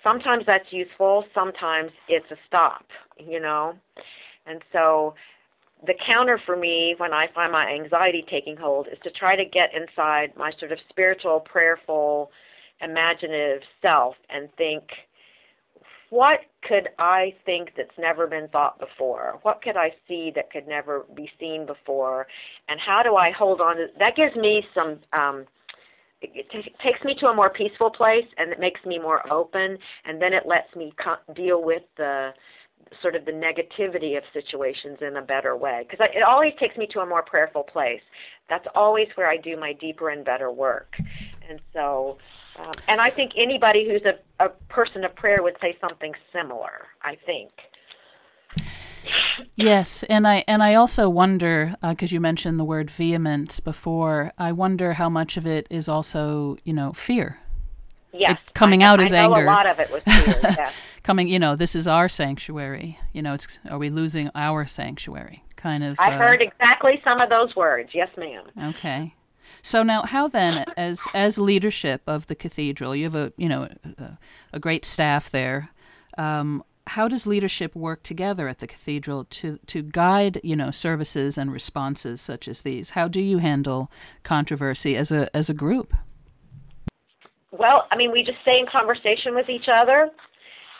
Sometimes 0.03 0.43
that's 0.47 0.65
useful, 0.71 1.25
sometimes 1.33 1.91
it's 2.07 2.29
a 2.31 2.35
stop, 2.47 2.85
you 3.19 3.39
know? 3.39 3.73
And 4.45 4.61
so, 4.71 5.13
the 5.85 5.93
counter 6.05 6.39
for 6.45 6.55
me 6.55 6.93
when 6.97 7.11
I 7.11 7.25
find 7.33 7.51
my 7.51 7.67
anxiety 7.67 8.23
taking 8.29 8.55
hold 8.55 8.87
is 8.87 8.99
to 9.03 9.09
try 9.11 9.35
to 9.35 9.43
get 9.43 9.69
inside 9.73 10.31
my 10.37 10.51
sort 10.59 10.71
of 10.71 10.77
spiritual, 10.89 11.39
prayerful, 11.39 12.29
imaginative 12.81 13.61
self 13.81 14.15
and 14.29 14.49
think, 14.57 14.83
what 16.11 16.41
could 16.67 16.89
I 16.99 17.33
think 17.45 17.69
that's 17.75 17.97
never 17.97 18.27
been 18.27 18.49
thought 18.49 18.77
before? 18.79 19.39
What 19.43 19.61
could 19.61 19.77
I 19.77 19.91
see 20.07 20.31
that 20.35 20.51
could 20.51 20.67
never 20.67 21.05
be 21.15 21.29
seen 21.39 21.65
before? 21.65 22.27
And 22.67 22.79
how 22.79 23.01
do 23.01 23.15
I 23.15 23.31
hold 23.31 23.61
on 23.61 23.77
to 23.77 23.87
that? 23.97 24.15
Gives 24.15 24.35
me 24.35 24.61
some. 24.75 24.99
Um, 25.13 25.45
it 26.21 26.45
t- 26.51 26.75
takes 26.83 27.03
me 27.03 27.15
to 27.19 27.27
a 27.27 27.35
more 27.35 27.49
peaceful 27.49 27.89
place, 27.89 28.25
and 28.37 28.51
it 28.51 28.59
makes 28.59 28.79
me 28.85 28.99
more 28.99 29.27
open, 29.31 29.77
and 30.05 30.21
then 30.21 30.33
it 30.33 30.43
lets 30.45 30.75
me 30.75 30.93
co- 31.01 31.33
deal 31.33 31.63
with 31.63 31.81
the 31.97 32.31
sort 33.01 33.15
of 33.15 33.23
the 33.25 33.31
negativity 33.31 34.17
of 34.17 34.23
situations 34.33 34.97
in 35.01 35.15
a 35.15 35.21
better 35.21 35.55
way 35.55 35.85
because 35.89 36.05
it 36.13 36.23
always 36.23 36.51
takes 36.59 36.75
me 36.75 36.85
to 36.91 36.99
a 36.99 37.05
more 37.05 37.23
prayerful 37.23 37.63
place 37.63 38.01
that's 38.49 38.65
always 38.75 39.07
where 39.15 39.29
i 39.29 39.37
do 39.37 39.55
my 39.55 39.71
deeper 39.73 40.09
and 40.09 40.25
better 40.25 40.51
work 40.51 40.93
and 41.49 41.61
so 41.71 42.17
um, 42.59 42.71
and 42.87 43.01
i 43.01 43.09
think 43.09 43.31
anybody 43.35 43.87
who's 43.89 44.03
a, 44.03 44.43
a 44.43 44.49
person 44.69 45.03
of 45.03 45.13
prayer 45.15 45.37
would 45.41 45.57
say 45.61 45.77
something 45.79 46.13
similar 46.33 46.87
i 47.01 47.15
think 47.25 47.51
yes 49.55 50.03
and 50.03 50.27
i 50.27 50.43
and 50.47 50.61
i 50.61 50.75
also 50.75 51.09
wonder 51.09 51.75
because 51.81 52.11
uh, 52.11 52.15
you 52.15 52.19
mentioned 52.19 52.59
the 52.59 52.65
word 52.65 52.89
vehement 52.89 53.59
before 53.63 54.31
i 54.37 54.51
wonder 54.51 54.93
how 54.93 55.09
much 55.09 55.37
of 55.37 55.47
it 55.47 55.67
is 55.69 55.87
also 55.87 56.57
you 56.63 56.73
know 56.73 56.91
fear 56.93 57.39
Yes, 58.13 58.33
it, 58.33 58.53
coming 58.53 58.83
out 58.83 58.99
as 58.99 59.13
anger. 59.13 59.43
A 59.43 59.45
lot 59.45 59.65
of 59.65 59.79
it 59.79 59.89
was 59.91 60.03
fear. 60.03 60.39
yes. 60.43 60.73
coming, 61.03 61.27
you 61.27 61.39
know, 61.39 61.55
this 61.55 61.75
is 61.75 61.87
our 61.87 62.09
sanctuary. 62.09 62.99
You 63.13 63.21
know, 63.21 63.33
it's 63.33 63.59
are 63.69 63.77
we 63.77 63.89
losing 63.89 64.29
our 64.35 64.65
sanctuary? 64.65 65.43
Kind 65.55 65.83
of. 65.83 65.99
I 65.99 66.13
uh, 66.13 66.17
heard 66.17 66.41
exactly 66.41 66.99
some 67.03 67.21
of 67.21 67.29
those 67.29 67.55
words. 67.55 67.91
Yes, 67.93 68.09
ma'am. 68.17 68.43
Okay. 68.75 69.13
So 69.61 69.83
now, 69.83 70.03
how 70.03 70.27
then, 70.27 70.65
as 70.77 71.05
as 71.13 71.37
leadership 71.37 72.01
of 72.07 72.27
the 72.27 72.35
cathedral, 72.35 72.95
you 72.95 73.05
have 73.05 73.15
a 73.15 73.33
you 73.37 73.49
know 73.49 73.67
a, 73.97 74.17
a 74.53 74.59
great 74.59 74.85
staff 74.85 75.29
there. 75.29 75.69
Um, 76.17 76.63
how 76.87 77.07
does 77.07 77.27
leadership 77.27 77.75
work 77.75 78.03
together 78.03 78.47
at 78.47 78.59
the 78.59 78.67
cathedral 78.67 79.25
to 79.25 79.59
to 79.67 79.81
guide 79.81 80.39
you 80.43 80.55
know 80.55 80.71
services 80.71 81.37
and 81.37 81.51
responses 81.51 82.21
such 82.21 82.47
as 82.47 82.61
these? 82.61 82.91
How 82.91 83.07
do 83.07 83.21
you 83.21 83.37
handle 83.37 83.91
controversy 84.23 84.95
as 84.95 85.11
a 85.11 85.35
as 85.35 85.49
a 85.49 85.53
group? 85.53 85.93
Well, 87.51 87.87
I 87.91 87.97
mean, 87.97 88.11
we 88.11 88.23
just 88.23 88.41
stay 88.41 88.59
in 88.59 88.65
conversation 88.71 89.35
with 89.35 89.49
each 89.49 89.67
other. 89.71 90.09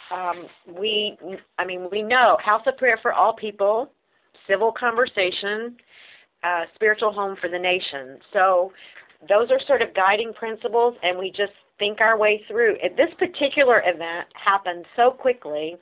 Um, 0.10 0.48
we, 0.78 1.18
I 1.58 1.66
mean, 1.66 1.90
we 1.92 2.02
know 2.02 2.38
House 2.44 2.64
of 2.66 2.78
Prayer 2.78 2.98
for 3.02 3.14
All 3.14 3.34
People, 3.34 3.92
civil 4.48 4.72
conversation, 4.72 5.76
uh, 6.44 6.64
spiritual 6.76 7.12
home 7.12 7.36
for 7.40 7.50
the 7.50 7.60
nation. 7.60 8.20
So 8.34 8.72
those 9.28 9.52
are 9.52 9.60
sort 9.68 9.82
of 9.82 9.94
guiding 9.94 10.34
principles, 10.34 10.96
and 11.04 11.18
we 11.18 11.30
just 11.30 11.54
think 11.78 12.02
our 12.02 12.18
way 12.18 12.44
through. 12.48 12.78
This 12.98 13.14
particular 13.18 13.82
event 13.86 14.28
happened 14.34 14.86
so 14.96 15.12
quickly. 15.12 15.76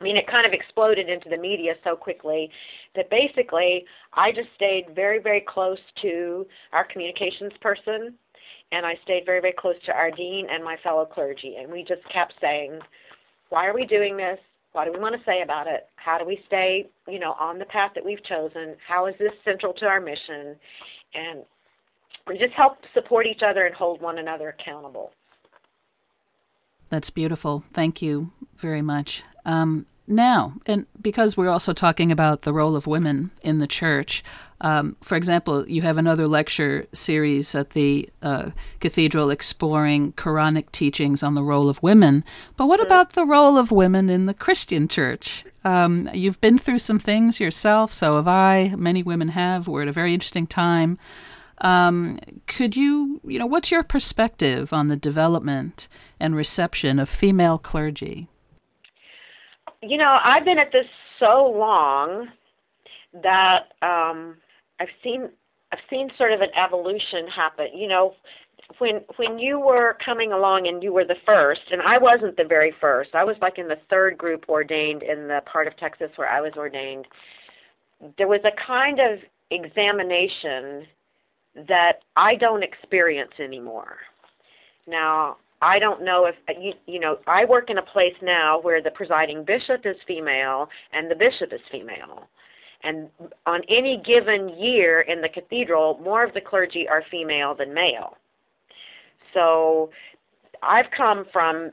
I 0.00 0.04
mean, 0.04 0.16
it 0.16 0.26
kind 0.26 0.46
of 0.46 0.52
exploded 0.52 1.08
into 1.08 1.28
the 1.28 1.36
media 1.36 1.74
so 1.84 1.94
quickly 1.94 2.50
that 2.96 3.10
basically 3.10 3.84
I 4.14 4.32
just 4.32 4.48
stayed 4.56 4.94
very, 4.94 5.20
very 5.20 5.44
close 5.46 5.78
to 6.02 6.46
our 6.72 6.84
communications 6.84 7.52
person 7.60 8.14
and 8.72 8.86
I 8.86 8.94
stayed 9.02 9.26
very, 9.26 9.40
very 9.40 9.54
close 9.56 9.74
to 9.86 9.92
our 9.92 10.10
dean 10.10 10.46
and 10.50 10.64
my 10.64 10.76
fellow 10.82 11.04
clergy. 11.04 11.56
And 11.58 11.70
we 11.70 11.80
just 11.80 12.02
kept 12.12 12.34
saying, 12.40 12.78
why 13.48 13.66
are 13.66 13.74
we 13.74 13.84
doing 13.84 14.16
this? 14.16 14.38
What 14.72 14.84
do 14.84 14.92
we 14.92 15.00
want 15.00 15.16
to 15.16 15.24
say 15.24 15.42
about 15.42 15.66
it? 15.66 15.88
How 15.96 16.18
do 16.18 16.24
we 16.24 16.40
stay, 16.46 16.88
you 17.08 17.18
know, 17.18 17.34
on 17.40 17.58
the 17.58 17.64
path 17.64 17.92
that 17.94 18.04
we've 18.04 18.22
chosen? 18.24 18.76
How 18.86 19.06
is 19.06 19.14
this 19.18 19.32
central 19.44 19.72
to 19.74 19.86
our 19.86 20.00
mission? 20.00 20.56
And 21.14 21.44
we 22.26 22.38
just 22.38 22.52
help 22.56 22.78
support 22.94 23.26
each 23.26 23.42
other 23.44 23.66
and 23.66 23.74
hold 23.74 24.00
one 24.00 24.18
another 24.18 24.54
accountable. 24.58 25.10
That's 26.90 27.10
beautiful. 27.10 27.64
Thank 27.72 28.02
you 28.02 28.32
very 28.56 28.82
much. 28.82 29.22
Um, 29.44 29.86
now, 30.10 30.54
and 30.66 30.86
because 31.00 31.36
we're 31.36 31.48
also 31.48 31.72
talking 31.72 32.10
about 32.10 32.42
the 32.42 32.52
role 32.52 32.74
of 32.74 32.88
women 32.88 33.30
in 33.42 33.60
the 33.60 33.68
church, 33.68 34.24
um, 34.60 34.96
for 35.00 35.16
example, 35.16 35.66
you 35.68 35.82
have 35.82 35.96
another 35.98 36.26
lecture 36.26 36.86
series 36.92 37.54
at 37.54 37.70
the 37.70 38.08
uh, 38.20 38.50
cathedral 38.80 39.30
exploring 39.30 40.12
Quranic 40.14 40.72
teachings 40.72 41.22
on 41.22 41.34
the 41.34 41.44
role 41.44 41.68
of 41.68 41.82
women. 41.82 42.24
But 42.56 42.66
what 42.66 42.80
about 42.80 43.12
the 43.12 43.24
role 43.24 43.56
of 43.56 43.70
women 43.70 44.10
in 44.10 44.26
the 44.26 44.34
Christian 44.34 44.88
church? 44.88 45.44
Um, 45.64 46.10
you've 46.12 46.40
been 46.40 46.58
through 46.58 46.80
some 46.80 46.98
things 46.98 47.38
yourself, 47.38 47.92
so 47.92 48.16
have 48.16 48.28
I. 48.28 48.74
Many 48.76 49.04
women 49.04 49.28
have. 49.28 49.68
We're 49.68 49.82
at 49.82 49.88
a 49.88 49.92
very 49.92 50.12
interesting 50.12 50.46
time. 50.46 50.98
Um, 51.60 52.18
could 52.46 52.76
you, 52.76 53.20
you 53.24 53.38
know, 53.38 53.46
what's 53.46 53.70
your 53.70 53.82
perspective 53.82 54.72
on 54.72 54.88
the 54.88 54.96
development 54.96 55.88
and 56.18 56.34
reception 56.34 56.98
of 56.98 57.08
female 57.08 57.58
clergy? 57.58 58.28
you 59.82 59.96
know, 59.96 60.18
I've 60.22 60.44
been 60.44 60.58
at 60.58 60.72
this 60.72 60.86
so 61.18 61.50
long 61.56 62.28
that 63.12 63.72
um 63.82 64.36
I've 64.78 64.88
seen 65.02 65.28
I've 65.72 65.78
seen 65.88 66.10
sort 66.16 66.32
of 66.32 66.40
an 66.40 66.50
evolution 66.56 67.26
happen. 67.34 67.68
You 67.74 67.88
know, 67.88 68.14
when 68.78 69.02
when 69.16 69.38
you 69.38 69.58
were 69.58 69.96
coming 70.04 70.32
along 70.32 70.66
and 70.66 70.82
you 70.82 70.92
were 70.92 71.04
the 71.04 71.16
first, 71.24 71.62
and 71.70 71.80
I 71.82 71.98
wasn't 71.98 72.36
the 72.36 72.44
very 72.44 72.74
first. 72.80 73.14
I 73.14 73.24
was 73.24 73.36
like 73.40 73.58
in 73.58 73.68
the 73.68 73.78
third 73.88 74.18
group 74.18 74.44
ordained 74.48 75.02
in 75.02 75.28
the 75.28 75.40
part 75.50 75.66
of 75.66 75.76
Texas 75.76 76.10
where 76.16 76.28
I 76.28 76.40
was 76.40 76.52
ordained. 76.56 77.06
There 78.18 78.28
was 78.28 78.40
a 78.44 78.66
kind 78.66 78.98
of 79.00 79.18
examination 79.50 80.86
that 81.54 82.00
I 82.16 82.34
don't 82.36 82.62
experience 82.62 83.32
anymore. 83.38 83.96
Now, 84.86 85.36
I 85.62 85.78
don't 85.78 86.04
know 86.04 86.26
if 86.26 86.34
you, 86.60 86.72
you 86.86 87.00
know. 87.00 87.18
I 87.26 87.44
work 87.44 87.68
in 87.68 87.78
a 87.78 87.82
place 87.82 88.14
now 88.22 88.60
where 88.60 88.82
the 88.82 88.90
presiding 88.90 89.44
bishop 89.44 89.82
is 89.84 89.96
female 90.06 90.68
and 90.92 91.10
the 91.10 91.14
bishop 91.14 91.52
is 91.52 91.60
female, 91.70 92.28
and 92.82 93.08
on 93.46 93.60
any 93.68 94.02
given 94.04 94.48
year 94.58 95.02
in 95.02 95.20
the 95.20 95.28
cathedral, 95.28 96.00
more 96.02 96.24
of 96.24 96.32
the 96.32 96.40
clergy 96.40 96.86
are 96.88 97.02
female 97.10 97.54
than 97.54 97.74
male. 97.74 98.16
So, 99.34 99.90
I've 100.62 100.90
come 100.96 101.26
from 101.32 101.72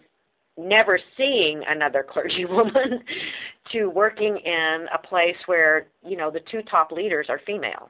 never 0.57 0.99
seeing 1.15 1.61
another 1.67 2.05
clergywoman 2.07 2.99
to 3.71 3.87
working 3.87 4.37
in 4.37 4.85
a 4.93 5.07
place 5.07 5.35
where 5.45 5.87
you 6.05 6.17
know 6.17 6.29
the 6.29 6.41
two 6.51 6.61
top 6.63 6.91
leaders 6.91 7.27
are 7.29 7.39
female. 7.45 7.89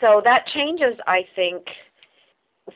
So 0.00 0.20
that 0.24 0.46
changes, 0.54 0.98
I 1.06 1.26
think, 1.34 1.64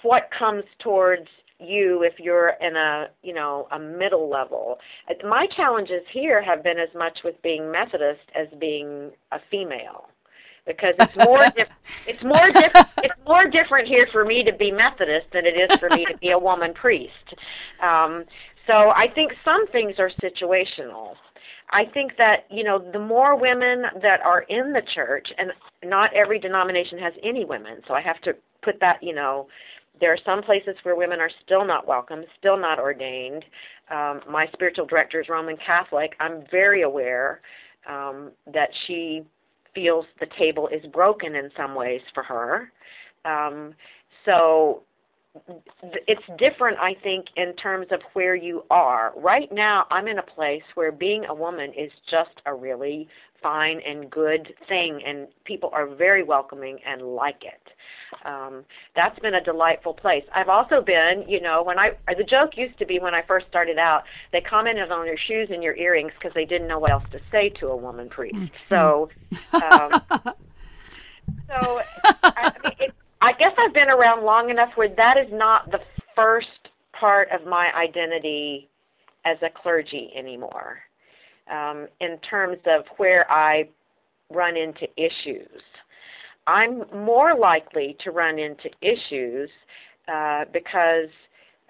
what 0.02 0.28
comes 0.36 0.64
towards 0.80 1.28
you 1.59 2.02
if 2.02 2.18
you're 2.18 2.54
in 2.61 2.76
a 2.76 3.07
you 3.22 3.32
know 3.32 3.66
a 3.72 3.78
middle 3.78 4.28
level. 4.28 4.78
My 5.24 5.46
challenges 5.57 6.02
here 6.12 6.42
have 6.42 6.62
been 6.62 6.78
as 6.78 6.92
much 6.94 7.20
with 7.24 7.40
being 7.42 7.70
methodist 7.70 8.28
as 8.34 8.46
being 8.59 9.11
a 9.32 9.38
female 9.50 10.09
because 10.66 10.94
it's 10.98 11.16
more 11.16 11.40
it's 12.07 12.22
more 12.22 12.50
diff- 12.50 12.92
it's 12.98 13.14
more 13.26 13.48
different 13.48 13.88
here 13.88 14.07
for 14.12 14.24
me 14.24 14.42
to 14.44 14.52
be 14.52 14.70
methodist 14.70 15.28
than 15.32 15.46
it 15.46 15.57
is 15.57 15.78
for 15.78 15.88
me 15.90 16.04
to 16.04 16.16
be 16.18 16.30
a 16.30 16.38
woman 16.38 16.74
priest. 16.74 17.34
Um 17.80 18.24
so 18.66 18.90
i 18.90 19.07
think 19.14 19.32
some 19.44 19.66
things 19.68 19.94
are 19.98 20.11
situational 20.22 21.14
I 21.70 21.84
think 21.92 22.12
that 22.18 22.46
you 22.50 22.64
know 22.64 22.78
the 22.92 22.98
more 22.98 23.38
women 23.38 23.84
that 24.02 24.20
are 24.24 24.42
in 24.42 24.72
the 24.72 24.82
church, 24.94 25.28
and 25.38 25.52
not 25.84 26.14
every 26.14 26.38
denomination 26.38 26.98
has 26.98 27.12
any 27.22 27.44
women, 27.44 27.80
so 27.88 27.94
I 27.94 28.00
have 28.00 28.20
to 28.22 28.34
put 28.62 28.78
that 28.80 29.02
you 29.02 29.14
know 29.14 29.48
there 30.00 30.12
are 30.12 30.18
some 30.24 30.42
places 30.42 30.76
where 30.82 30.96
women 30.96 31.20
are 31.20 31.30
still 31.44 31.66
not 31.66 31.86
welcome, 31.86 32.22
still 32.38 32.56
not 32.58 32.78
ordained. 32.78 33.44
Um, 33.90 34.20
my 34.28 34.46
spiritual 34.52 34.86
director 34.86 35.20
is 35.20 35.28
Roman 35.28 35.56
Catholic. 35.64 36.12
I'm 36.20 36.44
very 36.50 36.82
aware 36.82 37.40
um, 37.88 38.32
that 38.52 38.68
she 38.86 39.22
feels 39.74 40.06
the 40.20 40.26
table 40.38 40.68
is 40.68 40.84
broken 40.92 41.34
in 41.34 41.50
some 41.56 41.74
ways 41.74 42.00
for 42.14 42.22
her. 42.22 42.72
Um, 43.24 43.74
so 44.24 44.82
it's 46.07 46.22
different, 46.39 46.78
I 46.78 46.95
think, 47.03 47.26
in 47.37 47.55
terms 47.55 47.89
of 47.91 48.01
where 48.12 48.34
you 48.34 48.64
are. 48.70 49.12
Right 49.16 49.51
now, 49.53 49.87
I'm 49.91 50.09
in 50.09 50.18
a 50.18 50.22
place 50.22 50.62
where 50.74 50.93
being 50.93 51.24
a 51.26 51.34
woman 51.34 51.72
is 51.76 51.91
just 52.11 52.43
a 52.47 52.55
really 52.55 53.09
fine 53.43 53.80
and 53.87 54.11
good 54.11 54.55
thing, 54.68 55.01
and 55.07 55.28
people 55.45 55.70
are 55.72 55.87
very 55.87 56.22
welcoming 56.22 56.78
and 56.87 57.03
like 57.03 57.43
it. 57.43 57.61
Um, 58.24 58.64
that's 58.95 59.18
been 59.20 59.34
a 59.34 59.43
delightful 59.43 59.95
place. 59.95 60.24
I've 60.34 60.49
also 60.49 60.80
been, 60.80 61.24
you 61.28 61.41
know, 61.41 61.62
when 61.62 61.78
I 61.78 61.93
the 62.09 62.24
joke 62.24 62.57
used 62.57 62.78
to 62.78 62.87
be 62.87 62.99
when 62.99 63.14
I 63.14 63.22
first 63.22 63.47
started 63.49 63.78
out, 63.78 64.05
they 64.32 64.41
commented 64.41 64.91
on 64.91 65.07
your 65.07 65.16
shoes 65.16 65.49
and 65.51 65.62
your 65.62 65.76
earrings 65.76 66.12
because 66.18 66.34
they 66.34 66.45
didn't 66.45 66.68
know 66.68 66.78
what 66.78 66.91
else 66.91 67.05
to 67.12 67.20
say 67.30 67.51
to 67.61 67.68
a 67.68 67.76
woman 67.76 68.09
priest. 68.09 68.37
Mm-hmm. 68.37 68.74
So, 68.74 69.11
um, 69.55 70.03
so 71.49 71.82
I, 72.22 72.53
mean, 72.64 72.72
it, 72.80 72.95
I 73.27 73.33
guess 73.33 73.51
I've 73.59 73.74
been 73.74 73.91
around 73.91 74.24
long 74.24 74.51
enough 74.51 74.70
where 74.77 74.89
that 74.89 75.16
is 75.16 75.27
not 75.33 75.72
the 75.72 75.81
first 76.14 76.47
part 76.93 77.27
of 77.33 77.45
my 77.45 77.66
identity 77.74 78.68
as 79.24 79.37
a 79.43 79.49
clergy 79.51 80.12
anymore. 80.16 80.79
Um, 81.51 81.89
in 82.01 82.18
terms 82.31 82.59
of 82.66 82.85
where 82.99 83.29
I 83.29 83.68
run 84.31 84.57
into 84.57 84.87
issues, 84.97 85.61
I'm 86.47 86.85
more 86.95 87.37
likely 87.37 87.97
to 88.05 88.12
run 88.12 88.39
into 88.39 88.70
issues 88.81 89.51
uh, 90.07 90.45
because 90.53 91.11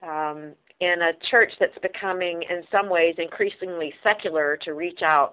um, 0.02 0.52
in 0.80 1.00
a 1.00 1.12
church 1.30 1.52
that's 1.58 1.78
becoming, 1.80 2.42
in 2.50 2.64
some 2.70 2.90
ways, 2.90 3.14
increasingly 3.16 3.94
secular 4.02 4.58
to 4.64 4.74
reach 4.74 5.00
out 5.02 5.32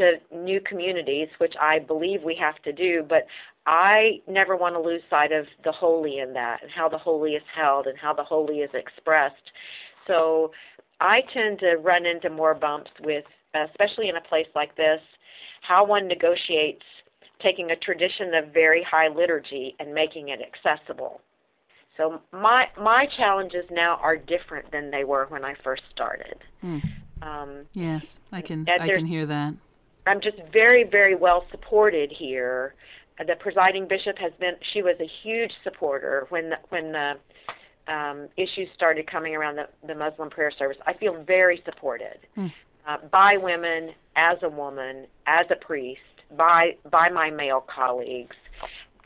to 0.00 0.14
new 0.34 0.60
communities, 0.60 1.28
which 1.38 1.54
I 1.60 1.78
believe 1.78 2.22
we 2.22 2.36
have 2.40 2.60
to 2.62 2.72
do, 2.72 3.04
but 3.08 3.26
I 3.66 4.20
never 4.26 4.56
want 4.56 4.74
to 4.74 4.80
lose 4.80 5.02
sight 5.10 5.32
of 5.32 5.46
the 5.64 5.72
holy 5.72 6.18
in 6.18 6.32
that 6.32 6.62
and 6.62 6.70
how 6.70 6.88
the 6.88 6.98
holy 6.98 7.32
is 7.32 7.42
held 7.54 7.86
and 7.86 7.98
how 7.98 8.14
the 8.14 8.24
holy 8.24 8.58
is 8.58 8.70
expressed. 8.74 9.50
So 10.06 10.50
I 11.00 11.20
tend 11.32 11.60
to 11.60 11.76
run 11.76 12.06
into 12.06 12.30
more 12.30 12.54
bumps 12.54 12.90
with, 13.00 13.24
especially 13.54 14.08
in 14.08 14.16
a 14.16 14.28
place 14.28 14.48
like 14.54 14.76
this, 14.76 15.00
how 15.62 15.84
one 15.84 16.08
negotiates 16.08 16.84
taking 17.42 17.70
a 17.70 17.76
tradition 17.76 18.34
of 18.34 18.52
very 18.52 18.84
high 18.90 19.08
liturgy 19.08 19.74
and 19.78 19.94
making 19.94 20.28
it 20.28 20.40
accessible. 20.40 21.20
So 21.96 22.20
my 22.32 22.66
my 22.80 23.06
challenges 23.16 23.64
now 23.70 23.98
are 24.02 24.16
different 24.16 24.70
than 24.72 24.90
they 24.90 25.04
were 25.04 25.26
when 25.28 25.44
I 25.44 25.54
first 25.62 25.82
started. 25.92 26.36
Mm. 26.64 26.82
Um, 27.22 27.66
yes, 27.74 28.20
I 28.32 28.40
can 28.40 28.66
I 28.68 28.88
can 28.88 29.04
hear 29.04 29.26
that. 29.26 29.54
I'm 30.06 30.20
just 30.20 30.38
very 30.52 30.84
very 30.84 31.14
well 31.14 31.44
supported 31.50 32.10
here 32.10 32.74
the 33.26 33.36
presiding 33.36 33.86
bishop 33.86 34.18
has 34.18 34.32
been 34.40 34.54
she 34.72 34.82
was 34.82 34.96
a 35.00 35.08
huge 35.22 35.52
supporter 35.62 36.26
when 36.30 36.50
the, 36.50 36.56
when 36.70 36.92
the 36.92 37.14
um, 37.92 38.28
issues 38.36 38.68
started 38.74 39.10
coming 39.10 39.34
around 39.34 39.56
the, 39.56 39.68
the 39.86 39.94
Muslim 39.94 40.30
prayer 40.30 40.52
service. 40.56 40.76
I 40.86 40.94
feel 40.94 41.22
very 41.24 41.62
supported 41.64 42.18
mm. 42.36 42.52
uh, 42.86 42.98
by 43.10 43.36
women, 43.36 43.90
as 44.16 44.38
a 44.42 44.48
woman, 44.48 45.06
as 45.26 45.46
a 45.50 45.56
priest, 45.56 46.00
by 46.36 46.76
by 46.90 47.08
my 47.08 47.30
male 47.30 47.64
colleagues. 47.74 48.36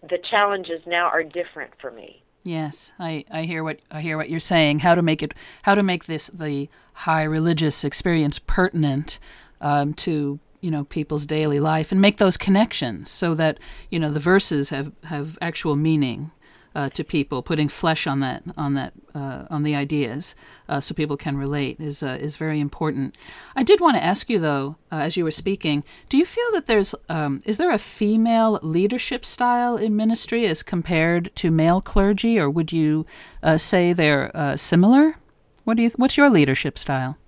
The 0.02 0.18
challenges 0.30 0.82
now 0.86 1.06
are 1.06 1.22
different 1.22 1.72
for 1.80 1.90
me. 1.90 2.22
Yes, 2.44 2.92
I, 2.98 3.24
I 3.30 3.44
hear 3.44 3.64
what 3.64 3.78
I 3.90 4.02
hear 4.02 4.18
what 4.18 4.28
you're 4.28 4.38
saying. 4.38 4.80
How 4.80 4.94
to 4.94 5.02
make 5.02 5.22
it 5.22 5.32
how 5.62 5.74
to 5.74 5.82
make 5.82 6.04
this 6.04 6.26
the 6.26 6.68
high 6.92 7.22
religious 7.22 7.84
experience 7.84 8.38
pertinent 8.38 9.18
um, 9.60 9.94
to 9.94 10.38
you 10.64 10.70
know 10.70 10.84
people's 10.84 11.26
daily 11.26 11.60
life 11.60 11.92
and 11.92 12.00
make 12.00 12.16
those 12.16 12.38
connections 12.38 13.10
so 13.10 13.34
that 13.34 13.58
you 13.90 13.98
know 13.98 14.10
the 14.10 14.18
verses 14.18 14.70
have 14.70 14.90
have 15.04 15.36
actual 15.42 15.76
meaning 15.76 16.30
uh, 16.74 16.88
to 16.88 17.04
people, 17.04 17.42
putting 17.42 17.68
flesh 17.68 18.06
on 18.06 18.20
that 18.20 18.42
on 18.56 18.74
that 18.74 18.94
uh, 19.14 19.44
on 19.50 19.62
the 19.62 19.76
ideas, 19.76 20.34
uh, 20.68 20.80
so 20.80 20.94
people 20.94 21.16
can 21.16 21.36
relate 21.36 21.78
is 21.78 22.02
uh, 22.02 22.18
is 22.18 22.36
very 22.36 22.60
important. 22.60 23.16
I 23.54 23.62
did 23.62 23.80
want 23.80 23.96
to 23.96 24.02
ask 24.02 24.30
you 24.30 24.38
though, 24.38 24.76
uh, 24.90 24.96
as 24.96 25.16
you 25.16 25.24
were 25.24 25.30
speaking, 25.30 25.84
do 26.08 26.16
you 26.16 26.24
feel 26.24 26.50
that 26.52 26.66
there's 26.66 26.94
um, 27.08 27.42
is 27.44 27.58
there 27.58 27.70
a 27.70 27.78
female 27.78 28.58
leadership 28.62 29.24
style 29.24 29.76
in 29.76 29.94
ministry 29.94 30.46
as 30.46 30.62
compared 30.62 31.30
to 31.36 31.50
male 31.50 31.80
clergy, 31.80 32.38
or 32.38 32.50
would 32.50 32.72
you 32.72 33.06
uh, 33.42 33.58
say 33.58 33.92
they're 33.92 34.56
similar? 34.56 35.16
What 35.64 35.76
do 35.76 35.82
you 35.82 35.90
what's 35.96 36.16
your 36.16 36.30
leadership 36.30 36.78
style? 36.78 37.18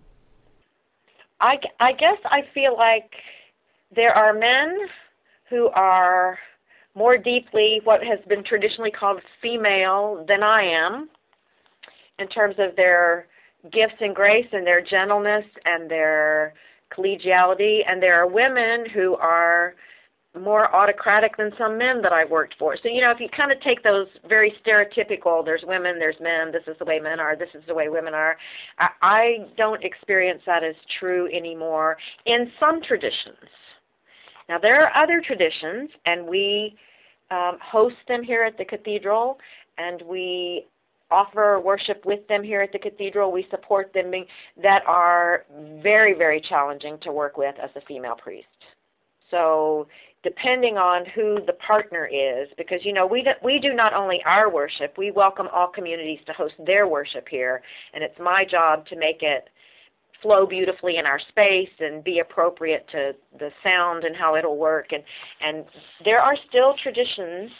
I, 1.40 1.58
I 1.80 1.92
guess 1.92 2.18
I 2.24 2.42
feel 2.54 2.76
like 2.76 3.12
there 3.96 4.12
are 4.12 4.32
men 4.32 4.78
who 5.50 5.68
are 5.68 6.38
more 6.94 7.18
deeply 7.18 7.80
what 7.84 8.00
has 8.02 8.18
been 8.28 8.44
traditionally 8.44 8.90
called 8.90 9.20
female 9.42 10.24
than 10.28 10.42
I 10.42 10.62
am 10.62 11.08
in 12.18 12.28
terms 12.28 12.56
of 12.58 12.76
their 12.76 13.26
gifts 13.64 14.00
and 14.00 14.14
grace 14.14 14.46
and 14.52 14.66
their 14.66 14.80
gentleness 14.80 15.44
and 15.64 15.90
their 15.90 16.54
collegiality. 16.96 17.80
And 17.86 18.02
there 18.02 18.14
are 18.14 18.28
women 18.28 18.86
who 18.94 19.16
are 19.16 19.74
more 20.38 20.74
autocratic 20.74 21.36
than 21.36 21.50
some 21.58 21.78
men 21.78 22.02
that 22.02 22.12
I've 22.12 22.30
worked 22.30 22.54
for. 22.58 22.76
So, 22.82 22.88
you 22.88 23.00
know, 23.00 23.10
if 23.10 23.20
you 23.20 23.28
kind 23.34 23.50
of 23.50 23.60
take 23.62 23.82
those 23.82 24.06
very 24.28 24.52
stereotypical, 24.64 25.44
there's 25.44 25.62
women, 25.66 25.98
there's 25.98 26.16
men, 26.20 26.52
this 26.52 26.62
is 26.66 26.76
the 26.78 26.84
way 26.84 26.98
men 26.98 27.20
are, 27.20 27.36
this 27.36 27.48
is 27.54 27.62
the 27.66 27.74
way 27.74 27.88
women 27.88 28.12
are, 28.12 28.36
I, 28.78 28.88
I 29.02 29.36
don't 29.56 29.82
experience 29.82 30.42
that 30.46 30.62
as 30.62 30.74
true 31.00 31.26
anymore 31.34 31.96
in 32.26 32.50
some 32.60 32.82
traditions. 32.82 33.48
Now, 34.48 34.58
there 34.58 34.84
are 34.84 35.02
other 35.02 35.22
traditions, 35.26 35.90
and 36.04 36.26
we 36.26 36.76
um, 37.30 37.58
host 37.62 37.96
them 38.08 38.22
here 38.22 38.44
at 38.44 38.56
the 38.58 38.64
cathedral, 38.64 39.38
and 39.78 40.02
we 40.02 40.66
offer 41.10 41.60
worship 41.64 42.04
with 42.04 42.26
them 42.28 42.42
here 42.42 42.62
at 42.62 42.72
the 42.72 42.78
cathedral. 42.78 43.32
We 43.32 43.46
support 43.50 43.92
them 43.92 44.12
that 44.62 44.82
are 44.86 45.44
very, 45.82 46.14
very 46.14 46.40
challenging 46.40 46.98
to 47.02 47.12
work 47.12 47.36
with 47.36 47.54
as 47.62 47.70
a 47.76 47.80
female 47.86 48.16
priest. 48.16 48.46
So 49.30 49.86
depending 50.22 50.76
on 50.76 51.04
who 51.14 51.38
the 51.46 51.52
partner 51.54 52.06
is, 52.06 52.48
because 52.56 52.80
you 52.82 52.92
know 52.92 53.06
we 53.06 53.22
do, 53.22 53.30
we 53.44 53.58
do 53.60 53.74
not 53.74 53.94
only 53.94 54.20
our 54.26 54.50
worship, 54.50 54.94
we 54.98 55.10
welcome 55.10 55.46
all 55.52 55.68
communities 55.68 56.18
to 56.26 56.32
host 56.32 56.54
their 56.64 56.88
worship 56.88 57.28
here, 57.28 57.62
and 57.94 58.02
it's 58.02 58.18
my 58.18 58.44
job 58.48 58.86
to 58.86 58.96
make 58.96 59.22
it 59.22 59.48
flow 60.22 60.46
beautifully 60.46 60.96
in 60.98 61.06
our 61.06 61.20
space 61.28 61.70
and 61.80 62.02
be 62.02 62.20
appropriate 62.20 62.86
to 62.92 63.12
the 63.38 63.50
sound 63.62 64.04
and 64.04 64.16
how 64.16 64.36
it'll 64.36 64.56
work. 64.56 64.86
And 64.92 65.02
and 65.40 65.64
there 66.04 66.20
are 66.20 66.36
still 66.48 66.74
traditions 66.82 67.50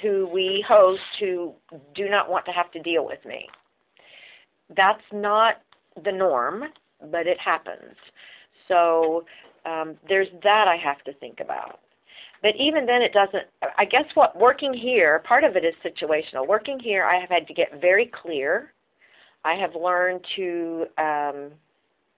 who 0.00 0.28
we 0.32 0.64
host 0.66 1.00
who 1.20 1.52
do 1.94 2.08
not 2.08 2.30
want 2.30 2.46
to 2.46 2.52
have 2.52 2.70
to 2.72 2.80
deal 2.80 3.06
with 3.06 3.24
me. 3.26 3.46
That's 4.74 5.02
not 5.12 5.56
the 6.02 6.12
norm, 6.12 6.64
but 7.10 7.26
it 7.26 7.38
happens. 7.38 7.94
So 8.68 9.24
um, 9.66 9.96
there's 10.08 10.28
that 10.42 10.66
I 10.68 10.76
have 10.82 11.02
to 11.04 11.12
think 11.14 11.40
about. 11.40 11.80
But 12.42 12.52
even 12.58 12.86
then, 12.86 13.02
it 13.02 13.12
doesn't. 13.12 13.44
I 13.78 13.84
guess 13.84 14.04
what 14.14 14.36
working 14.36 14.74
here, 14.74 15.22
part 15.26 15.44
of 15.44 15.54
it 15.54 15.64
is 15.64 15.74
situational. 15.84 16.46
Working 16.46 16.80
here, 16.80 17.04
I 17.04 17.20
have 17.20 17.28
had 17.28 17.46
to 17.46 17.54
get 17.54 17.80
very 17.80 18.10
clear. 18.22 18.72
I 19.44 19.54
have 19.54 19.74
learned 19.80 20.24
to 20.36 20.86
um, 20.98 21.50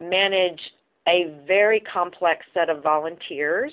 manage 0.01 0.61
a 1.09 1.35
very 1.47 1.81
complex 1.81 2.45
set 2.55 2.71
of 2.71 2.83
volunteers 2.83 3.73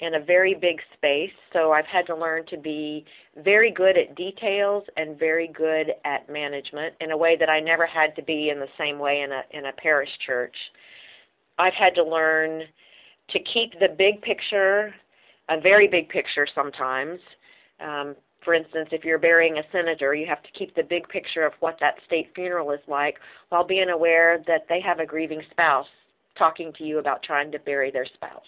in 0.00 0.16
a 0.16 0.20
very 0.20 0.54
big 0.54 0.80
space. 0.94 1.32
So 1.52 1.72
I've 1.72 1.86
had 1.86 2.06
to 2.06 2.16
learn 2.16 2.44
to 2.46 2.56
be 2.56 3.04
very 3.36 3.70
good 3.70 3.96
at 3.96 4.16
details 4.16 4.84
and 4.96 5.18
very 5.18 5.48
good 5.48 5.92
at 6.04 6.28
management 6.28 6.94
in 7.00 7.12
a 7.12 7.16
way 7.16 7.36
that 7.38 7.48
I 7.48 7.60
never 7.60 7.86
had 7.86 8.14
to 8.16 8.22
be 8.22 8.50
in 8.50 8.58
the 8.58 8.66
same 8.76 8.98
way 8.98 9.22
in 9.22 9.30
a 9.32 9.42
in 9.56 9.66
a 9.66 9.72
parish 9.72 10.10
church. 10.26 10.54
I've 11.58 11.74
had 11.74 11.94
to 11.94 12.04
learn 12.04 12.62
to 13.30 13.38
keep 13.38 13.78
the 13.78 13.88
big 13.96 14.20
picture, 14.22 14.92
a 15.48 15.60
very 15.60 15.86
big 15.86 16.08
picture 16.08 16.48
sometimes. 16.52 17.20
Um, 17.80 18.16
for 18.44 18.54
instance, 18.54 18.88
if 18.92 19.04
you're 19.04 19.18
burying 19.18 19.58
a 19.58 19.62
senator, 19.72 20.14
you 20.14 20.26
have 20.26 20.42
to 20.42 20.48
keep 20.58 20.74
the 20.74 20.82
big 20.82 21.08
picture 21.08 21.44
of 21.44 21.52
what 21.60 21.76
that 21.80 21.94
state 22.06 22.30
funeral 22.34 22.70
is 22.72 22.80
like 22.88 23.16
while 23.48 23.66
being 23.66 23.90
aware 23.90 24.42
that 24.46 24.66
they 24.68 24.80
have 24.80 24.98
a 24.98 25.06
grieving 25.06 25.42
spouse 25.50 25.86
talking 26.38 26.72
to 26.78 26.84
you 26.84 26.98
about 26.98 27.22
trying 27.22 27.52
to 27.52 27.58
bury 27.58 27.90
their 27.90 28.06
spouse. 28.06 28.40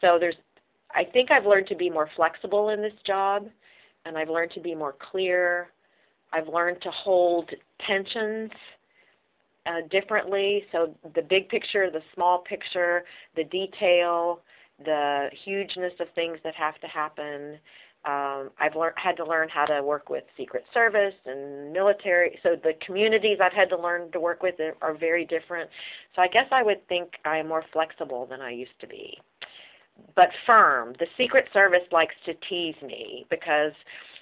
So 0.00 0.18
there's 0.18 0.34
I 0.94 1.04
think 1.04 1.30
I've 1.30 1.46
learned 1.46 1.68
to 1.68 1.76
be 1.76 1.88
more 1.88 2.10
flexible 2.16 2.68
in 2.68 2.82
this 2.82 2.92
job 3.06 3.48
and 4.04 4.18
I've 4.18 4.28
learned 4.28 4.52
to 4.52 4.60
be 4.60 4.74
more 4.74 4.94
clear. 5.10 5.68
I've 6.32 6.48
learned 6.48 6.82
to 6.82 6.90
hold 6.90 7.50
tensions 7.86 8.50
uh, 9.66 9.86
differently. 9.90 10.64
So 10.72 10.94
the 11.14 11.22
big 11.22 11.48
picture, 11.48 11.90
the 11.90 12.02
small 12.14 12.38
picture, 12.38 13.04
the 13.36 13.44
detail, 13.44 14.40
the 14.84 15.28
hugeness 15.44 15.92
of 16.00 16.08
things 16.14 16.38
that 16.44 16.54
have 16.54 16.78
to 16.80 16.86
happen. 16.86 17.58
Um, 18.04 18.50
I've 18.58 18.74
learned 18.74 18.96
had 18.96 19.16
to 19.18 19.24
learn 19.24 19.48
how 19.48 19.64
to 19.66 19.80
work 19.82 20.10
with 20.10 20.24
Secret 20.36 20.64
Service 20.74 21.14
and 21.24 21.72
military. 21.72 22.38
So 22.42 22.56
the 22.56 22.72
communities 22.84 23.38
I've 23.40 23.52
had 23.52 23.68
to 23.68 23.78
learn 23.78 24.10
to 24.10 24.18
work 24.18 24.42
with 24.42 24.56
are 24.80 24.94
very 24.94 25.24
different. 25.24 25.70
So 26.16 26.22
I 26.22 26.26
guess 26.26 26.46
I 26.50 26.64
would 26.64 26.86
think 26.88 27.12
I 27.24 27.38
am 27.38 27.46
more 27.46 27.64
flexible 27.72 28.26
than 28.26 28.40
I 28.40 28.50
used 28.50 28.78
to 28.80 28.88
be, 28.88 29.18
but 30.16 30.30
firm. 30.46 30.94
The 30.98 31.06
Secret 31.16 31.48
Service 31.52 31.86
likes 31.92 32.16
to 32.26 32.34
tease 32.48 32.74
me 32.82 33.24
because 33.30 33.72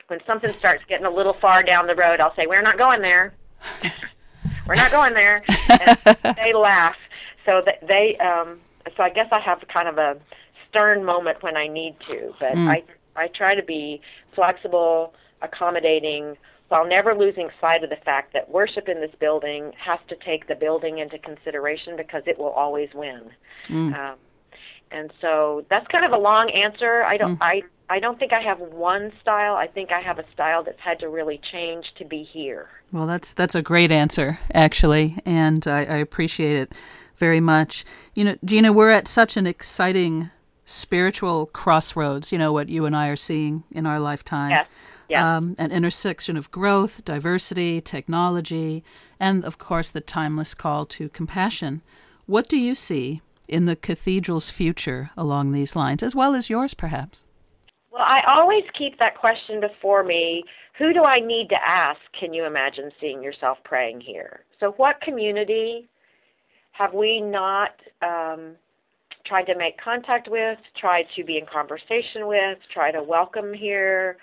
when 0.08 0.18
something 0.26 0.52
starts 0.52 0.84
getting 0.86 1.06
a 1.06 1.10
little 1.10 1.36
far 1.40 1.62
down 1.62 1.86
the 1.86 1.94
road, 1.94 2.20
I'll 2.20 2.34
say, 2.34 2.46
"We're 2.46 2.62
not 2.62 2.76
going 2.76 3.00
there. 3.00 3.32
We're 4.66 4.74
not 4.74 4.90
going 4.90 5.14
there." 5.14 5.42
And 5.68 6.18
they 6.36 6.52
laugh. 6.52 6.96
So 7.46 7.62
that 7.64 7.86
they, 7.86 8.18
um, 8.18 8.60
so 8.94 9.02
I 9.02 9.08
guess 9.08 9.28
I 9.32 9.40
have 9.40 9.62
kind 9.72 9.88
of 9.88 9.96
a 9.96 10.18
stern 10.68 11.02
moment 11.04 11.42
when 11.42 11.56
I 11.56 11.66
need 11.66 11.96
to, 12.08 12.34
but 12.38 12.52
mm. 12.52 12.68
I 12.68 12.82
I 13.16 13.28
try 13.28 13.54
to 13.54 13.62
be 13.62 14.00
flexible, 14.34 15.14
accommodating, 15.42 16.36
while 16.68 16.86
never 16.86 17.14
losing 17.14 17.48
sight 17.60 17.82
of 17.82 17.90
the 17.90 17.96
fact 17.96 18.32
that 18.32 18.48
worship 18.48 18.88
in 18.88 19.00
this 19.00 19.10
building 19.18 19.72
has 19.84 19.98
to 20.08 20.16
take 20.24 20.46
the 20.46 20.54
building 20.54 20.98
into 20.98 21.18
consideration 21.18 21.96
because 21.96 22.22
it 22.26 22.38
will 22.38 22.50
always 22.50 22.88
win. 22.94 23.30
Mm. 23.68 23.94
Um, 23.94 24.18
and 24.92 25.12
so 25.20 25.64
that's 25.68 25.86
kind 25.88 26.04
of 26.04 26.12
a 26.12 26.18
long 26.18 26.50
answer. 26.50 27.02
I 27.02 27.16
don't 27.16 27.36
mm. 27.36 27.42
I 27.42 27.62
I 27.88 27.98
don't 27.98 28.18
think 28.18 28.32
I 28.32 28.40
have 28.40 28.60
one 28.60 29.12
style. 29.20 29.54
I 29.54 29.66
think 29.66 29.90
I 29.90 30.00
have 30.00 30.18
a 30.18 30.24
style 30.32 30.62
that's 30.62 30.80
had 30.80 31.00
to 31.00 31.08
really 31.08 31.40
change 31.50 31.86
to 31.98 32.04
be 32.04 32.22
here. 32.22 32.68
Well, 32.92 33.06
that's 33.06 33.34
that's 33.34 33.54
a 33.54 33.62
great 33.62 33.90
answer 33.90 34.38
actually, 34.54 35.16
and 35.24 35.66
I, 35.66 35.80
I 35.84 35.96
appreciate 35.96 36.56
it 36.56 36.72
very 37.16 37.40
much. 37.40 37.84
You 38.14 38.24
know, 38.24 38.36
Gina, 38.44 38.72
we're 38.72 38.90
at 38.90 39.08
such 39.08 39.36
an 39.36 39.46
exciting 39.46 40.30
spiritual 40.70 41.46
crossroads. 41.46 42.32
You 42.32 42.38
know 42.38 42.52
what 42.52 42.68
you 42.68 42.86
and 42.86 42.96
I 42.96 43.08
are 43.08 43.16
seeing 43.16 43.64
in 43.70 43.86
our 43.86 44.00
lifetime. 44.00 44.50
Yes. 44.50 44.66
Yeah. 45.08 45.36
Um, 45.36 45.56
an 45.58 45.72
intersection 45.72 46.36
of 46.36 46.50
growth, 46.52 47.04
diversity, 47.04 47.80
technology, 47.80 48.84
and 49.18 49.44
of 49.44 49.58
course 49.58 49.90
the 49.90 50.00
timeless 50.00 50.54
call 50.54 50.86
to 50.86 51.08
compassion. 51.08 51.82
What 52.26 52.48
do 52.48 52.56
you 52.56 52.76
see 52.76 53.20
in 53.48 53.64
the 53.64 53.74
cathedral's 53.74 54.50
future 54.50 55.10
along 55.16 55.50
these 55.50 55.74
lines, 55.74 56.04
as 56.04 56.14
well 56.14 56.36
as 56.36 56.48
yours, 56.48 56.74
perhaps? 56.74 57.24
Well, 57.90 58.02
I 58.02 58.20
always 58.28 58.62
keep 58.78 59.00
that 59.00 59.18
question 59.18 59.60
before 59.60 60.04
me 60.04 60.44
who 60.78 60.94
do 60.94 61.04
I 61.04 61.20
need 61.20 61.48
to 61.50 61.56
ask? 61.62 62.00
Can 62.18 62.32
you 62.32 62.46
imagine 62.46 62.90
seeing 63.00 63.22
yourself 63.22 63.58
praying 63.64 64.00
here? 64.00 64.44
So, 64.58 64.72
what 64.78 65.00
community 65.02 65.90
have 66.72 66.94
we 66.94 67.20
not 67.20 67.72
um, 68.00 68.56
tried 69.26 69.44
to 69.44 69.56
make 69.56 69.80
contact 69.80 70.28
with, 70.28 70.58
tried 70.80 71.04
to 71.16 71.24
be 71.24 71.38
in 71.38 71.46
conversation 71.46 72.26
with, 72.26 72.58
try 72.72 72.90
to 72.90 73.02
welcome 73.02 73.52
here? 73.52 74.16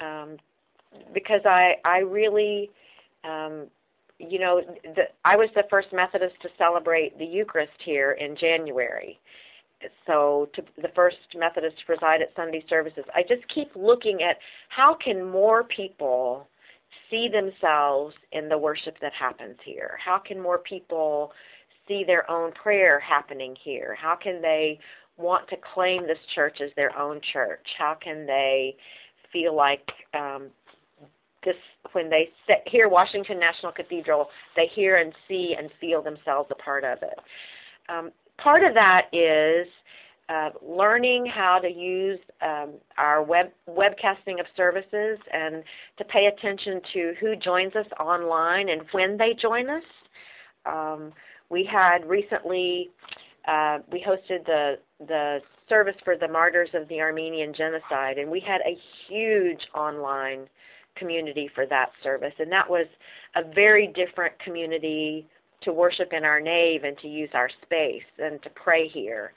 Um, 0.00 0.38
because 1.12 1.42
I, 1.44 1.74
I 1.84 1.98
really 1.98 2.70
um, 3.24 3.66
you 4.20 4.38
know, 4.38 4.60
the, 4.84 5.04
I 5.24 5.36
was 5.36 5.48
the 5.54 5.64
first 5.70 5.88
Methodist 5.92 6.34
to 6.42 6.48
celebrate 6.58 7.18
the 7.18 7.24
Eucharist 7.24 7.72
here 7.84 8.12
in 8.12 8.36
January. 8.36 9.18
So, 10.06 10.50
to 10.54 10.62
the 10.82 10.90
first 10.94 11.16
Methodist 11.34 11.78
to 11.78 11.86
preside 11.86 12.20
at 12.20 12.28
Sunday 12.36 12.62
services. 12.68 13.04
I 13.14 13.22
just 13.22 13.42
keep 13.54 13.70
looking 13.74 14.18
at 14.22 14.36
how 14.68 14.94
can 15.02 15.24
more 15.24 15.64
people 15.64 16.48
see 17.10 17.28
themselves 17.32 18.14
in 18.32 18.50
the 18.50 18.58
worship 18.58 18.96
that 19.00 19.12
happens 19.18 19.56
here? 19.64 19.98
How 20.04 20.18
can 20.18 20.38
more 20.38 20.58
people 20.58 21.32
see 21.90 22.04
their 22.04 22.30
own 22.30 22.52
prayer 22.52 23.00
happening 23.00 23.56
here? 23.62 23.96
How 24.00 24.16
can 24.16 24.40
they 24.40 24.78
want 25.18 25.48
to 25.48 25.56
claim 25.74 26.06
this 26.06 26.18
church 26.34 26.58
as 26.62 26.70
their 26.76 26.96
own 26.96 27.20
church? 27.32 27.66
How 27.76 27.96
can 28.02 28.26
they 28.26 28.76
feel 29.32 29.54
like 29.54 29.86
um, 30.14 30.50
this 31.44 31.56
when 31.92 32.08
they 32.08 32.28
sit, 32.46 32.62
here 32.66 32.88
Washington 32.88 33.40
National 33.40 33.72
Cathedral, 33.72 34.28
they 34.56 34.70
hear 34.74 34.98
and 34.98 35.12
see 35.28 35.54
and 35.58 35.70
feel 35.80 36.02
themselves 36.02 36.50
a 36.52 36.62
part 36.62 36.84
of 36.84 36.98
it. 37.02 37.18
Um, 37.88 38.10
part 38.38 38.62
of 38.62 38.74
that 38.74 39.06
is 39.12 39.66
uh, 40.28 40.50
learning 40.64 41.26
how 41.26 41.58
to 41.58 41.68
use 41.68 42.20
um, 42.40 42.74
our 42.98 43.22
web 43.22 43.46
webcasting 43.68 44.38
of 44.38 44.46
services 44.56 45.18
and 45.32 45.64
to 45.98 46.04
pay 46.04 46.26
attention 46.26 46.80
to 46.92 47.14
who 47.20 47.34
joins 47.34 47.74
us 47.74 47.86
online 47.98 48.68
and 48.68 48.82
when 48.92 49.16
they 49.16 49.34
join 49.40 49.68
us. 49.68 49.82
Um, 50.66 51.12
we 51.48 51.68
had 51.70 52.08
recently 52.08 52.90
uh, 53.46 53.78
we 53.90 54.04
hosted 54.06 54.44
the 54.46 54.74
the 55.06 55.40
service 55.68 55.96
for 56.04 56.16
the 56.16 56.28
martyrs 56.28 56.70
of 56.74 56.86
the 56.88 57.00
Armenian 57.00 57.54
genocide, 57.56 58.18
and 58.18 58.30
we 58.30 58.40
had 58.40 58.60
a 58.66 58.76
huge 59.08 59.60
online 59.74 60.48
community 60.96 61.48
for 61.54 61.66
that 61.66 61.90
service. 62.02 62.34
And 62.38 62.50
that 62.52 62.68
was 62.68 62.86
a 63.36 63.42
very 63.54 63.86
different 63.86 64.38
community 64.40 65.26
to 65.62 65.72
worship 65.72 66.12
in 66.12 66.24
our 66.24 66.40
nave 66.40 66.84
and 66.84 66.96
to 66.98 67.08
use 67.08 67.30
our 67.34 67.48
space 67.62 68.02
and 68.18 68.42
to 68.42 68.50
pray 68.50 68.88
here. 68.88 69.32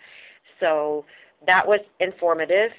So 0.59 1.05
that 1.45 1.65
was 1.65 1.80
informative. 1.99 2.71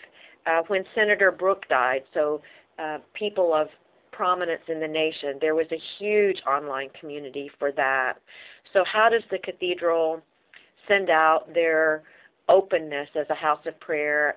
Uh, 0.47 0.62
when 0.66 0.84
Senator 0.95 1.30
Brooke 1.30 1.64
died, 1.68 2.03
so 2.12 2.42
uh, 2.78 2.99
people 3.14 3.55
of 3.55 3.68
prominence 4.14 4.62
in 4.68 4.80
the 4.80 4.88
nation, 4.88 5.38
there 5.40 5.54
was 5.54 5.66
a 5.72 5.80
huge 5.98 6.38
online 6.46 6.88
community 6.98 7.50
for 7.58 7.72
that. 7.72 8.14
So, 8.72 8.84
how 8.90 9.08
does 9.08 9.22
the 9.30 9.38
cathedral 9.38 10.20
send 10.88 11.10
out 11.10 11.52
their 11.54 12.02
openness 12.48 13.08
as 13.18 13.26
a 13.30 13.34
house 13.34 13.60
of 13.66 13.78
prayer 13.80 14.36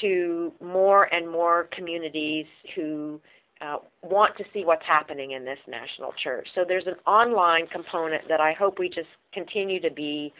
to 0.00 0.52
more 0.60 1.04
and 1.14 1.30
more 1.30 1.68
communities 1.74 2.46
who 2.74 3.20
uh, 3.60 3.78
want 4.02 4.36
to 4.36 4.44
see 4.52 4.64
what's 4.64 4.84
happening 4.86 5.32
in 5.32 5.44
this 5.44 5.58
national 5.66 6.12
church. 6.22 6.46
So 6.54 6.64
there's 6.66 6.86
an 6.86 6.96
online 7.06 7.66
component 7.68 8.28
that 8.28 8.40
I 8.40 8.52
hope 8.52 8.78
we 8.78 8.88
just 8.88 9.08
continue 9.32 9.80
to 9.80 9.90
be 9.90 10.32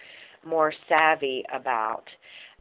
more 0.46 0.72
savvy 0.88 1.42
about. 1.54 2.04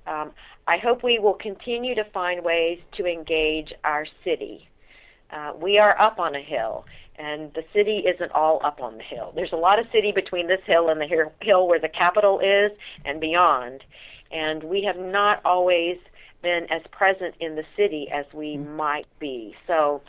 Um, 0.07 0.31
I 0.67 0.77
hope 0.77 1.03
we 1.03 1.19
will 1.19 1.37
continue 1.41 1.95
to 1.95 2.03
find 2.13 2.43
ways 2.43 2.79
to 2.97 3.05
engage 3.05 3.73
our 3.83 4.05
city. 4.23 4.69
Uh, 5.31 5.53
we 5.59 5.77
are 5.77 5.99
up 5.99 6.19
on 6.19 6.35
a 6.35 6.41
hill, 6.41 6.85
and 7.17 7.53
the 7.53 7.63
city 7.73 8.03
isn't 8.07 8.31
all 8.31 8.61
up 8.63 8.81
on 8.81 8.97
the 8.97 9.03
hill. 9.03 9.31
There's 9.35 9.53
a 9.53 9.57
lot 9.57 9.79
of 9.79 9.85
city 9.91 10.11
between 10.11 10.47
this 10.47 10.61
hill 10.65 10.89
and 10.89 10.99
the 10.99 11.31
hill 11.41 11.67
where 11.67 11.79
the 11.79 11.89
Capitol 11.89 12.39
is 12.39 12.71
and 13.03 13.19
beyond, 13.19 13.83
and 14.31 14.63
we 14.63 14.83
have 14.83 14.97
not 14.97 15.41
always 15.45 15.97
been 16.41 16.67
as 16.69 16.81
present 16.91 17.33
in 17.39 17.55
the 17.55 17.63
city 17.75 18.07
as 18.13 18.25
we 18.33 18.55
mm-hmm. 18.55 18.75
might 18.75 19.07
be. 19.19 19.55
So 19.65 20.01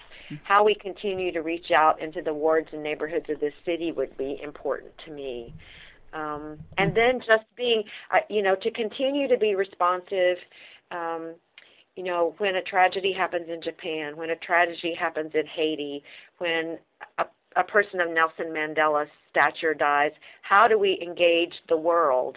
how 0.43 0.65
we 0.65 0.75
continue 0.75 1.33
to 1.33 1.41
reach 1.41 1.71
out 1.71 2.01
into 2.01 2.21
the 2.21 2.35
wards 2.35 2.69
and 2.73 2.83
neighborhoods 2.83 3.27
of 3.31 3.41
this 3.41 3.55
city 3.65 3.93
would 3.93 4.17
be 4.17 4.39
important 4.43 4.93
to 5.07 5.13
me. 5.13 5.55
Um, 6.13 6.59
and 6.79 6.97
then 6.97 7.21
just 7.21 7.45
being, 7.57 7.85
uh, 8.13 8.19
you 8.29 8.43
know, 8.43 8.57
to 8.57 8.71
continue 8.71 9.29
to 9.29 9.37
be 9.37 9.55
responsive. 9.55 10.39
Um, 10.91 11.35
you 11.97 12.05
know, 12.05 12.35
when 12.39 12.57
a 12.57 12.63
tragedy 12.63 13.13
happens 13.13 13.47
in 13.49 13.61
Japan, 13.63 14.17
when 14.17 14.31
a 14.31 14.37
tragedy 14.37 14.95
happens 14.99 15.33
in 15.35 15.47
Haiti, 15.47 16.03
when 16.39 16.79
a, 17.19 17.25
a 17.57 17.65
person 17.65 18.01
of 18.01 18.11
Nelson 18.11 18.53
Mandela's 18.53 19.09
stature 19.31 19.75
dies, 19.75 20.13
how 20.43 20.69
do 20.69 20.79
we 20.79 21.01
engage 21.03 21.55
the 21.69 21.77
world 21.77 22.37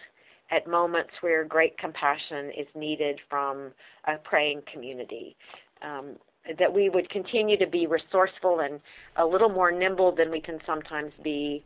at 0.50 0.68
moments 0.68 1.12
where 1.22 1.44
great 1.44 1.78
compassion 1.78 2.52
is 2.58 2.68
needed 2.74 3.20
from 3.30 3.72
a 4.08 4.18
praying 4.24 4.62
community? 4.72 5.36
Um, 5.82 6.16
that 6.58 6.74
we 6.74 6.90
would 6.90 7.10
continue 7.10 7.58
to 7.58 7.68
be 7.68 7.86
resourceful 7.86 8.62
and 8.62 8.80
a 9.18 9.26
little 9.26 9.50
more 9.50 9.72
nimble 9.72 10.16
than 10.16 10.32
we 10.32 10.42
can 10.42 10.58
sometimes 10.66 11.12
be, 11.22 11.64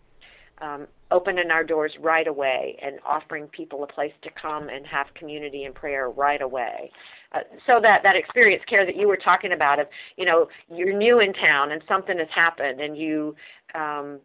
um, 0.64 0.88
opening 1.12 1.52
our 1.52 1.64
doors 1.64 1.92
right 2.00 2.28
away 2.28 2.78
and 2.82 3.00
offering 3.06 3.48
people 3.48 3.84
a 3.84 3.88
place 3.88 4.14
to 4.24 4.30
come 4.42 4.70
and 4.70 4.86
have 4.88 5.08
community 5.14 5.66
and 5.66 5.76
prayer 5.76 6.10
right 6.10 6.42
away. 6.42 6.90
Uh, 7.34 7.40
so 7.68 7.80
that 7.82 8.02
that 8.04 8.16
experience 8.16 8.64
care 8.70 8.86
that 8.86 8.96
you 8.96 9.08
were 9.08 9.18
talking 9.18 9.52
about 9.52 9.80
of 9.80 9.88
you 10.18 10.26
know 10.26 10.48
you're 10.70 10.96
new 10.98 11.20
in 11.20 11.34
town 11.34 11.72
and 11.72 11.84
something 11.88 12.18
has 12.18 12.28
happened 12.34 12.80
and 12.80 12.98
you 12.98 13.36
um, 13.76 14.20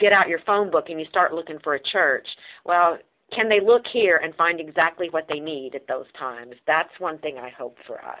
get 0.00 0.12
out 0.12 0.28
your 0.28 0.40
phone 0.40 0.70
book 0.70 0.86
and 0.88 0.98
you 0.98 1.06
start 1.06 1.32
looking 1.32 1.58
for 1.62 1.74
a 1.74 1.82
church. 1.82 2.26
Well, 2.64 2.98
can 3.32 3.48
they 3.48 3.60
look 3.60 3.82
here 3.92 4.20
and 4.22 4.34
find 4.34 4.60
exactly 4.60 5.08
what 5.10 5.26
they 5.28 5.40
need 5.40 5.74
at 5.74 5.86
those 5.86 6.06
times? 6.18 6.54
That's 6.66 6.90
one 6.98 7.18
thing 7.18 7.38
I 7.38 7.50
hope 7.50 7.76
for 7.86 8.04
us. 8.04 8.20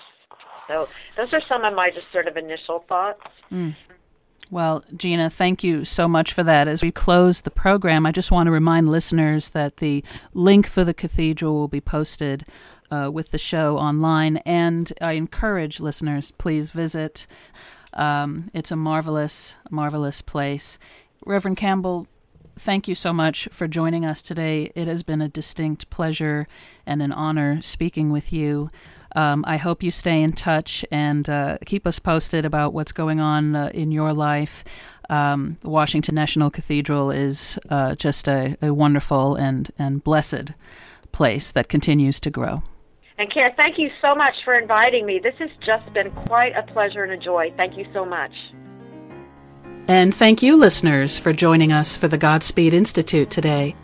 So 0.68 0.88
those 1.16 1.32
are 1.32 1.42
some 1.48 1.64
of 1.64 1.74
my 1.74 1.90
just 1.90 2.10
sort 2.12 2.26
of 2.26 2.36
initial 2.36 2.84
thoughts. 2.88 3.20
Mm. 3.52 3.74
Well, 4.48 4.84
Gina, 4.96 5.28
thank 5.28 5.64
you 5.64 5.84
so 5.84 6.06
much 6.06 6.32
for 6.32 6.44
that. 6.44 6.68
As 6.68 6.80
we 6.80 6.92
close 6.92 7.40
the 7.40 7.50
program, 7.50 8.06
I 8.06 8.12
just 8.12 8.30
want 8.30 8.46
to 8.46 8.52
remind 8.52 8.86
listeners 8.86 9.48
that 9.50 9.78
the 9.78 10.04
link 10.34 10.68
for 10.68 10.84
the 10.84 10.94
cathedral 10.94 11.54
will 11.54 11.68
be 11.68 11.80
posted 11.80 12.44
uh, 12.88 13.10
with 13.12 13.32
the 13.32 13.38
show 13.38 13.76
online, 13.76 14.36
and 14.38 14.92
I 15.00 15.12
encourage 15.12 15.80
listeners, 15.80 16.30
please 16.30 16.70
visit. 16.70 17.26
Um, 17.92 18.50
it's 18.54 18.70
a 18.70 18.76
marvelous, 18.76 19.56
marvelous 19.68 20.22
place. 20.22 20.78
Reverend 21.24 21.56
Campbell, 21.56 22.06
thank 22.56 22.86
you 22.86 22.94
so 22.94 23.12
much 23.12 23.48
for 23.50 23.66
joining 23.66 24.04
us 24.04 24.22
today. 24.22 24.70
It 24.76 24.86
has 24.86 25.02
been 25.02 25.20
a 25.20 25.28
distinct 25.28 25.90
pleasure 25.90 26.46
and 26.86 27.02
an 27.02 27.10
honor 27.10 27.60
speaking 27.62 28.12
with 28.12 28.32
you. 28.32 28.70
Um, 29.16 29.44
I 29.46 29.56
hope 29.56 29.82
you 29.82 29.90
stay 29.90 30.22
in 30.22 30.32
touch 30.32 30.84
and 30.90 31.28
uh, 31.28 31.56
keep 31.64 31.86
us 31.86 31.98
posted 31.98 32.44
about 32.44 32.74
what's 32.74 32.92
going 32.92 33.18
on 33.18 33.56
uh, 33.56 33.70
in 33.72 33.90
your 33.90 34.12
life. 34.12 34.62
Um, 35.08 35.56
Washington 35.64 36.14
National 36.14 36.50
Cathedral 36.50 37.10
is 37.10 37.58
uh, 37.70 37.94
just 37.94 38.28
a, 38.28 38.56
a, 38.60 38.74
wonderful 38.74 39.34
and, 39.36 39.70
and 39.78 40.04
blessed 40.04 40.52
place 41.12 41.50
that 41.52 41.68
continues 41.68 42.20
to 42.20 42.30
grow. 42.30 42.62
And 43.16 43.32
Caer, 43.32 43.54
thank 43.56 43.78
you 43.78 43.88
so 44.02 44.14
much 44.14 44.34
for 44.44 44.58
inviting 44.58 45.06
me. 45.06 45.18
This 45.18 45.34
has 45.38 45.48
just 45.64 45.90
been 45.94 46.10
quite 46.26 46.54
a 46.54 46.62
pleasure 46.72 47.02
and 47.02 47.12
a 47.12 47.16
joy. 47.16 47.52
Thank 47.56 47.78
you 47.78 47.86
so 47.94 48.04
much. 48.04 48.32
And 49.88 50.14
thank 50.14 50.42
you, 50.42 50.56
listeners, 50.56 51.16
for 51.16 51.32
joining 51.32 51.72
us 51.72 51.96
for 51.96 52.08
the 52.08 52.18
Godspeed 52.18 52.74
Institute 52.74 53.30
today. 53.30 53.76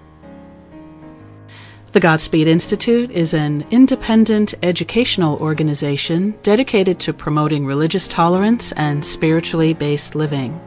The 1.92 2.00
Godspeed 2.00 2.48
Institute 2.48 3.10
is 3.10 3.34
an 3.34 3.66
independent 3.70 4.54
educational 4.62 5.36
organization 5.36 6.34
dedicated 6.42 6.98
to 7.00 7.12
promoting 7.12 7.66
religious 7.66 8.08
tolerance 8.08 8.72
and 8.72 9.04
spiritually 9.04 9.74
based 9.74 10.14
living. 10.14 10.58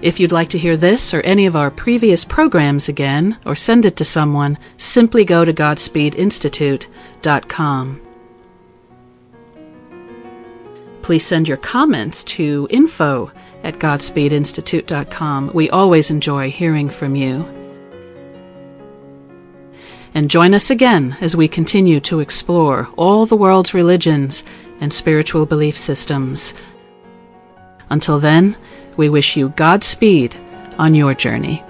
If 0.00 0.18
you'd 0.18 0.32
like 0.32 0.48
to 0.50 0.58
hear 0.58 0.78
this 0.78 1.12
or 1.12 1.20
any 1.20 1.44
of 1.44 1.54
our 1.54 1.70
previous 1.70 2.24
programs 2.24 2.88
again, 2.88 3.36
or 3.44 3.54
send 3.54 3.84
it 3.84 3.96
to 3.96 4.06
someone, 4.06 4.56
simply 4.78 5.26
go 5.26 5.44
to 5.44 5.52
GodspeedInstitute.com. 5.52 8.00
Please 11.02 11.26
send 11.26 11.46
your 11.46 11.58
comments 11.58 12.24
to 12.24 12.66
info 12.70 13.30
at 13.62 13.78
GodspeedInstitute.com. 13.78 15.50
We 15.52 15.68
always 15.68 16.10
enjoy 16.10 16.50
hearing 16.50 16.88
from 16.88 17.16
you. 17.16 17.61
And 20.14 20.30
join 20.30 20.52
us 20.52 20.70
again 20.70 21.16
as 21.20 21.34
we 21.34 21.48
continue 21.48 21.98
to 22.00 22.20
explore 22.20 22.88
all 22.96 23.24
the 23.24 23.36
world's 23.36 23.72
religions 23.72 24.44
and 24.80 24.92
spiritual 24.92 25.46
belief 25.46 25.78
systems. 25.78 26.52
Until 27.88 28.18
then, 28.18 28.56
we 28.96 29.08
wish 29.08 29.36
you 29.36 29.48
Godspeed 29.50 30.34
on 30.78 30.94
your 30.94 31.14
journey. 31.14 31.64